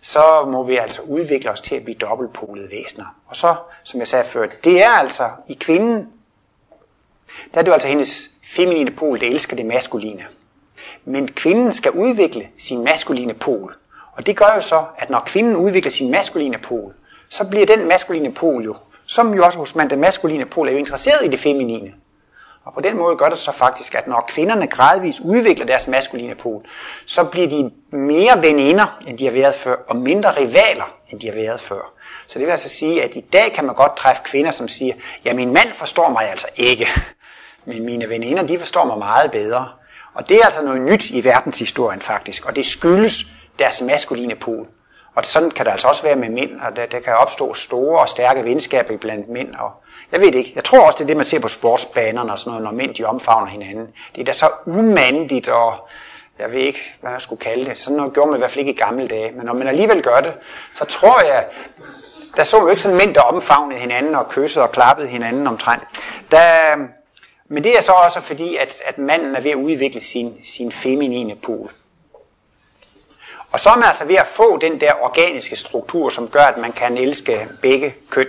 så 0.01 0.45
må 0.51 0.63
vi 0.63 0.77
altså 0.77 1.01
udvikle 1.01 1.51
os 1.51 1.61
til 1.61 1.75
at 1.75 1.83
blive 1.83 1.97
dobbeltpolede 1.97 2.71
væsener. 2.71 3.05
Og 3.27 3.35
så, 3.35 3.55
som 3.83 3.99
jeg 3.99 4.07
sagde 4.07 4.25
før, 4.25 4.47
det 4.63 4.83
er 4.83 4.89
altså 4.89 5.29
i 5.47 5.53
kvinden, 5.53 6.07
der 7.53 7.59
er 7.59 7.61
det 7.61 7.67
jo 7.67 7.73
altså 7.73 7.87
hendes 7.87 8.29
feminine 8.43 8.91
pol, 8.91 9.19
der 9.21 9.27
elsker 9.27 9.55
det 9.55 9.65
maskuline. 9.65 10.25
Men 11.05 11.27
kvinden 11.27 11.73
skal 11.73 11.91
udvikle 11.91 12.47
sin 12.57 12.83
maskuline 12.83 13.33
pol. 13.33 13.75
Og 14.20 14.26
det 14.26 14.38
gør 14.38 14.51
jo 14.55 14.61
så, 14.61 14.84
at 14.97 15.09
når 15.09 15.20
kvinden 15.26 15.55
udvikler 15.55 15.91
sin 15.91 16.11
maskuline 16.11 16.57
pol, 16.57 16.93
så 17.30 17.49
bliver 17.49 17.65
den 17.65 17.88
maskuline 17.88 18.34
pol 18.34 18.63
jo, 18.63 18.76
som 19.05 19.34
jo 19.34 19.45
også 19.45 19.57
hos 19.57 19.76
man 19.76 19.89
den 19.89 19.99
maskuline 19.99 20.45
pol, 20.45 20.67
er 20.67 20.72
jo 20.72 20.78
interesseret 20.78 21.26
i 21.26 21.28
det 21.28 21.39
feminine. 21.39 21.93
Og 22.63 22.74
på 22.74 22.82
den 22.82 22.97
måde 22.97 23.17
gør 23.17 23.30
det 23.30 23.38
så 23.38 23.51
faktisk, 23.51 23.95
at 23.95 24.07
når 24.07 24.26
kvinderne 24.28 24.67
gradvist 24.67 25.20
udvikler 25.20 25.65
deres 25.65 25.88
maskuline 25.88 26.36
pol, 26.36 26.65
så 27.05 27.24
bliver 27.24 27.47
de 27.47 27.72
mere 27.91 28.41
veninder, 28.41 28.99
end 29.07 29.17
de 29.17 29.26
har 29.26 29.32
været 29.32 29.55
før, 29.55 29.76
og 29.88 29.95
mindre 29.95 30.32
rivaler, 30.32 30.95
end 31.09 31.20
de 31.20 31.28
har 31.28 31.36
været 31.36 31.59
før. 31.59 31.93
Så 32.28 32.39
det 32.39 32.47
vil 32.47 32.51
altså 32.51 32.70
sige, 32.70 33.03
at 33.03 33.15
i 33.15 33.22
dag 33.22 33.53
kan 33.53 33.65
man 33.65 33.76
godt 33.76 33.97
træffe 33.97 34.22
kvinder, 34.26 34.51
som 34.51 34.67
siger, 34.67 34.93
ja, 35.26 35.34
min 35.34 35.53
mand 35.53 35.74
forstår 35.74 36.09
mig 36.09 36.30
altså 36.30 36.47
ikke, 36.55 36.88
men 37.65 37.86
mine 37.86 38.09
veninder, 38.09 38.43
de 38.43 38.59
forstår 38.59 38.86
mig 38.86 38.97
meget 38.97 39.32
bedre. 39.32 39.70
Og 40.13 40.30
det 40.30 40.38
er 40.38 40.45
altså 40.45 40.63
noget 40.63 40.82
nyt 40.82 41.09
i 41.09 41.24
verdenshistorien 41.24 42.01
faktisk, 42.01 42.45
og 42.45 42.55
det 42.55 42.65
skyldes 42.65 43.26
deres 43.60 43.82
maskuline 43.82 44.36
pol. 44.36 44.68
Og 45.16 45.26
sådan 45.26 45.51
kan 45.51 45.66
det 45.66 45.72
altså 45.72 45.88
også 45.88 46.03
være 46.03 46.16
med 46.16 46.30
mænd, 46.30 46.60
og 46.62 46.76
der, 46.76 46.86
der 46.86 46.99
kan 46.99 47.14
opstå 47.14 47.53
store 47.53 47.99
og 47.99 48.10
stærke 48.10 48.43
venskaber 48.43 48.97
blandt 48.97 49.30
mænd. 49.30 49.55
Og 49.55 49.72
jeg 50.12 50.22
ved 50.22 50.34
ikke, 50.34 50.51
jeg 50.55 50.64
tror 50.64 50.80
også, 50.80 50.97
det 50.97 51.03
er 51.03 51.07
det, 51.07 51.18
man 51.18 51.26
ser 51.26 51.39
på 51.39 51.47
sportsbanerne 51.47 52.32
og 52.32 52.39
sådan 52.39 52.51
noget, 52.51 52.64
når 52.64 52.72
mænd 52.72 52.95
de 52.95 53.05
omfavner 53.05 53.47
hinanden. 53.47 53.88
Det 54.16 54.22
er 54.22 54.26
da 54.26 54.32
så 54.32 54.49
umandigt 54.66 55.49
og 55.49 55.88
jeg 56.39 56.51
ved 56.51 56.60
ikke, 56.60 56.80
hvad 57.01 57.12
man 57.12 57.20
skulle 57.20 57.39
kalde 57.39 57.66
det. 57.66 57.78
Sådan 57.78 57.97
noget 57.97 58.14
gjorde 58.14 58.30
man 58.30 58.38
i 58.38 58.41
hvert 58.41 58.51
fald 58.51 58.60
ikke 58.60 58.72
i 58.72 58.76
gamle 58.76 59.07
dage. 59.07 59.32
Men 59.32 59.45
når 59.45 59.53
man 59.53 59.68
alligevel 59.68 60.03
gør 60.03 60.20
det, 60.20 60.34
så 60.74 60.86
tror 60.86 61.22
jeg, 61.22 61.45
der 62.38 62.43
så 62.43 62.60
jo 62.60 62.68
ikke 62.68 62.82
sådan 62.82 62.97
mænd, 62.97 63.16
der 63.16 63.22
omfavnede 63.22 63.80
hinanden 63.80 64.16
og 64.16 64.30
kyssede 64.30 64.64
og 64.64 64.72
klappede 64.72 65.07
hinanden 65.07 65.47
omtrent. 65.47 65.84
Der, 66.32 66.76
men 67.47 67.64
det 67.64 67.78
er 67.78 67.82
så 67.82 67.91
også 67.91 68.22
fordi, 68.22 68.55
at, 68.55 68.82
at 68.86 68.97
manden 68.97 69.36
er 69.36 69.41
ved 69.41 69.51
at 69.51 69.57
udvikle 69.57 70.01
sin, 70.01 70.38
sin 70.45 70.72
feminine 70.72 71.36
pol. 71.36 71.72
Og 73.51 73.59
så 73.59 73.69
er 73.69 73.75
man 73.75 73.87
altså 73.87 74.05
ved 74.05 74.15
at 74.15 74.27
få 74.27 74.57
den 74.57 74.81
der 74.81 74.93
organiske 75.01 75.55
struktur, 75.55 76.09
som 76.09 76.27
gør, 76.27 76.43
at 76.43 76.57
man 76.57 76.71
kan 76.71 76.97
elske 76.97 77.47
begge 77.61 77.95
køn. 78.09 78.27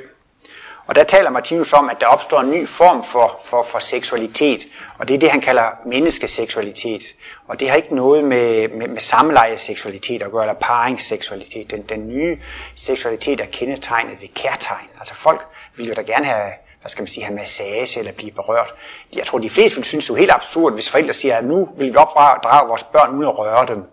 Og 0.87 0.97
der 0.97 1.05
taler 1.05 1.31
Martinus 1.31 1.73
om, 1.73 1.91
at 1.91 2.01
der 2.01 2.07
opstår 2.07 2.41
en 2.41 2.51
ny 2.51 2.69
form 2.69 3.05
for, 3.05 3.41
for, 3.45 3.63
for 3.63 3.79
seksualitet, 3.79 4.61
og 4.99 5.09
det 5.09 5.15
er 5.15 5.19
det, 5.19 5.31
han 5.31 5.41
kalder 5.41 5.63
menneskeseksualitet. 5.87 7.03
Og 7.49 7.61
det 7.61 7.69
har 7.69 7.77
ikke 7.77 7.95
noget 7.95 8.25
med, 8.25 8.69
med, 8.69 8.89
med 8.89 9.01
samlejeseksualitet 9.01 10.23
at 10.23 10.31
gøre, 10.31 10.43
eller 10.43 10.55
paringsseksualitet. 10.61 11.71
Den, 11.71 11.83
den 11.83 12.09
nye 12.09 12.39
seksualitet 12.75 13.41
er 13.41 13.47
kendetegnet 13.47 14.21
ved 14.21 14.29
kærtegn. 14.35 14.89
Altså 14.99 15.15
folk 15.15 15.47
vil 15.77 15.87
jo 15.87 15.95
da 15.95 16.03
gerne 16.03 16.27
have, 16.27 16.53
hvad 16.81 16.91
skal 16.91 17.03
man 17.03 17.09
sige, 17.09 17.25
have 17.25 17.37
massage 17.37 17.99
eller 17.99 18.13
blive 18.13 18.31
berørt. 18.31 18.75
Jeg 19.17 19.27
tror, 19.27 19.39
de 19.39 19.51
fleste 19.51 19.77
vil 19.77 19.85
synes, 19.85 20.07
det 20.07 20.13
er 20.13 20.19
helt 20.19 20.35
absurd, 20.35 20.73
hvis 20.73 20.91
forældre 20.91 21.13
siger, 21.13 21.37
at 21.37 21.45
nu 21.45 21.69
vil 21.77 21.93
vi 21.93 21.97
opdrage 21.97 22.69
vores 22.69 22.85
børn 22.85 23.11
uden 23.11 23.29
at 23.29 23.39
røre 23.39 23.67
dem. 23.67 23.85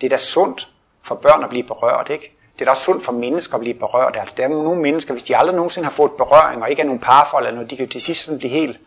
Det 0.00 0.06
er 0.06 0.08
da 0.10 0.16
sundt 0.16 0.68
for 1.02 1.14
børn 1.14 1.44
at 1.44 1.48
blive 1.50 1.64
berørt, 1.64 2.08
ikke? 2.10 2.38
Det 2.54 2.60
er 2.60 2.64
da 2.64 2.70
også 2.70 2.82
sundt 2.82 3.04
for 3.04 3.12
mennesker 3.12 3.54
at 3.54 3.60
blive 3.60 3.74
berørt. 3.74 4.16
Altså, 4.20 4.34
der 4.36 4.44
er 4.44 4.48
nogle 4.48 4.80
mennesker, 4.80 5.14
hvis 5.14 5.22
de 5.22 5.36
aldrig 5.36 5.56
nogensinde 5.56 5.84
har 5.84 5.92
fået 5.92 6.12
berøring, 6.12 6.62
og 6.62 6.70
ikke 6.70 6.82
er 6.82 6.86
nogen 6.86 7.00
parforhold 7.00 7.46
eller 7.46 7.54
noget, 7.54 7.70
de 7.70 7.76
kan 7.76 7.88
til 7.88 8.00
sidst 8.00 8.24
sådan 8.24 8.38
blive 8.38 8.50
helt, 8.50 8.78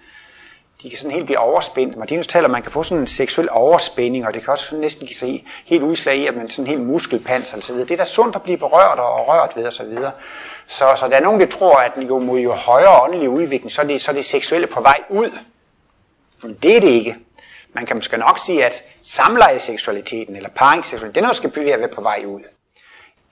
de 0.84 0.89
kan 0.89 0.97
sådan 0.97 1.12
helt 1.12 1.26
blive 1.26 1.39
overspændt. 1.39 1.97
Martinus 1.97 2.28
taler, 2.28 2.45
at 2.45 2.51
man 2.51 2.62
kan 2.64 2.72
få 2.72 2.84
sådan 2.84 3.01
en 3.01 3.07
seksuel 3.07 3.49
overspænding, 3.51 4.28
og 4.28 4.34
det 4.34 4.43
kan 4.43 4.51
også 4.51 4.76
næsten 4.76 5.07
give 5.07 5.16
sig 5.16 5.45
helt 5.66 5.84
udslag 5.84 6.16
i, 6.16 6.28
at 6.28 6.36
man 6.36 6.49
sådan 6.49 6.68
helt 6.68 6.82
muskelpanser 6.82 7.57
og 7.57 7.64
så 7.64 7.74
videre. 7.74 7.88
Det 7.88 7.93
er 7.93 7.97
da 7.97 8.03
sundt 8.03 8.36
at 8.36 8.41
blive 8.41 8.57
berørt 8.57 8.99
og 8.99 9.28
rørt 9.28 9.55
ved 9.55 9.66
og 9.66 9.74
så 9.74 9.84
videre. 9.84 10.12
Så, 10.68 10.86
så 10.95 11.07
der 11.07 11.16
er 11.16 11.22
nogen, 11.22 11.41
der 11.41 11.47
tror, 11.47 11.76
at 11.76 11.91
jo, 11.97 12.20
mod 12.20 12.39
jo 12.39 12.51
højere 12.51 13.01
åndelig 13.01 13.30
udvikling, 13.30 13.72
så 13.72 13.82
er, 13.82 13.86
det, 13.86 14.01
så 14.01 14.12
er 14.12 14.16
det 14.16 14.26
seksuelle 14.26 14.68
på 14.68 14.82
vej 14.82 15.03
ud. 15.09 15.38
Men 16.43 16.57
det 16.64 16.78
er 16.78 16.80
det 16.82 16.89
ikke. 16.89 17.16
Man 17.74 17.86
kan 17.86 17.95
måske 17.95 18.17
nok 18.17 18.39
sige, 18.39 18.65
at 18.65 18.82
samlejeseksualiteten 19.03 20.36
eller 20.36 20.49
paringsseksualiteten, 20.49 21.15
den 21.15 21.24
er 21.24 21.28
måske 21.28 21.61
ved 21.61 21.72
at 21.72 21.80
være 21.80 21.89
på 21.89 22.01
vej 22.01 22.24
ud. 22.26 22.41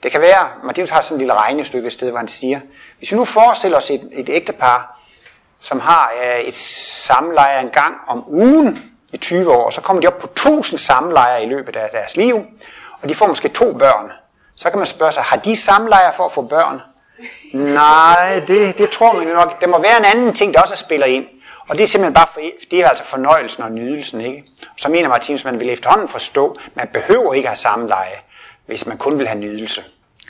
Det 0.04 0.12
kan 0.12 0.22
være, 0.22 0.50
Martinus 0.64 0.90
har 0.90 1.02
sådan 1.02 1.16
et 1.16 1.20
lille 1.20 1.34
regnestykke 1.34 1.88
et 1.88 1.94
sted, 1.94 2.10
hvor 2.10 2.18
han 2.18 2.28
siger, 2.28 2.60
hvis 2.98 3.12
vi 3.12 3.18
nu 3.18 3.26
forestiller 3.26 3.78
os 3.78 3.90
et, 3.90 4.10
et 4.12 4.30
ægtepar, 4.30 5.00
som 5.60 5.80
har 5.80 6.12
øh, 6.24 6.40
et 6.40 6.56
samleje 6.56 7.62
en 7.62 7.70
gang 7.70 7.96
om 8.08 8.24
ugen 8.28 8.92
i 9.14 9.18
20 9.18 9.54
år, 9.56 9.70
så 9.70 9.82
kommer 9.82 10.02
de 10.02 10.08
op 10.08 10.18
på 10.18 10.28
1000 10.28 10.80
samlejer 10.80 11.38
i 11.38 11.46
løbet 11.46 11.76
af 11.76 11.90
deres 11.92 12.18
liv, 12.18 12.46
og 13.02 13.10
de 13.10 13.16
får 13.16 13.28
måske 13.28 13.50
to 13.50 13.74
børn. 13.74 14.12
Så 14.56 14.70
kan 14.70 14.80
man 14.80 14.86
spørge 14.86 15.12
sig, 15.12 15.24
har 15.24 15.38
de 15.38 15.56
samlejer 15.56 16.12
for 16.12 16.26
at 16.26 16.32
få 16.32 16.42
børn? 16.42 16.82
Nej, 17.54 18.42
det, 18.48 18.78
det 18.78 18.90
tror 18.90 19.14
man 19.14 19.28
jo 19.28 19.34
nok. 19.34 19.62
Der 19.62 19.68
må 19.68 19.82
være 19.82 19.98
en 19.98 20.06
anden 20.06 20.34
ting, 20.34 20.54
der 20.54 20.62
også 20.62 20.76
spiller 20.76 21.06
ind. 21.06 21.26
Og 21.70 21.78
det 21.78 21.84
er 21.84 21.88
simpelthen 21.88 22.14
bare 22.14 22.28
for, 22.34 22.42
det 22.72 22.80
er 22.80 22.88
altså 22.88 23.04
fornøjelsen 23.04 23.64
og 23.64 23.72
nydelsen, 23.72 24.22
ikke? 24.22 24.44
Så 24.78 24.90
mener 24.90 25.10
Martinus, 25.10 25.46
man 25.46 25.60
vil 25.60 25.70
efterhånden 25.70 26.08
forstå, 26.08 26.60
man 26.74 26.88
behøver 26.94 27.34
ikke 27.34 27.48
have 27.48 27.56
samleje, 27.56 28.16
hvis 28.66 28.86
man 28.86 28.98
kun 28.98 29.20
vil 29.20 29.28
have 29.28 29.40
nydelse. 29.40 29.84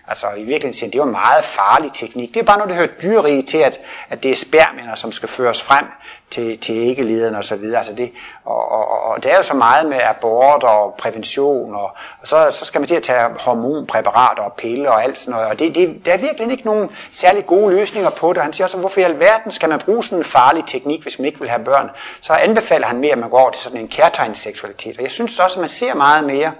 Altså 0.10 0.28
i 0.38 0.44
virkeligheden 0.44 0.74
siger 0.74 0.90
det 0.90 0.96
er 0.96 1.04
jo 1.04 1.06
en 1.06 1.12
meget 1.12 1.44
farlig 1.44 1.92
teknik. 1.94 2.34
Det 2.34 2.40
er 2.40 2.44
bare 2.44 2.58
noget, 2.58 2.70
der 2.70 2.76
hører 2.76 2.88
dyrerige 3.02 3.42
til, 3.42 3.58
at, 3.58 3.80
at 4.10 4.24
det 4.24 4.32
er 4.32 4.36
spermier, 4.36 4.96
som 4.96 5.12
skal 5.12 5.30
føres 5.30 5.62
frem 5.62 5.86
til, 6.32 6.58
til 6.58 6.76
æggelederne 6.76 7.38
og 7.38 7.44
så. 7.44 7.74
Altså 7.78 7.94
det, 7.94 8.12
og, 8.46 8.72
og, 8.72 9.04
og, 9.04 9.24
det 9.24 9.32
er 9.32 9.38
jo 9.38 9.44
så 9.44 9.54
meget 9.54 9.86
med 9.86 10.00
abort 10.04 10.64
og 10.64 10.96
prævention, 10.98 11.76
og, 11.76 11.92
og 12.22 12.28
så, 12.28 12.48
så 12.52 12.66
skal 12.66 12.82
man 12.82 12.88
til 12.88 12.96
at 12.96 13.04
tage 13.04 13.30
hormonpræparater 13.40 14.44
og 14.44 14.54
piller 14.54 14.90
og 14.90 15.04
alt 15.04 15.20
sådan 15.20 15.32
noget. 15.32 15.48
Og 15.48 15.60
det, 15.60 15.76
det, 15.76 16.06
der 16.06 16.14
er 16.14 16.18
virkelig 16.18 16.52
ikke 16.52 16.66
nogen 16.66 16.90
særlig 17.14 17.46
gode 17.46 17.76
løsninger 17.76 18.10
på 18.10 18.34
det. 18.34 18.42
Han 18.42 18.54
siger 18.54 18.66
også, 18.66 18.78
hvorfor 18.78 19.00
i 19.00 19.04
alverden 19.04 19.52
skal 19.52 19.70
man 19.70 19.80
bruge 19.80 20.04
sådan 20.04 20.18
en 20.18 20.24
farlig 20.24 20.64
teknik, 20.68 21.02
hvis 21.02 21.20
man 21.20 21.26
ikke 21.26 21.40
vil 21.40 21.50
have 21.50 21.64
børn? 21.64 21.90
Så 22.22 22.34
anbefaler 22.34 22.88
han 22.88 22.98
mere, 22.98 23.12
at 23.12 23.18
man 23.18 23.30
går 23.30 23.40
over 23.40 23.52
til 23.52 23.64
sådan 23.64 23.80
en 23.80 23.88
kærtegnsseksualitet. 23.88 24.98
Og 24.98 25.04
jeg 25.04 25.12
synes 25.12 25.40
også, 25.40 25.56
at 25.56 25.62
man 25.62 25.70
ser 25.70 25.94
meget 25.94 26.24
mere 26.24 26.52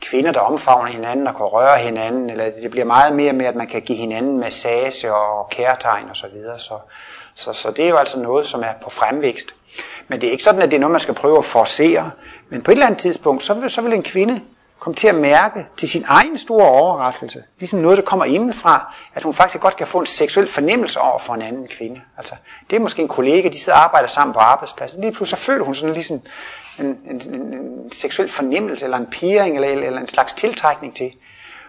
kvinder, 0.00 0.32
der 0.32 0.40
omfavner 0.40 0.90
hinanden 0.90 1.26
og 1.26 1.36
kan 1.36 1.44
røre 1.44 1.78
hinanden, 1.78 2.30
eller 2.30 2.44
det 2.62 2.70
bliver 2.70 2.86
meget 2.86 3.16
mere 3.16 3.32
med, 3.32 3.46
at 3.46 3.56
man 3.56 3.66
kan 3.66 3.82
give 3.82 3.98
hinanden 3.98 4.40
massage 4.40 5.14
og 5.14 5.50
kærtegn 5.50 6.10
osv. 6.10 6.14
Så, 6.14 6.26
videre. 6.32 6.58
så, 6.58 6.74
så, 7.34 7.52
så 7.52 7.70
det 7.70 7.84
er 7.84 7.88
jo 7.88 7.96
altså 7.96 8.18
noget, 8.18 8.46
som 8.46 8.62
er 8.62 8.72
på 8.82 8.90
fremvækst. 8.90 9.54
Men 10.08 10.20
det 10.20 10.26
er 10.26 10.30
ikke 10.30 10.44
sådan, 10.44 10.62
at 10.62 10.70
det 10.70 10.76
er 10.76 10.80
noget, 10.80 10.92
man 10.92 11.00
skal 11.00 11.14
prøve 11.14 11.38
at 11.38 11.44
forcere, 11.44 12.10
Men 12.48 12.62
på 12.62 12.70
et 12.70 12.74
eller 12.74 12.86
andet 12.86 13.00
tidspunkt, 13.00 13.42
så 13.42 13.54
vil, 13.54 13.70
så 13.70 13.82
vil 13.82 13.92
en 13.92 14.02
kvinde 14.02 14.40
komme 14.78 14.94
til 14.94 15.08
at 15.08 15.14
mærke 15.14 15.66
til 15.76 15.88
sin 15.88 16.04
egen 16.08 16.38
store 16.38 16.68
overraskelse, 16.68 17.42
ligesom 17.58 17.78
noget, 17.78 17.98
der 17.98 18.04
kommer 18.04 18.24
indenfra, 18.24 18.94
at 19.14 19.22
hun 19.22 19.34
faktisk 19.34 19.62
godt 19.62 19.76
kan 19.76 19.86
få 19.86 19.98
en 19.98 20.06
seksuel 20.06 20.46
fornemmelse 20.46 21.00
over 21.00 21.18
for 21.18 21.34
en 21.34 21.42
anden 21.42 21.68
kvinde. 21.68 22.00
Altså, 22.16 22.34
det 22.70 22.76
er 22.76 22.80
måske 22.80 23.02
en 23.02 23.08
kollega, 23.08 23.48
de 23.48 23.58
sidder 23.58 23.78
og 23.78 23.84
arbejder 23.84 24.08
sammen 24.08 24.34
på 24.34 24.38
arbejdspladsen. 24.40 25.00
Lige 25.00 25.12
pludselig 25.12 25.38
så 25.38 25.44
føler 25.44 25.64
hun 25.64 25.74
sådan 25.74 25.94
ligesom 25.94 26.20
en, 26.80 27.00
en, 27.10 27.34
en, 27.34 27.54
en 27.54 27.92
seksuel 27.92 28.28
fornemmelse, 28.28 28.84
eller 28.84 28.96
en 28.96 29.06
piring, 29.06 29.54
eller, 29.54 29.86
eller 29.86 30.00
en 30.00 30.08
slags 30.08 30.34
tiltrækning 30.34 30.96
til. 30.96 31.12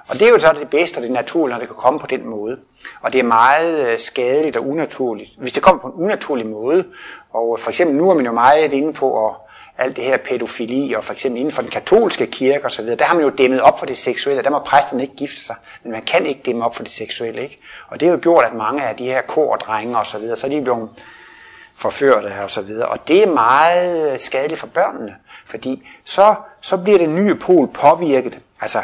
Og 0.07 0.19
det 0.19 0.27
er 0.27 0.29
jo 0.29 0.39
så 0.39 0.55
det 0.59 0.69
bedste 0.69 0.97
og 0.97 1.03
det 1.03 1.11
naturlige, 1.11 1.53
når 1.53 1.59
det 1.59 1.67
kan 1.67 1.75
komme 1.75 1.99
på 1.99 2.07
den 2.07 2.27
måde. 2.27 2.59
Og 3.01 3.13
det 3.13 3.19
er 3.19 3.23
meget 3.23 3.87
øh, 3.87 3.99
skadeligt 3.99 4.57
og 4.57 4.67
unaturligt, 4.67 5.31
hvis 5.37 5.53
det 5.53 5.63
kommer 5.63 5.81
på 5.81 5.87
en 5.87 5.93
unaturlig 5.93 6.45
måde. 6.45 6.85
Og 7.33 7.59
for 7.59 7.69
eksempel 7.69 7.95
nu 7.95 8.09
er 8.09 8.13
man 8.15 8.25
jo 8.25 8.31
meget 8.31 8.73
inde 8.73 8.93
på 8.93 9.27
at 9.27 9.35
alt 9.77 9.95
det 9.95 10.03
her 10.03 10.17
pædofili, 10.17 10.93
og 10.93 11.03
for 11.03 11.13
eksempel 11.13 11.39
inden 11.39 11.53
for 11.53 11.61
den 11.61 11.71
katolske 11.71 12.27
kirke 12.27 12.65
osv., 12.65 12.85
der 12.85 13.03
har 13.03 13.15
man 13.15 13.23
jo 13.23 13.29
dæmmet 13.29 13.61
op 13.61 13.79
for 13.79 13.85
det 13.85 13.97
seksuelle, 13.97 14.43
der 14.43 14.49
må 14.49 14.59
præsterne 14.59 15.01
ikke 15.01 15.15
gifte 15.15 15.41
sig, 15.41 15.55
men 15.83 15.91
man 15.91 16.01
kan 16.01 16.25
ikke 16.25 16.41
dæmme 16.45 16.65
op 16.65 16.75
for 16.75 16.83
det 16.83 16.91
seksuelle, 16.91 17.41
ikke? 17.41 17.59
Og 17.87 17.99
det 17.99 18.07
har 18.07 18.15
jo 18.15 18.21
gjort, 18.21 18.45
at 18.45 18.53
mange 18.53 18.83
af 18.83 18.95
de 18.95 19.05
her 19.05 19.21
kor 19.21 19.57
og 19.95 20.07
så 20.07 20.17
videre, 20.17 20.37
så 20.37 20.47
er 20.47 20.51
de 20.51 20.61
blevet 20.61 20.89
forførte 21.79 22.43
og 22.43 22.51
så 22.51 22.61
videre, 22.61 22.87
og 22.87 23.07
det 23.07 23.23
er 23.23 23.27
meget 23.27 24.21
skadeligt 24.21 24.59
for 24.59 24.67
børnene, 24.67 25.15
fordi 25.45 25.87
så, 26.05 26.35
så 26.61 26.77
bliver 26.77 26.97
det 26.97 27.09
nye 27.09 27.35
pol 27.35 27.67
påvirket, 27.67 28.39
altså 28.61 28.81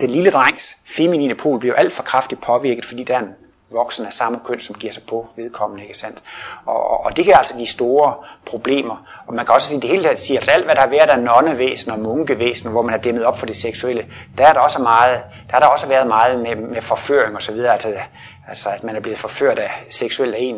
den 0.00 0.10
lille 0.10 0.30
drengs 0.30 0.76
feminine 0.86 1.34
pol 1.34 1.58
bliver 1.58 1.74
alt 1.74 1.92
for 1.92 2.02
kraftigt 2.02 2.40
påvirket, 2.40 2.84
fordi 2.84 3.04
der 3.04 3.14
er 3.14 3.18
en 3.18 3.34
voksen 3.70 4.06
af 4.06 4.12
samme 4.12 4.40
køn, 4.44 4.60
som 4.60 4.74
giver 4.74 4.92
sig 4.92 5.02
på 5.08 5.28
vedkommende, 5.36 5.82
ikke 5.82 5.98
sandt? 5.98 6.22
Og, 6.66 7.04
og 7.04 7.16
det 7.16 7.24
kan 7.24 7.34
altså 7.34 7.54
give 7.54 7.66
store 7.66 8.14
problemer. 8.46 9.06
Og 9.26 9.34
man 9.34 9.46
kan 9.46 9.54
også 9.54 9.68
sige, 9.68 9.76
at 9.76 9.82
det 9.82 9.90
hele 9.90 10.02
taget 10.02 10.18
siger, 10.18 10.40
at 10.40 10.48
alt 10.48 10.64
hvad 10.64 10.74
der 10.74 10.80
har 10.80 10.88
været 10.88 11.10
af 11.10 11.20
nonnevæsen 11.20 11.90
og 11.90 11.98
munkevæsen, 11.98 12.70
hvor 12.70 12.82
man 12.82 12.90
har 12.90 12.98
dæmmet 12.98 13.24
op 13.24 13.38
for 13.38 13.46
det 13.46 13.56
seksuelle, 13.56 14.06
der 14.38 14.46
er 14.46 14.52
der 14.52 14.60
også 14.60 14.82
meget, 14.82 15.22
der 15.46 15.52
har 15.52 15.60
der 15.60 15.66
også 15.66 15.86
været 15.86 16.06
meget 16.06 16.38
med, 16.38 16.56
med 16.56 16.82
forføring 16.82 17.36
og 17.36 17.42
så 17.42 17.52
videre, 17.52 17.72
altså, 17.72 17.94
altså 18.48 18.68
at 18.68 18.84
man 18.84 18.96
er 18.96 19.00
blevet 19.00 19.18
forført 19.18 19.58
af 19.58 19.70
seksuelt 19.90 20.34
af 20.34 20.38
en 20.40 20.56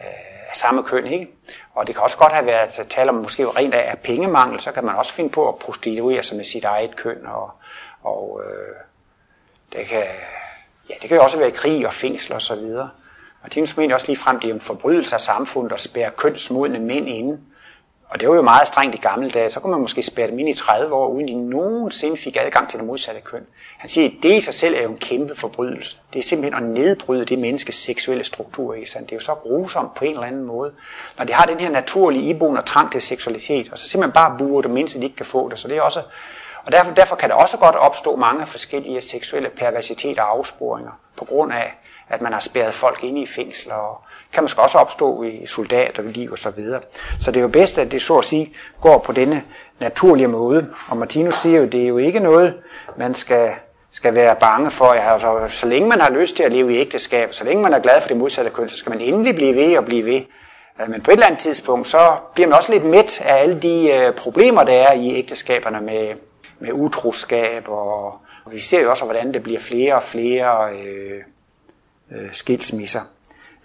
øh, 0.00 0.31
af 0.52 0.56
samme 0.56 0.82
køn, 0.82 1.06
ikke? 1.06 1.28
Og 1.74 1.86
det 1.86 1.94
kan 1.94 2.04
også 2.04 2.16
godt 2.16 2.32
have 2.32 2.46
været 2.46 2.86
tale 2.90 3.10
om 3.10 3.14
måske 3.14 3.46
rent 3.46 3.74
af, 3.74 3.98
pengemangel, 3.98 4.60
så 4.60 4.72
kan 4.72 4.84
man 4.84 4.94
også 4.94 5.12
finde 5.12 5.30
på 5.30 5.48
at 5.48 5.56
prostituere 5.56 6.22
sig 6.22 6.36
med 6.36 6.44
sit 6.44 6.64
eget 6.64 6.96
køn, 6.96 7.26
og, 7.26 7.50
og 8.02 8.40
øh, 8.44 8.74
det 9.72 9.86
kan 9.86 10.04
Ja, 10.88 10.94
det 11.02 11.08
kan 11.08 11.16
jo 11.16 11.22
også 11.22 11.38
være 11.38 11.50
krig 11.50 11.86
og 11.86 11.92
fængsel 11.92 12.32
og 12.32 12.42
så 12.42 12.54
videre. 12.54 12.90
Martinus 13.42 13.76
mener 13.76 13.94
også 13.94 14.06
lige 14.06 14.18
frem, 14.18 14.40
det 14.40 14.50
er 14.50 14.54
en 14.54 14.60
forbrydelse 14.60 15.14
af 15.14 15.20
samfundet 15.20 15.72
at 15.72 15.80
spære 15.80 16.10
kønsmodne 16.10 16.78
mænd 16.78 17.08
inde. 17.08 17.40
Og 18.12 18.20
det 18.20 18.28
var 18.28 18.34
jo 18.34 18.42
meget 18.42 18.68
strengt 18.68 18.94
i 18.94 18.98
gamle 18.98 19.30
dage. 19.30 19.50
Så 19.50 19.60
kunne 19.60 19.70
man 19.70 19.80
måske 19.80 20.02
spære 20.02 20.26
dem 20.26 20.38
ind 20.38 20.48
i 20.48 20.54
30 20.54 20.94
år, 20.94 21.08
uden 21.08 21.28
de 21.28 21.34
nogensinde 21.34 22.16
fik 22.16 22.36
adgang 22.40 22.70
til 22.70 22.78
det 22.78 22.86
modsatte 22.86 23.20
køn. 23.20 23.46
Han 23.78 23.90
siger, 23.90 24.08
at 24.08 24.14
det 24.22 24.32
i 24.36 24.40
sig 24.40 24.54
selv 24.54 24.74
er 24.74 24.82
jo 24.82 24.88
en 24.88 24.96
kæmpe 24.96 25.36
forbrydelse. 25.36 25.96
Det 26.12 26.18
er 26.18 26.22
simpelthen 26.22 26.64
at 26.64 26.70
nedbryde 26.70 27.24
det 27.24 27.38
menneskes 27.38 27.74
seksuelle 27.74 28.24
struktur. 28.24 28.74
Ikke 28.74 28.90
sandt? 28.90 29.10
Det 29.10 29.16
er 29.16 29.16
jo 29.16 29.24
så 29.24 29.34
grusomt 29.34 29.94
på 29.94 30.04
en 30.04 30.12
eller 30.14 30.26
anden 30.26 30.44
måde. 30.44 30.72
Når 31.18 31.24
de 31.24 31.32
har 31.32 31.46
den 31.46 31.60
her 31.60 31.70
naturlige 31.70 32.24
iboende 32.24 32.62
trang 32.62 32.92
til 32.92 33.02
seksualitet, 33.02 33.72
og 33.72 33.78
så 33.78 33.88
simpelthen 33.88 34.12
bare 34.12 34.38
burer 34.38 34.62
dem 34.62 34.76
indtil 34.76 35.00
de 35.00 35.04
ikke 35.04 35.16
kan 35.16 35.26
få 35.26 35.48
det. 35.48 35.58
Så 35.58 35.68
det 35.68 35.76
er 35.76 35.82
også 35.82 36.02
og 36.64 36.72
derfor, 36.72 36.90
derfor 36.90 37.16
kan 37.16 37.28
der 37.28 37.34
også 37.34 37.56
godt 37.58 37.76
opstå 37.76 38.16
mange 38.16 38.46
forskellige 38.46 39.00
seksuelle 39.00 39.50
perversiteter 39.50 40.22
og 40.22 40.38
afsporinger, 40.38 40.92
på 41.16 41.24
grund 41.24 41.52
af, 41.52 41.74
at 42.08 42.20
man 42.20 42.32
har 42.32 42.40
spærret 42.40 42.74
folk 42.74 43.04
ind 43.04 43.18
i 43.18 43.26
fængsler, 43.26 43.74
og 43.74 44.02
kan 44.32 44.42
måske 44.42 44.62
også 44.62 44.78
opstå 44.78 45.22
i 45.22 45.46
soldaterliv 45.46 46.32
og 46.32 46.38
så 46.38 46.50
videre. 46.50 46.80
Så 47.20 47.30
det 47.30 47.36
er 47.36 47.42
jo 47.42 47.48
bedst, 47.48 47.78
at 47.78 47.92
det 47.92 48.02
så 48.02 48.18
at 48.18 48.24
sige 48.24 48.52
går 48.80 48.98
på 48.98 49.12
denne 49.12 49.42
naturlige 49.80 50.28
måde. 50.28 50.68
Og 50.88 50.96
Martinus 50.96 51.34
siger 51.34 51.60
jo, 51.60 51.66
det 51.66 51.82
er 51.82 51.86
jo 51.86 51.98
ikke 51.98 52.20
noget, 52.20 52.54
man 52.96 53.14
skal, 53.14 53.50
skal 53.90 54.14
være 54.14 54.36
bange 54.40 54.70
for. 54.70 54.84
Altså, 54.84 55.44
så 55.48 55.66
længe 55.66 55.88
man 55.88 56.00
har 56.00 56.10
lyst 56.10 56.36
til 56.36 56.42
at 56.42 56.52
leve 56.52 56.74
i 56.74 56.78
ægteskab, 56.78 57.34
så 57.34 57.44
længe 57.44 57.62
man 57.62 57.72
er 57.72 57.78
glad 57.78 58.00
for 58.00 58.08
det 58.08 58.16
modsatte 58.16 58.50
køn, 58.50 58.68
så 58.68 58.76
skal 58.76 58.90
man 58.90 59.00
endelig 59.00 59.34
blive 59.34 59.56
ved 59.56 59.78
og 59.78 59.84
blive 59.84 60.06
ved. 60.06 60.20
Øh, 60.80 60.90
men 60.90 61.00
på 61.00 61.10
et 61.10 61.12
eller 61.12 61.26
andet 61.26 61.40
tidspunkt, 61.40 61.88
så 61.88 62.16
bliver 62.34 62.48
man 62.48 62.56
også 62.56 62.72
lidt 62.72 62.84
midt 62.84 63.20
af 63.20 63.42
alle 63.42 63.60
de 63.60 63.90
øh, 63.90 64.14
problemer, 64.14 64.64
der 64.64 64.72
er 64.72 64.92
i 64.92 65.14
ægteskaberne 65.14 65.80
med, 65.80 66.14
med 66.58 66.72
utroskab, 66.72 67.68
og, 67.68 68.04
og 68.44 68.52
vi 68.52 68.60
ser 68.60 68.80
jo 68.80 68.90
også, 68.90 69.04
hvordan 69.04 69.34
det 69.34 69.42
bliver 69.42 69.60
flere 69.60 69.94
og 69.94 70.02
flere 70.02 70.72
øh, 70.72 71.22
øh, 72.10 72.28
skilsmisser. 72.32 73.00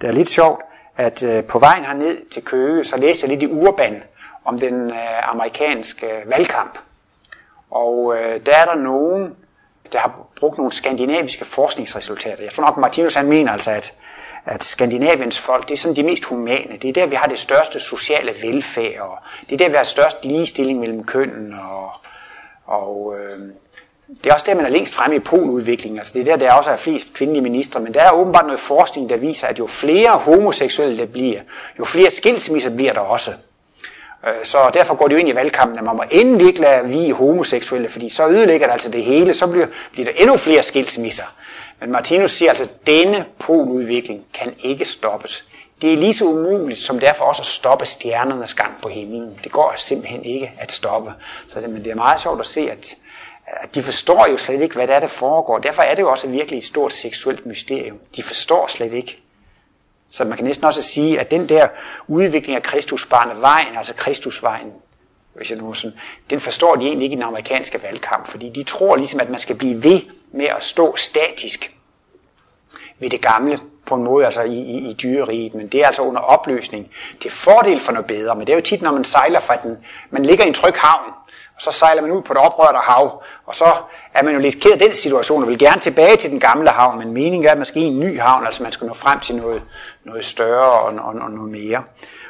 Det 0.01 0.07
er 0.07 0.11
lidt 0.11 0.29
sjovt, 0.29 0.61
at 0.97 1.23
øh, 1.23 1.43
på 1.43 1.59
vejen 1.59 1.85
herned 1.85 2.29
til 2.31 2.43
Køge, 2.43 2.85
så 2.85 2.97
læste 2.97 3.27
jeg 3.27 3.37
lidt 3.37 3.51
i 3.51 3.53
Urban 3.53 4.03
om 4.45 4.59
den 4.59 4.89
øh, 4.91 5.29
amerikanske 5.31 6.05
øh, 6.05 6.29
valgkamp. 6.29 6.79
Og 7.71 8.15
øh, 8.17 8.45
der 8.45 8.55
er 8.55 8.65
der 8.65 8.75
nogen, 8.75 9.35
der 9.91 9.99
har 9.99 10.27
brugt 10.39 10.57
nogle 10.57 10.71
skandinaviske 10.71 11.45
forskningsresultater. 11.45 12.43
Jeg 12.43 12.51
tror 12.51 12.63
nok, 12.63 12.77
Martinus 12.77 13.15
han 13.15 13.27
mener 13.27 13.51
altså, 13.51 13.71
at, 13.71 13.93
at 14.45 14.63
Skandinaviens 14.63 15.39
folk, 15.39 15.67
det 15.67 15.73
er 15.73 15.77
sådan 15.77 15.95
de 15.95 16.03
mest 16.03 16.25
humane. 16.25 16.77
Det 16.81 16.89
er 16.89 16.93
der, 16.93 17.05
vi 17.05 17.15
har 17.15 17.27
det 17.27 17.39
største 17.39 17.79
sociale 17.79 18.33
velfærd, 18.41 18.99
og 18.99 19.17
det 19.49 19.53
er 19.53 19.57
der, 19.57 19.69
vi 19.69 19.75
har 19.75 19.83
størst 19.83 20.25
ligestilling 20.25 20.79
mellem 20.79 21.03
kønnen, 21.03 21.53
og 21.53 21.91
og 22.67 23.15
øh, 23.19 23.49
det 24.23 24.29
er 24.29 24.33
også 24.33 24.45
der, 24.49 24.55
man 24.55 24.65
er 24.65 24.69
længst 24.69 24.93
fremme 24.93 25.15
i 25.15 25.19
poludviklingen. 25.19 25.99
Altså 25.99 26.13
det 26.13 26.21
er 26.21 26.25
der, 26.25 26.35
der 26.35 26.53
også 26.53 26.69
er 26.69 26.75
flest 26.75 27.13
kvindelige 27.13 27.43
ministre. 27.43 27.79
Men 27.79 27.93
der 27.93 28.01
er 28.01 28.11
åbenbart 28.11 28.45
noget 28.45 28.59
forskning, 28.59 29.09
der 29.09 29.17
viser, 29.17 29.47
at 29.47 29.59
jo 29.59 29.67
flere 29.67 30.09
homoseksuelle 30.09 30.97
der 30.97 31.05
bliver, 31.05 31.39
jo 31.79 31.85
flere 31.85 32.11
skilsmisser 32.11 32.75
bliver 32.75 32.93
der 32.93 32.99
også. 32.99 33.31
Øh, 34.27 34.33
så 34.45 34.57
derfor 34.73 34.95
går 34.95 35.07
det 35.07 35.15
jo 35.15 35.19
ind 35.19 35.29
i 35.29 35.35
valgkampen, 35.35 35.77
at 35.77 35.83
man 35.83 35.95
må 35.95 36.03
endelig 36.11 36.47
ikke 36.47 36.61
lade 36.61 36.87
vi 36.87 37.09
homoseksuelle, 37.09 37.89
fordi 37.89 38.09
så 38.09 38.27
ødelægger 38.27 38.67
det 38.67 38.73
altså 38.73 38.91
det 38.91 39.03
hele, 39.03 39.33
så 39.33 39.47
bliver, 39.47 39.67
bliver 39.91 40.05
der 40.05 40.21
endnu 40.21 40.37
flere 40.37 40.63
skilsmisser. 40.63 41.23
Men 41.79 41.91
Martinus 41.91 42.31
siger 42.31 42.49
altså, 42.49 42.63
at 42.63 42.87
denne 42.87 43.25
poludvikling 43.39 44.25
kan 44.33 44.53
ikke 44.59 44.85
stoppes. 44.85 45.45
Det 45.81 45.93
er 45.93 45.97
lige 45.97 46.13
så 46.13 46.25
umuligt 46.25 46.79
som 46.79 46.99
derfor 46.99 47.25
også 47.25 47.41
at 47.41 47.45
stoppe 47.45 47.85
stjernernes 47.85 48.53
gang 48.53 48.71
på 48.81 48.89
himlen. 48.89 49.39
Det 49.43 49.51
går 49.51 49.73
simpelthen 49.77 50.23
ikke 50.25 50.51
at 50.59 50.71
stoppe. 50.71 51.13
Så 51.47 51.61
det, 51.61 51.69
men 51.69 51.83
det 51.83 51.91
er 51.91 51.95
meget 51.95 52.21
sjovt 52.21 52.39
at 52.39 52.45
se, 52.45 52.71
at 52.71 52.93
Øh, 53.47 53.67
de 53.75 53.83
forstår 53.83 54.27
jo 54.31 54.37
slet 54.37 54.61
ikke, 54.61 54.75
hvad 54.75 54.87
det 54.87 54.95
er, 54.95 54.99
der 54.99 55.07
foregår. 55.07 55.57
Derfor 55.57 55.81
er 55.81 55.95
det 55.95 56.01
jo 56.01 56.11
også 56.11 56.27
virkelig 56.27 56.57
et 56.57 56.65
stort 56.65 56.93
seksuelt 56.93 57.45
mysterium. 57.45 57.99
De 58.15 58.23
forstår 58.23 58.67
slet 58.67 58.93
ikke. 58.93 59.19
Så 60.11 60.23
man 60.23 60.37
kan 60.37 60.45
næsten 60.45 60.65
også 60.65 60.81
sige, 60.81 61.19
at 61.19 61.31
den 61.31 61.49
der 61.49 61.67
udvikling 62.07 62.55
af 62.55 62.63
Kristusbarnet 62.63 63.41
vejen, 63.41 63.77
altså 63.77 63.93
Kristusvejen, 63.93 64.73
hvis 65.33 65.49
jeg 65.51 65.57
nu 65.57 65.73
sådan, 65.73 65.97
den 66.29 66.39
forstår 66.39 66.75
de 66.75 66.85
egentlig 66.85 67.03
ikke 67.03 67.13
i 67.13 67.15
den 67.15 67.23
amerikanske 67.23 67.83
valgkamp, 67.83 68.27
fordi 68.27 68.49
de 68.49 68.63
tror 68.63 68.95
ligesom, 68.95 69.19
at 69.19 69.29
man 69.29 69.39
skal 69.39 69.55
blive 69.55 69.83
ved 69.83 70.01
med 70.31 70.45
at 70.45 70.63
stå 70.63 70.95
statisk 70.95 71.77
ved 72.99 73.09
det 73.09 73.21
gamle 73.21 73.59
på 73.85 73.95
en 73.95 74.03
måde 74.03 74.25
altså 74.25 74.41
i, 74.41 74.57
i, 74.59 74.89
i 74.89 74.93
dyreriet, 74.93 75.53
men 75.53 75.67
det 75.67 75.81
er 75.81 75.87
altså 75.87 76.01
under 76.01 76.21
opløsning 76.21 76.89
til 77.21 77.31
fordel 77.31 77.79
for 77.79 77.91
noget 77.91 78.07
bedre. 78.07 78.35
Men 78.35 78.47
det 78.47 78.53
er 78.53 78.57
jo 78.57 78.63
tit, 78.63 78.81
når 78.81 78.91
man 78.91 79.03
sejler 79.03 79.39
fra 79.39 79.55
den, 79.63 79.77
man 80.09 80.25
ligger 80.25 80.45
i 80.45 80.47
en 80.47 80.53
tryg 80.53 80.73
havn, 80.75 81.13
og 81.57 81.63
så 81.63 81.71
sejler 81.71 82.01
man 82.01 82.11
ud 82.11 82.21
på 82.21 82.33
et 82.33 82.39
oprørt 82.39 82.75
hav, 82.83 83.23
og 83.45 83.55
så 83.55 83.65
er 84.13 84.23
man 84.23 84.33
jo 84.33 84.39
lidt 84.39 84.59
ked 84.59 84.71
af 84.71 84.79
den 84.79 84.95
situation, 84.95 85.43
og 85.43 85.49
vil 85.49 85.59
gerne 85.59 85.81
tilbage 85.81 86.15
til 86.15 86.29
den 86.29 86.39
gamle 86.39 86.69
havn, 86.69 86.99
men 86.99 87.11
meningen 87.11 87.45
er, 87.45 87.51
at 87.51 87.57
man 87.57 87.65
skal 87.65 87.81
i 87.81 87.85
en 87.85 87.99
ny 87.99 88.19
havn, 88.19 88.45
altså 88.45 88.63
man 88.63 88.71
skal 88.71 88.87
nå 88.87 88.93
frem 88.93 89.19
til 89.19 89.35
noget, 89.35 89.61
noget 90.03 90.25
større 90.25 90.71
og, 90.71 90.93
og, 91.05 91.15
og 91.21 91.31
noget 91.31 91.51
mere. 91.51 91.83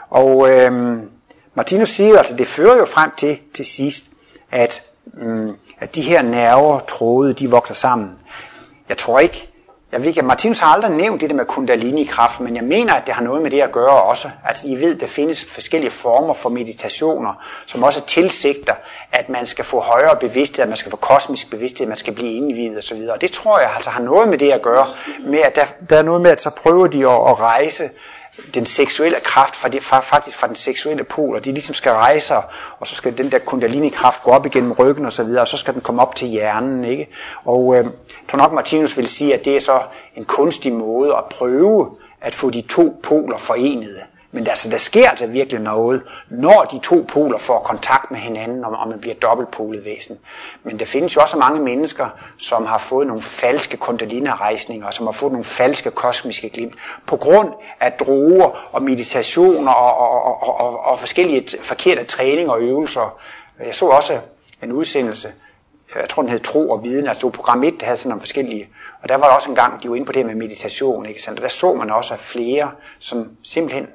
Og 0.09 0.49
øhm, 0.49 1.09
Martinus 1.53 1.89
siger 1.89 2.17
altså, 2.17 2.35
det 2.35 2.47
fører 2.47 2.77
jo 2.77 2.85
frem 2.85 3.11
til 3.17 3.39
til 3.55 3.65
sidst, 3.65 4.03
at, 4.51 4.83
øhm, 5.17 5.55
at 5.79 5.95
de 5.95 6.01
her 6.01 6.21
nerver, 6.21 6.79
tråde, 6.79 7.33
de 7.33 7.49
vokser 7.49 7.73
sammen. 7.73 8.19
Jeg 8.89 8.97
tror 8.97 9.19
ikke, 9.19 9.47
jeg 9.91 9.99
ved 10.01 10.07
ikke, 10.07 10.21
Martinus 10.21 10.59
har 10.59 10.67
aldrig 10.67 10.91
nævnt 10.91 11.21
det 11.21 11.29
der 11.29 11.35
med 11.35 11.45
kundalini-kraft, 11.45 12.39
men 12.39 12.55
jeg 12.55 12.63
mener, 12.63 12.93
at 12.93 13.05
det 13.05 13.13
har 13.13 13.23
noget 13.23 13.41
med 13.41 13.51
det 13.51 13.61
at 13.61 13.71
gøre 13.71 14.03
også. 14.03 14.29
Altså, 14.45 14.67
I 14.67 14.75
ved, 14.75 14.95
der 14.95 15.07
findes 15.07 15.45
forskellige 15.45 15.91
former 15.91 16.33
for 16.33 16.49
meditationer, 16.49 17.33
som 17.65 17.83
også 17.83 18.05
tilsigter, 18.05 18.73
at 19.11 19.29
man 19.29 19.45
skal 19.45 19.65
få 19.65 19.79
højere 19.79 20.15
bevidsthed, 20.15 20.63
at 20.63 20.69
man 20.69 20.77
skal 20.77 20.91
få 20.91 20.97
kosmisk 20.97 21.49
bevidsthed, 21.49 21.81
at 21.81 21.87
man 21.87 21.97
skal 21.97 22.13
blive 22.13 22.31
indvidet 22.31 22.77
osv. 22.77 23.01
Og 23.09 23.21
det 23.21 23.31
tror 23.31 23.59
jeg 23.59 23.71
altså 23.75 23.89
har 23.89 24.01
noget 24.01 24.27
med 24.29 24.37
det 24.37 24.51
at 24.51 24.61
gøre, 24.61 24.87
med 25.19 25.39
at 25.39 25.55
der, 25.55 25.65
der 25.89 25.97
er 25.97 26.03
noget 26.03 26.21
med, 26.21 26.31
at 26.31 26.41
så 26.41 26.49
prøver 26.49 26.87
de 26.87 26.99
at, 26.99 27.29
at 27.29 27.39
rejse 27.39 27.89
den 28.53 28.65
seksuelle 28.65 29.19
kraft, 29.19 29.55
fra 29.55 29.69
det, 29.69 29.83
fra, 29.83 29.99
faktisk 29.99 30.37
fra 30.37 30.47
den 30.47 30.55
seksuelle 30.55 31.03
pol, 31.03 31.35
og 31.35 31.45
de 31.45 31.51
ligesom 31.51 31.75
skal 31.75 31.91
rejse, 31.91 32.35
og 32.79 32.87
så 32.87 32.95
skal 32.95 33.17
den 33.17 33.31
der 33.31 33.39
kundalini-kraft 33.39 34.23
gå 34.23 34.31
op 34.31 34.45
igennem 34.45 34.71
ryggen 34.71 35.05
og 35.05 35.13
så 35.13 35.23
videre, 35.23 35.41
og 35.41 35.47
så 35.47 35.57
skal 35.57 35.73
den 35.73 35.81
komme 35.81 36.01
op 36.01 36.15
til 36.15 36.27
hjernen, 36.27 36.83
ikke? 36.83 37.07
Og 37.45 37.75
øh, 37.75 37.85
tror 38.27 38.37
nok, 38.37 38.53
Martinus 38.53 38.97
vil 38.97 39.07
sige, 39.07 39.33
at 39.33 39.45
det 39.45 39.55
er 39.55 39.59
så 39.59 39.81
en 40.15 40.25
kunstig 40.25 40.73
måde 40.73 41.15
at 41.15 41.23
prøve 41.31 41.97
at 42.21 42.35
få 42.35 42.49
de 42.49 42.61
to 42.61 42.99
poler 43.03 43.37
forenet. 43.37 43.97
Men 44.31 44.47
altså, 44.47 44.69
der 44.69 44.77
sker 44.77 45.09
altså 45.09 45.27
virkelig 45.27 45.61
noget, 45.61 46.03
når 46.29 46.67
de 46.71 46.79
to 46.79 47.05
poler 47.07 47.37
får 47.37 47.59
kontakt 47.59 48.11
med 48.11 48.19
hinanden, 48.19 48.65
og 48.65 48.87
man 48.87 48.99
bliver 48.99 49.15
dobbeltpolet 49.15 49.85
væsen. 49.85 50.19
Men 50.63 50.79
der 50.79 50.85
findes 50.85 51.15
jo 51.15 51.21
også 51.21 51.37
mange 51.37 51.59
mennesker, 51.59 52.07
som 52.37 52.65
har 52.65 52.77
fået 52.77 53.07
nogle 53.07 53.21
falske 53.21 53.77
kundalina-rejsninger, 53.77 54.91
som 54.91 55.05
har 55.05 55.13
fået 55.13 55.31
nogle 55.31 55.43
falske 55.43 55.91
kosmiske 55.91 56.49
glimt, 56.49 56.75
på 57.05 57.17
grund 57.17 57.49
af 57.79 57.91
droger 57.91 58.69
og 58.71 58.83
meditationer 58.83 59.71
og, 59.71 59.97
og, 59.97 60.41
og, 60.41 60.59
og, 60.59 60.85
og 60.85 60.99
forskellige 60.99 61.57
forkerte 61.61 62.03
træning 62.03 62.49
og 62.49 62.61
øvelser, 62.61 63.19
Jeg 63.65 63.75
så 63.75 63.85
også 63.85 64.19
en 64.63 64.71
udsendelse, 64.71 65.31
jeg 65.95 66.09
tror 66.09 66.21
den 66.21 66.31
hed 66.31 66.39
Tro 66.39 66.69
og 66.69 66.83
Viden, 66.83 67.07
altså 67.07 67.19
det 67.19 67.25
var 67.25 67.31
program 67.31 67.63
1, 67.63 67.79
der 67.79 67.85
havde 67.85 67.97
sådan 67.97 68.09
nogle 68.09 68.21
forskellige, 68.21 68.69
og 69.03 69.09
der 69.09 69.15
var 69.15 69.27
der 69.27 69.33
også 69.33 69.49
en 69.49 69.55
gang, 69.55 69.83
de 69.83 69.89
var 69.89 69.95
inde 69.95 70.05
på 70.05 70.11
det 70.11 70.25
med 70.25 70.35
meditation, 70.35 71.05
ikke 71.05 71.21
sandt? 71.21 71.39
Og 71.39 71.43
der 71.43 71.49
så 71.49 71.73
man 71.73 71.91
også, 71.91 72.13
at 72.13 72.19
flere, 72.19 72.71
som 72.99 73.29
simpelthen 73.43 73.87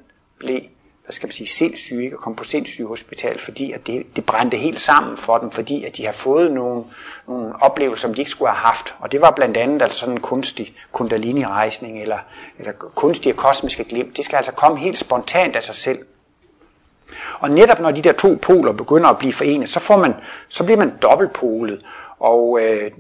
blev 0.45 0.61
hvad 1.05 1.15
skal 1.15 1.27
man 1.27 1.33
sige, 1.33 1.47
sindssyge, 1.47 2.05
ikke? 2.05 2.17
og 2.17 2.21
kom 2.21 2.35
på 2.35 2.45
sindssygehospital, 2.45 3.39
fordi 3.39 3.73
at 3.73 3.87
det, 3.87 4.17
det 4.17 4.27
brændte 4.27 4.57
helt 4.57 4.81
sammen 4.81 5.17
for 5.17 5.39
dem, 5.39 5.51
fordi 5.51 5.85
at 5.85 5.97
de 5.97 6.05
har 6.05 6.13
fået 6.13 6.53
nogle, 6.53 6.85
nogle 7.29 7.55
oplevelser, 7.61 8.07
som 8.07 8.15
de 8.15 8.21
ikke 8.21 8.31
skulle 8.31 8.51
have 8.51 8.67
haft. 8.67 8.95
Og 8.99 9.13
det 9.13 9.21
var 9.21 9.31
blandt 9.31 9.57
andet 9.57 9.83
altså 9.83 9.99
sådan 9.99 10.15
en 10.15 10.21
kunstig 10.21 10.75
kundalini-rejsning, 10.93 12.03
eller, 12.03 12.19
eller 12.59 12.73
kunstige 12.73 13.33
kosmiske 13.33 13.85
glimt. 13.85 14.17
Det 14.17 14.25
skal 14.25 14.37
altså 14.37 14.53
komme 14.53 14.79
helt 14.79 14.99
spontant 14.99 15.57
af 15.57 15.63
sig 15.63 15.75
selv. 15.75 15.99
Og 17.39 17.51
netop 17.51 17.81
når 17.81 17.91
de 17.91 18.03
der 18.03 18.13
to 18.13 18.39
poler 18.43 18.73
begynder 18.73 19.09
at 19.09 19.19
blive 19.19 19.33
forenet, 19.33 19.69
så, 19.69 19.81
får 19.81 19.97
man, 19.97 20.15
så 20.49 20.65
bliver 20.65 20.79
man 20.79 20.93
dobbeltpolet. 21.03 21.85
Og 22.19 22.59
øh, 22.63 22.91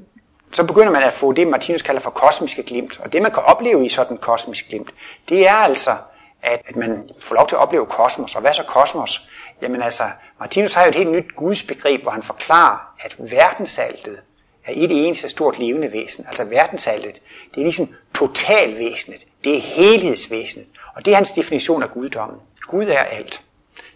så 0.52 0.64
begynder 0.64 0.92
man 0.92 1.02
at 1.02 1.12
få 1.12 1.32
det, 1.32 1.46
Martinus 1.46 1.82
kalder 1.82 2.00
for 2.00 2.10
kosmiske 2.10 2.62
glimt. 2.62 3.00
Og 3.00 3.12
det, 3.12 3.22
man 3.22 3.30
kan 3.30 3.42
opleve 3.42 3.86
i 3.86 3.88
sådan 3.88 4.12
en 4.12 4.18
kosmisk 4.18 4.68
glimt, 4.68 4.90
det 5.28 5.48
er 5.48 5.54
altså 5.54 5.96
at, 6.42 6.62
at 6.66 6.76
man 6.76 7.10
får 7.18 7.34
lov 7.34 7.48
til 7.48 7.56
at 7.56 7.60
opleve 7.60 7.86
kosmos. 7.86 8.34
Og 8.34 8.40
hvad 8.40 8.50
er 8.50 8.54
så 8.54 8.62
kosmos? 8.62 9.28
Jamen 9.62 9.82
altså, 9.82 10.04
Martinus 10.40 10.74
har 10.74 10.82
jo 10.82 10.88
et 10.88 10.94
helt 10.94 11.10
nyt 11.10 11.34
gudsbegreb, 11.36 12.02
hvor 12.02 12.10
han 12.10 12.22
forklarer, 12.22 12.94
at 13.00 13.16
verdensaltet 13.18 14.18
er 14.66 14.72
et 14.76 15.06
eneste 15.06 15.28
stort 15.28 15.58
levende 15.58 15.92
væsen. 15.92 16.26
Altså 16.28 16.44
verdensaltet, 16.44 17.20
det 17.54 17.60
er 17.60 17.64
ligesom 17.64 17.88
totalvæsenet. 18.14 19.26
Det 19.44 19.56
er 19.56 19.60
helhedsvæsenet. 19.60 20.66
Og 20.94 21.04
det 21.04 21.10
er 21.10 21.14
hans 21.14 21.30
definition 21.30 21.82
af 21.82 21.90
guddommen. 21.90 22.40
Gud 22.68 22.86
er 22.86 22.98
alt. 22.98 23.40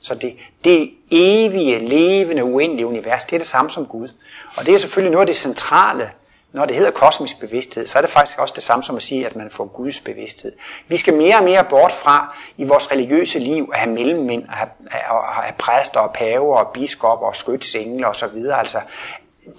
Så 0.01 0.14
det, 0.14 0.36
det 0.64 0.90
evige, 1.11 1.78
levende, 1.78 2.44
uendelige 2.44 2.86
univers, 2.86 3.24
det 3.24 3.32
er 3.32 3.38
det 3.38 3.47
samme 3.47 3.70
som 3.70 3.86
Gud. 3.86 4.09
Og 4.57 4.66
det 4.66 4.74
er 4.74 4.78
selvfølgelig 4.78 5.12
noget 5.12 5.22
af 5.22 5.26
det 5.26 5.36
centrale 5.36 6.11
når 6.53 6.64
det 6.64 6.76
hedder 6.76 6.90
kosmisk 6.90 7.40
bevidsthed, 7.40 7.86
så 7.86 7.99
er 7.99 8.03
det 8.03 8.11
faktisk 8.11 8.38
også 8.38 8.55
det 8.55 8.62
samme 8.62 8.84
som 8.84 8.97
at 8.97 9.03
sige, 9.03 9.26
at 9.26 9.36
man 9.36 9.51
får 9.51 9.64
Guds 9.64 10.01
bevidsthed. 10.01 10.53
Vi 10.88 10.97
skal 10.97 11.14
mere 11.14 11.36
og 11.36 11.44
mere 11.44 11.64
bort 11.64 11.92
fra 11.92 12.36
i 12.57 12.64
vores 12.64 12.92
religiøse 12.92 13.38
liv 13.38 13.70
at 13.72 13.78
have 13.78 13.94
mellemmænd, 13.94 14.42
at 14.42 14.55
have, 14.55 14.70
at 14.90 15.44
have 15.44 15.55
præster 15.59 16.01
og 16.01 16.12
paver 16.12 16.57
og 16.57 16.72
biskopper 16.72 17.26
og 17.26 17.36
skytsengle 17.36 18.07
osv. 18.07 18.47
Altså, 18.55 18.80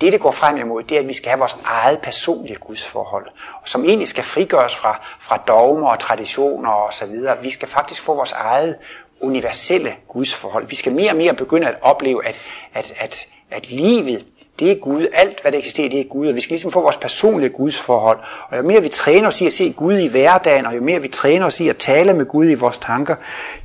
det, 0.02 0.12
det 0.14 0.22
går 0.22 0.32
frem 0.32 0.58
imod, 0.58 0.84
det 0.84 0.96
er, 0.96 1.00
at 1.00 1.08
vi 1.08 1.14
skal 1.14 1.30
have 1.30 1.40
vores 1.40 1.58
eget 1.66 2.00
personlige 2.00 2.58
gudsforhold, 2.58 3.28
som 3.66 3.86
egentlig 3.86 4.08
skal 4.08 4.24
frigøres 4.24 4.76
fra, 4.76 5.00
fra 5.20 5.38
dogmer 5.38 5.90
og 5.90 6.00
traditioner 6.00 6.72
osv. 6.72 7.16
Vi 7.42 7.52
skal 7.52 7.68
faktisk 7.68 8.02
få 8.02 8.14
vores 8.14 8.32
eget 8.32 8.78
universelle 9.22 9.96
gudsforhold. 10.08 10.68
Vi 10.68 10.76
skal 10.76 10.92
mere 10.92 11.12
og 11.12 11.18
mere 11.18 11.34
begynde 11.34 11.68
at 11.68 11.76
opleve, 11.82 12.26
at, 12.26 12.36
at, 12.74 12.94
at, 12.98 13.26
at 13.52 13.70
livet 13.70 14.26
det 14.60 14.72
er 14.72 14.76
Gud. 14.76 15.08
Alt, 15.14 15.42
hvad 15.42 15.52
der 15.52 15.58
eksisterer, 15.58 15.90
det 15.90 16.00
er 16.00 16.04
Gud. 16.04 16.28
Og 16.28 16.36
vi 16.36 16.42
skal 16.42 16.54
ligesom 16.54 16.72
få 16.72 16.82
vores 16.82 16.98
personlige 16.98 17.50
gudsforhold. 17.50 18.20
Og 18.50 18.58
jo 18.58 18.64
mere 18.64 18.82
vi 18.82 18.90
træner 18.90 19.28
os 19.28 19.42
i 19.42 19.46
at 19.46 19.54
se 19.54 19.74
Gud 19.78 19.98
i 19.98 20.08
hverdagen, 20.08 20.66
og 20.66 20.76
jo 20.76 20.82
mere 20.82 21.02
vi 21.02 21.08
træner 21.08 21.46
os 21.46 21.60
i 21.60 21.70
at 21.70 21.78
tale 21.78 22.14
med 22.14 22.26
Gud 22.26 22.50
i 22.50 22.54
vores 22.54 22.80
tanker, 22.80 23.16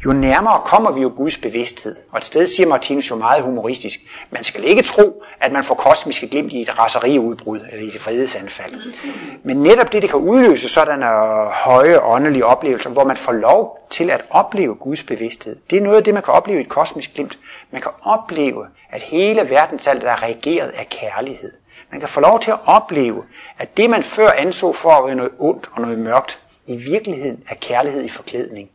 jo 0.04 0.12
nærmere 0.12 0.60
kommer 0.64 0.92
vi 0.92 1.00
jo 1.00 1.12
Guds 1.16 1.38
bevidsthed. 1.38 1.96
Og 2.12 2.18
et 2.18 2.24
sted 2.24 2.46
siger 2.46 2.68
Martinus 2.68 3.10
jo 3.10 3.16
meget 3.16 3.42
humoristisk, 3.42 4.00
man 4.30 4.44
skal 4.44 4.64
ikke 4.64 4.82
tro, 4.82 5.22
at 5.40 5.52
man 5.52 5.64
får 5.64 5.74
kosmiske 5.74 6.28
glimt 6.28 6.52
i 6.52 6.60
et 6.60 6.78
raseriudbrud 6.78 7.60
eller 7.72 7.84
i 7.84 7.88
et 7.88 8.00
fredesanfald. 8.00 8.74
Men 9.42 9.62
netop 9.62 9.92
det, 9.92 10.02
det 10.02 10.10
kan 10.10 10.18
udløse 10.18 10.68
sådanne 10.68 11.06
høje 11.64 12.00
åndelige 12.00 12.46
oplevelser, 12.46 12.90
hvor 12.90 13.04
man 13.04 13.16
får 13.16 13.32
lov 13.32 13.78
til 13.90 14.10
at 14.10 14.22
opleve 14.30 14.74
Guds 14.74 15.02
bevidsthed. 15.02 15.56
Det 15.70 15.78
er 15.78 15.82
noget 15.82 15.96
af 15.96 16.04
det, 16.04 16.14
man 16.14 16.22
kan 16.22 16.34
opleve 16.34 16.58
i 16.58 16.62
et 16.62 16.68
kosmisk 16.68 17.14
glimt. 17.14 17.38
Man 17.70 17.82
kan 17.82 17.90
opleve, 18.02 18.66
at 18.90 19.02
hele 19.02 19.50
verdensalt 19.50 20.02
er 20.02 20.22
reageret 20.22 20.70
af 20.82 20.88
kærlighed. 20.88 21.52
Man 21.90 22.00
kan 22.00 22.08
få 22.08 22.20
lov 22.20 22.40
til 22.40 22.50
at 22.50 22.58
opleve, 22.66 23.24
at 23.58 23.76
det 23.76 23.90
man 23.90 24.02
før 24.02 24.30
anså 24.30 24.72
for 24.72 24.90
at 24.90 25.04
være 25.06 25.14
noget 25.14 25.32
ondt 25.38 25.70
og 25.72 25.80
noget 25.82 25.98
mørkt, 25.98 26.38
i 26.66 26.76
virkeligheden 26.76 27.44
er 27.48 27.54
kærlighed 27.54 28.04
i 28.04 28.08
forklædning. 28.08 28.70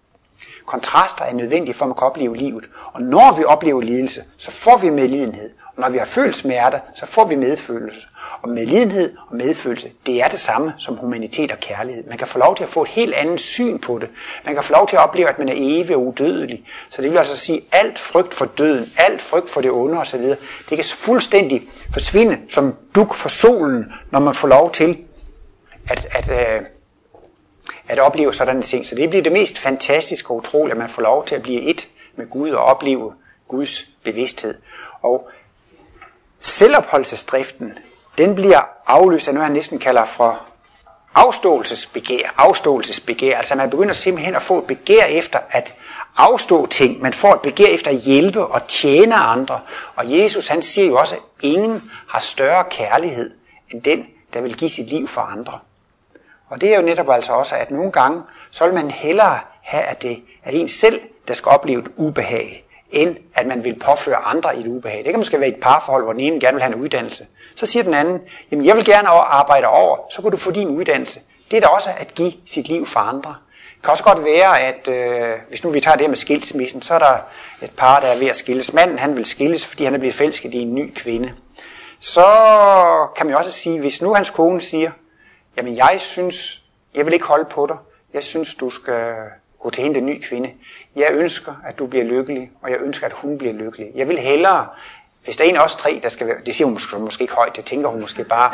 Kontraster 0.66 1.26
er 1.26 1.34
nødvendige 1.34 1.74
for, 1.74 1.86
at 1.86 1.90
man 1.90 1.96
kan 1.96 2.08
opleve 2.08 2.38
livet. 2.38 2.70
Og 2.94 3.02
når 3.02 3.38
vi 3.38 3.44
oplever 3.44 3.82
lidelse, 3.82 4.24
så 4.38 4.52
får 4.52 4.78
vi 4.78 4.90
medlidenhed. 4.90 5.50
Når 5.78 5.90
vi 5.90 5.98
har 5.98 6.06
følt 6.06 6.36
smerte, 6.36 6.82
så 6.96 7.06
får 7.06 7.26
vi 7.26 7.36
medfølelse. 7.36 8.08
Og 8.42 8.50
medlidenhed 8.50 9.14
og 9.30 9.36
medfølelse, 9.36 9.90
det 10.06 10.22
er 10.22 10.28
det 10.28 10.40
samme 10.40 10.74
som 10.78 10.96
humanitet 10.96 11.52
og 11.52 11.60
kærlighed. 11.60 12.04
Man 12.08 12.18
kan 12.18 12.28
få 12.28 12.40
lov 12.40 12.56
til 12.56 12.64
at 12.64 12.70
få 12.70 12.82
et 12.82 12.88
helt 12.88 13.14
andet 13.14 13.40
syn 13.40 13.80
på 13.80 14.00
det. 14.00 14.10
Man 14.46 14.54
kan 14.54 14.64
få 14.64 14.74
lov 14.74 14.88
til 14.88 14.96
at 14.96 15.04
opleve, 15.04 15.30
at 15.30 15.40
man 15.40 15.50
er 15.50 15.54
evig 15.56 15.96
og 15.96 16.06
udødelig. 16.06 16.66
Så 16.90 17.02
det 17.02 17.12
vil 17.12 17.18
altså 17.18 17.36
sige, 17.36 17.58
at 17.72 17.80
alt 17.80 18.00
frygt 18.00 18.34
for 18.34 18.46
døden, 18.46 18.94
alt 18.98 19.22
frygt 19.22 19.50
for 19.50 19.62
det 19.62 19.72
onde 19.72 20.00
osv., 20.00 20.22
det 20.70 20.78
kan 20.78 20.84
fuldstændig 20.96 21.64
forsvinde 21.94 22.38
som 22.50 22.76
duk 22.96 23.14
for 23.14 23.30
solen, 23.30 23.94
når 24.12 24.20
man 24.20 24.34
får 24.34 24.48
lov 24.48 24.72
til 24.72 24.98
at, 25.90 26.08
at, 26.12 26.30
at, 26.30 26.62
at 27.88 28.00
opleve 28.00 28.34
sådan 28.34 28.62
ting. 28.62 28.86
Så 28.86 28.96
det 28.96 29.10
bliver 29.10 29.24
det 29.24 29.32
mest 29.32 29.60
fantastiske 29.60 30.32
og 30.32 30.36
utrolige, 30.36 30.72
at 30.72 30.78
man 30.78 30.90
får 30.90 31.02
lov 31.02 31.26
til 31.26 31.36
at 31.36 31.42
blive 31.42 31.62
et 31.62 31.88
med 32.16 32.30
Gud 32.30 32.50
og 32.50 32.64
opleve 32.64 33.14
Guds 33.48 33.84
bevidsthed. 34.04 34.56
Og 35.02 35.30
selvopholdelsesdriften, 36.40 37.80
den 38.18 38.36
bliver 38.36 38.62
afløst 38.88 39.28
af 39.28 39.34
noget, 39.34 39.46
han 39.46 39.54
næsten 39.54 39.80
kalder 39.80 40.06
for 40.06 40.40
afståelsesbegær. 41.16 42.34
Afståelsesbegær. 42.38 43.38
Altså 43.38 43.56
man 43.56 43.70
begynder 43.70 43.94
simpelthen 43.94 44.36
at 44.36 44.42
få 44.42 44.58
et 44.58 44.68
begær 44.68 45.04
efter 45.04 45.40
at 45.52 45.74
afstå 46.18 46.66
ting. 46.66 47.02
Man 47.02 47.14
får 47.14 47.34
et 47.34 47.42
begær 47.42 47.68
efter 47.68 47.92
at 47.92 47.98
hjælpe 47.98 48.46
og 48.46 48.68
tjene 48.68 49.16
andre. 49.16 49.60
Og 49.96 50.20
Jesus 50.20 50.48
han 50.48 50.62
siger 50.62 50.88
jo 50.88 50.98
også, 50.98 51.16
at 51.16 51.22
ingen 51.42 51.92
har 52.08 52.20
større 52.20 52.64
kærlighed 52.70 53.32
end 53.72 53.82
den, 53.82 54.06
der 54.34 54.42
vil 54.42 54.58
give 54.58 54.70
sit 54.70 54.88
liv 54.88 55.08
for 55.08 55.22
andre. 55.22 55.60
Og 56.50 56.62
det 56.62 56.74
er 56.74 56.80
jo 56.80 56.86
netop 56.86 57.10
altså 57.10 57.34
også, 57.34 57.56
at 57.56 57.72
nogle 57.72 57.92
gange, 57.92 58.22
så 58.52 58.66
vil 58.66 58.74
man 58.74 58.92
hellere 58.92 59.40
have, 59.62 59.84
at 59.84 60.02
det 60.02 60.24
er 60.44 60.52
en 60.52 60.68
selv, 60.68 61.02
der 61.28 61.34
skal 61.34 61.50
opleve 61.50 61.82
et 61.82 61.92
ubehag, 61.96 62.67
end 62.92 63.18
at 63.36 63.48
man 63.48 63.64
vil 63.64 63.80
påføre 63.80 64.16
andre 64.16 64.58
et 64.58 64.68
ubehag. 64.68 64.98
Det 64.98 65.06
kan 65.06 65.20
måske 65.20 65.40
være 65.40 65.50
et 65.50 65.60
parforhold, 65.62 66.04
hvor 66.04 66.14
den 66.14 66.22
ene 66.22 66.40
gerne 66.40 66.54
vil 66.54 66.64
have 66.64 66.76
en 66.76 66.82
uddannelse. 66.82 67.26
Så 67.56 67.66
siger 67.66 67.84
den 67.84 67.94
anden, 67.94 68.20
jamen 68.52 68.66
jeg 68.66 68.76
vil 68.76 68.86
gerne 68.86 69.10
arbejde 69.10 69.68
over, 69.68 69.98
så 70.12 70.22
kan 70.22 70.32
du 70.32 70.38
få 70.38 70.52
din 70.52 70.68
uddannelse. 70.68 71.20
Det 71.52 71.58
er 71.58 71.62
da 71.62 71.68
også 71.68 71.90
at 72.00 72.16
give 72.16 72.34
sit 72.46 72.68
liv 72.68 72.86
for 72.86 73.00
andre. 73.00 73.36
Det 73.76 73.84
kan 73.84 73.92
også 73.92 74.04
godt 74.04 74.26
være, 74.26 74.62
at 74.62 74.88
øh, 74.88 75.40
hvis 75.50 75.64
nu 75.64 75.70
vi 75.70 75.82
tager 75.82 75.96
det 75.96 76.04
her 76.04 76.10
med 76.10 76.18
skilsmissen, 76.18 76.82
så 76.82 76.94
er 76.94 77.00
der 77.00 77.18
et 77.62 77.72
par, 77.78 78.00
der 78.00 78.08
er 78.08 78.20
ved 78.20 78.28
at 78.28 78.38
skilles. 78.38 78.74
Manden 78.74 79.00
han 79.00 79.18
vil 79.18 79.26
skilles, 79.26 79.66
fordi 79.66 79.84
han 79.84 79.94
er 79.94 79.98
blevet 79.98 80.16
forelsket 80.16 80.54
i 80.54 80.58
en 80.58 80.76
ny 80.76 80.94
kvinde. 80.96 81.34
Så 82.00 82.26
kan 83.16 83.26
man 83.26 83.34
jo 83.34 83.38
også 83.38 83.52
sige, 83.52 83.80
hvis 83.80 84.02
nu 84.02 84.14
hans 84.14 84.30
kone 84.30 84.62
siger, 84.62 84.92
jamen 85.58 85.78
jeg 85.78 85.96
synes, 85.98 86.62
jeg 86.96 87.06
vil 87.06 87.14
ikke 87.14 87.26
holde 87.26 87.46
på 87.46 87.68
dig. 87.68 87.78
Jeg 88.14 88.24
synes, 88.24 88.56
du 88.56 88.70
skal 88.70 89.16
gå 89.60 89.70
til 89.70 89.84
hende, 89.84 90.00
den 90.00 90.06
nye 90.06 90.22
kvinde. 90.22 90.50
Jeg 90.98 91.08
ønsker, 91.12 91.54
at 91.68 91.80
du 91.80 91.88
bliver 91.88 92.06
lykkelig, 92.06 92.52
og 92.62 92.72
jeg 92.72 92.78
ønsker, 92.82 93.06
at 93.06 93.14
hun 93.14 93.38
bliver 93.38 93.54
lykkelig. 93.54 93.88
Jeg 93.96 94.08
vil 94.08 94.20
hellere, 94.20 94.68
hvis 95.24 95.38
der 95.38 95.44
er 95.44 95.50
en 95.50 95.56
af 95.56 95.64
os 95.64 95.76
tre, 95.76 96.00
der 96.04 96.10
skal 96.10 96.28
være, 96.28 96.38
det 96.46 96.56
siger 96.56 96.66
hun 96.66 96.74
måske, 96.74 97.00
måske 97.00 97.22
ikke 97.22 97.34
højt, 97.34 97.56
det 97.56 97.66
tænker 97.66 97.90
hun 97.90 98.02
måske 98.02 98.24
bare, 98.24 98.52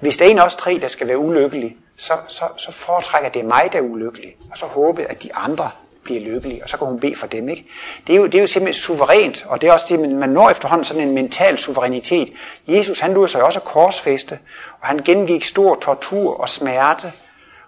hvis 0.00 0.16
der 0.16 0.24
er 0.26 0.30
en 0.30 0.38
af 0.38 0.46
os 0.46 0.56
tre, 0.56 0.78
der 0.82 0.88
skal 0.88 1.08
være 1.08 1.18
ulykkelig, 1.18 1.76
så, 1.96 2.12
så, 2.28 2.44
så 2.56 2.72
foretrækker 2.72 3.28
det 3.28 3.44
mig, 3.44 3.68
der 3.72 3.78
er 3.78 3.82
ulykkelig, 3.82 4.36
og 4.50 4.58
så 4.58 4.66
håbe, 4.66 5.04
at 5.04 5.22
de 5.22 5.34
andre 5.34 5.70
bliver 6.04 6.20
lykkelige, 6.20 6.62
og 6.62 6.68
så 6.68 6.76
kan 6.76 6.86
hun 6.86 7.00
bede 7.00 7.16
for 7.16 7.26
dem. 7.26 7.48
Ikke? 7.48 7.66
Det, 8.06 8.12
er 8.12 8.16
jo, 8.16 8.26
det 8.26 8.34
er 8.34 8.40
jo 8.40 8.46
simpelthen 8.46 8.80
suverænt, 8.80 9.46
og 9.46 9.60
det 9.60 9.68
er 9.68 9.72
også 9.72 9.86
det, 9.88 10.10
man 10.10 10.28
når 10.28 10.50
efterhånden 10.50 10.84
sådan 10.84 11.08
en 11.08 11.14
mental 11.14 11.58
suverænitet. 11.58 12.32
Jesus 12.68 12.98
han 12.98 13.14
lod 13.14 13.28
sig 13.28 13.42
også 13.42 13.60
korsfeste, 13.60 14.38
og 14.80 14.86
han 14.86 14.98
gennemgik 14.98 15.44
stor 15.44 15.74
tortur 15.74 16.40
og 16.40 16.48
smerte 16.48 17.12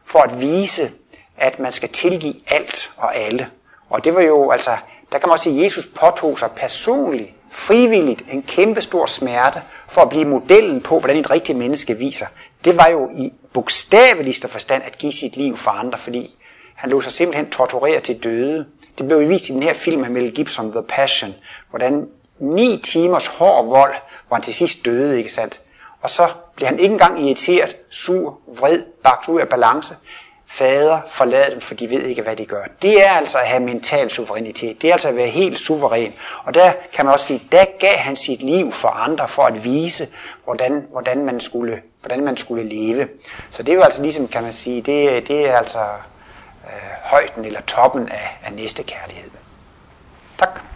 for 0.04 0.18
at 0.18 0.40
vise, 0.40 0.90
at 1.36 1.58
man 1.58 1.72
skal 1.72 1.88
tilgive 1.88 2.34
alt 2.46 2.90
og 2.96 3.16
alle. 3.16 3.50
Og 3.92 4.04
det 4.04 4.14
var 4.14 4.22
jo 4.22 4.50
altså, 4.50 4.70
der 5.12 5.18
kan 5.18 5.28
man 5.28 5.32
også 5.32 5.42
sige, 5.42 5.58
at 5.58 5.64
Jesus 5.64 5.86
påtog 5.86 6.38
sig 6.38 6.50
personligt, 6.56 7.30
frivilligt, 7.50 8.22
en 8.30 8.42
kæmpe 8.42 8.80
stor 8.80 9.06
smerte 9.06 9.62
for 9.88 10.00
at 10.00 10.08
blive 10.08 10.24
modellen 10.24 10.80
på, 10.80 10.98
hvordan 10.98 11.16
et 11.16 11.30
rigtigt 11.30 11.58
menneske 11.58 11.94
viser. 11.94 12.26
Det 12.64 12.76
var 12.76 12.88
jo 12.88 13.10
i 13.16 13.32
bogstaveligste 13.52 14.48
forstand 14.48 14.82
at 14.82 14.98
give 14.98 15.12
sit 15.12 15.36
liv 15.36 15.56
for 15.56 15.70
andre, 15.70 15.98
fordi 15.98 16.38
han 16.74 16.90
lå 16.90 17.00
sig 17.00 17.12
simpelthen 17.12 17.50
torturere 17.50 18.00
til 18.00 18.24
døde. 18.24 18.66
Det 18.98 19.06
blev 19.06 19.28
vist 19.28 19.48
i 19.48 19.52
den 19.52 19.62
her 19.62 19.74
film 19.74 20.04
af 20.04 20.10
Mel 20.10 20.34
Gibson, 20.34 20.72
The 20.72 20.82
Passion, 20.82 21.34
hvordan 21.70 22.08
ni 22.38 22.82
timers 22.84 23.26
hård 23.26 23.66
vold, 23.66 23.94
hvor 24.28 24.36
han 24.36 24.42
til 24.42 24.54
sidst 24.54 24.84
døde, 24.84 25.18
ikke 25.18 25.32
sandt? 25.32 25.60
Og 26.00 26.10
så 26.10 26.28
blev 26.56 26.68
han 26.68 26.78
ikke 26.78 26.92
engang 26.92 27.26
irriteret, 27.26 27.76
sur, 27.90 28.38
vred, 28.46 28.82
bagt 29.02 29.28
ud 29.28 29.40
af 29.40 29.48
balance. 29.48 29.94
Fader, 30.54 31.00
forlad 31.08 31.50
dem, 31.50 31.60
for 31.60 31.74
de 31.74 31.90
ved 31.90 32.02
ikke, 32.02 32.22
hvad 32.22 32.36
de 32.36 32.46
gør. 32.46 32.64
Det 32.82 33.04
er 33.04 33.10
altså 33.10 33.38
at 33.38 33.46
have 33.46 33.62
mental 33.62 34.10
suverænitet. 34.10 34.82
Det 34.82 34.88
er 34.88 34.92
altså 34.92 35.08
at 35.08 35.16
være 35.16 35.28
helt 35.28 35.58
suveræn. 35.58 36.12
Og 36.44 36.54
der 36.54 36.72
kan 36.92 37.04
man 37.04 37.14
også 37.14 37.26
sige, 37.26 37.42
der 37.52 37.64
gav 37.78 37.96
han 37.96 38.16
sit 38.16 38.42
liv 38.42 38.72
for 38.72 38.88
andre, 38.88 39.28
for 39.28 39.42
at 39.42 39.64
vise, 39.64 40.08
hvordan, 40.44 40.86
hvordan, 40.90 41.24
man, 41.24 41.40
skulle, 41.40 41.82
hvordan 42.00 42.24
man 42.24 42.36
skulle 42.36 42.68
leve. 42.68 43.08
Så 43.50 43.62
det 43.62 43.72
er 43.72 43.76
jo 43.76 43.82
altså 43.82 44.02
ligesom, 44.02 44.28
kan 44.28 44.42
man 44.42 44.52
sige, 44.52 44.82
det, 44.82 45.28
det 45.28 45.48
er 45.48 45.56
altså 45.56 45.78
øh, 46.64 46.92
højden 47.02 47.44
eller 47.44 47.60
toppen 47.60 48.08
af, 48.08 48.38
af 48.44 48.52
næste 48.52 48.82
kærlighed. 48.82 49.30
Tak. 50.38 50.71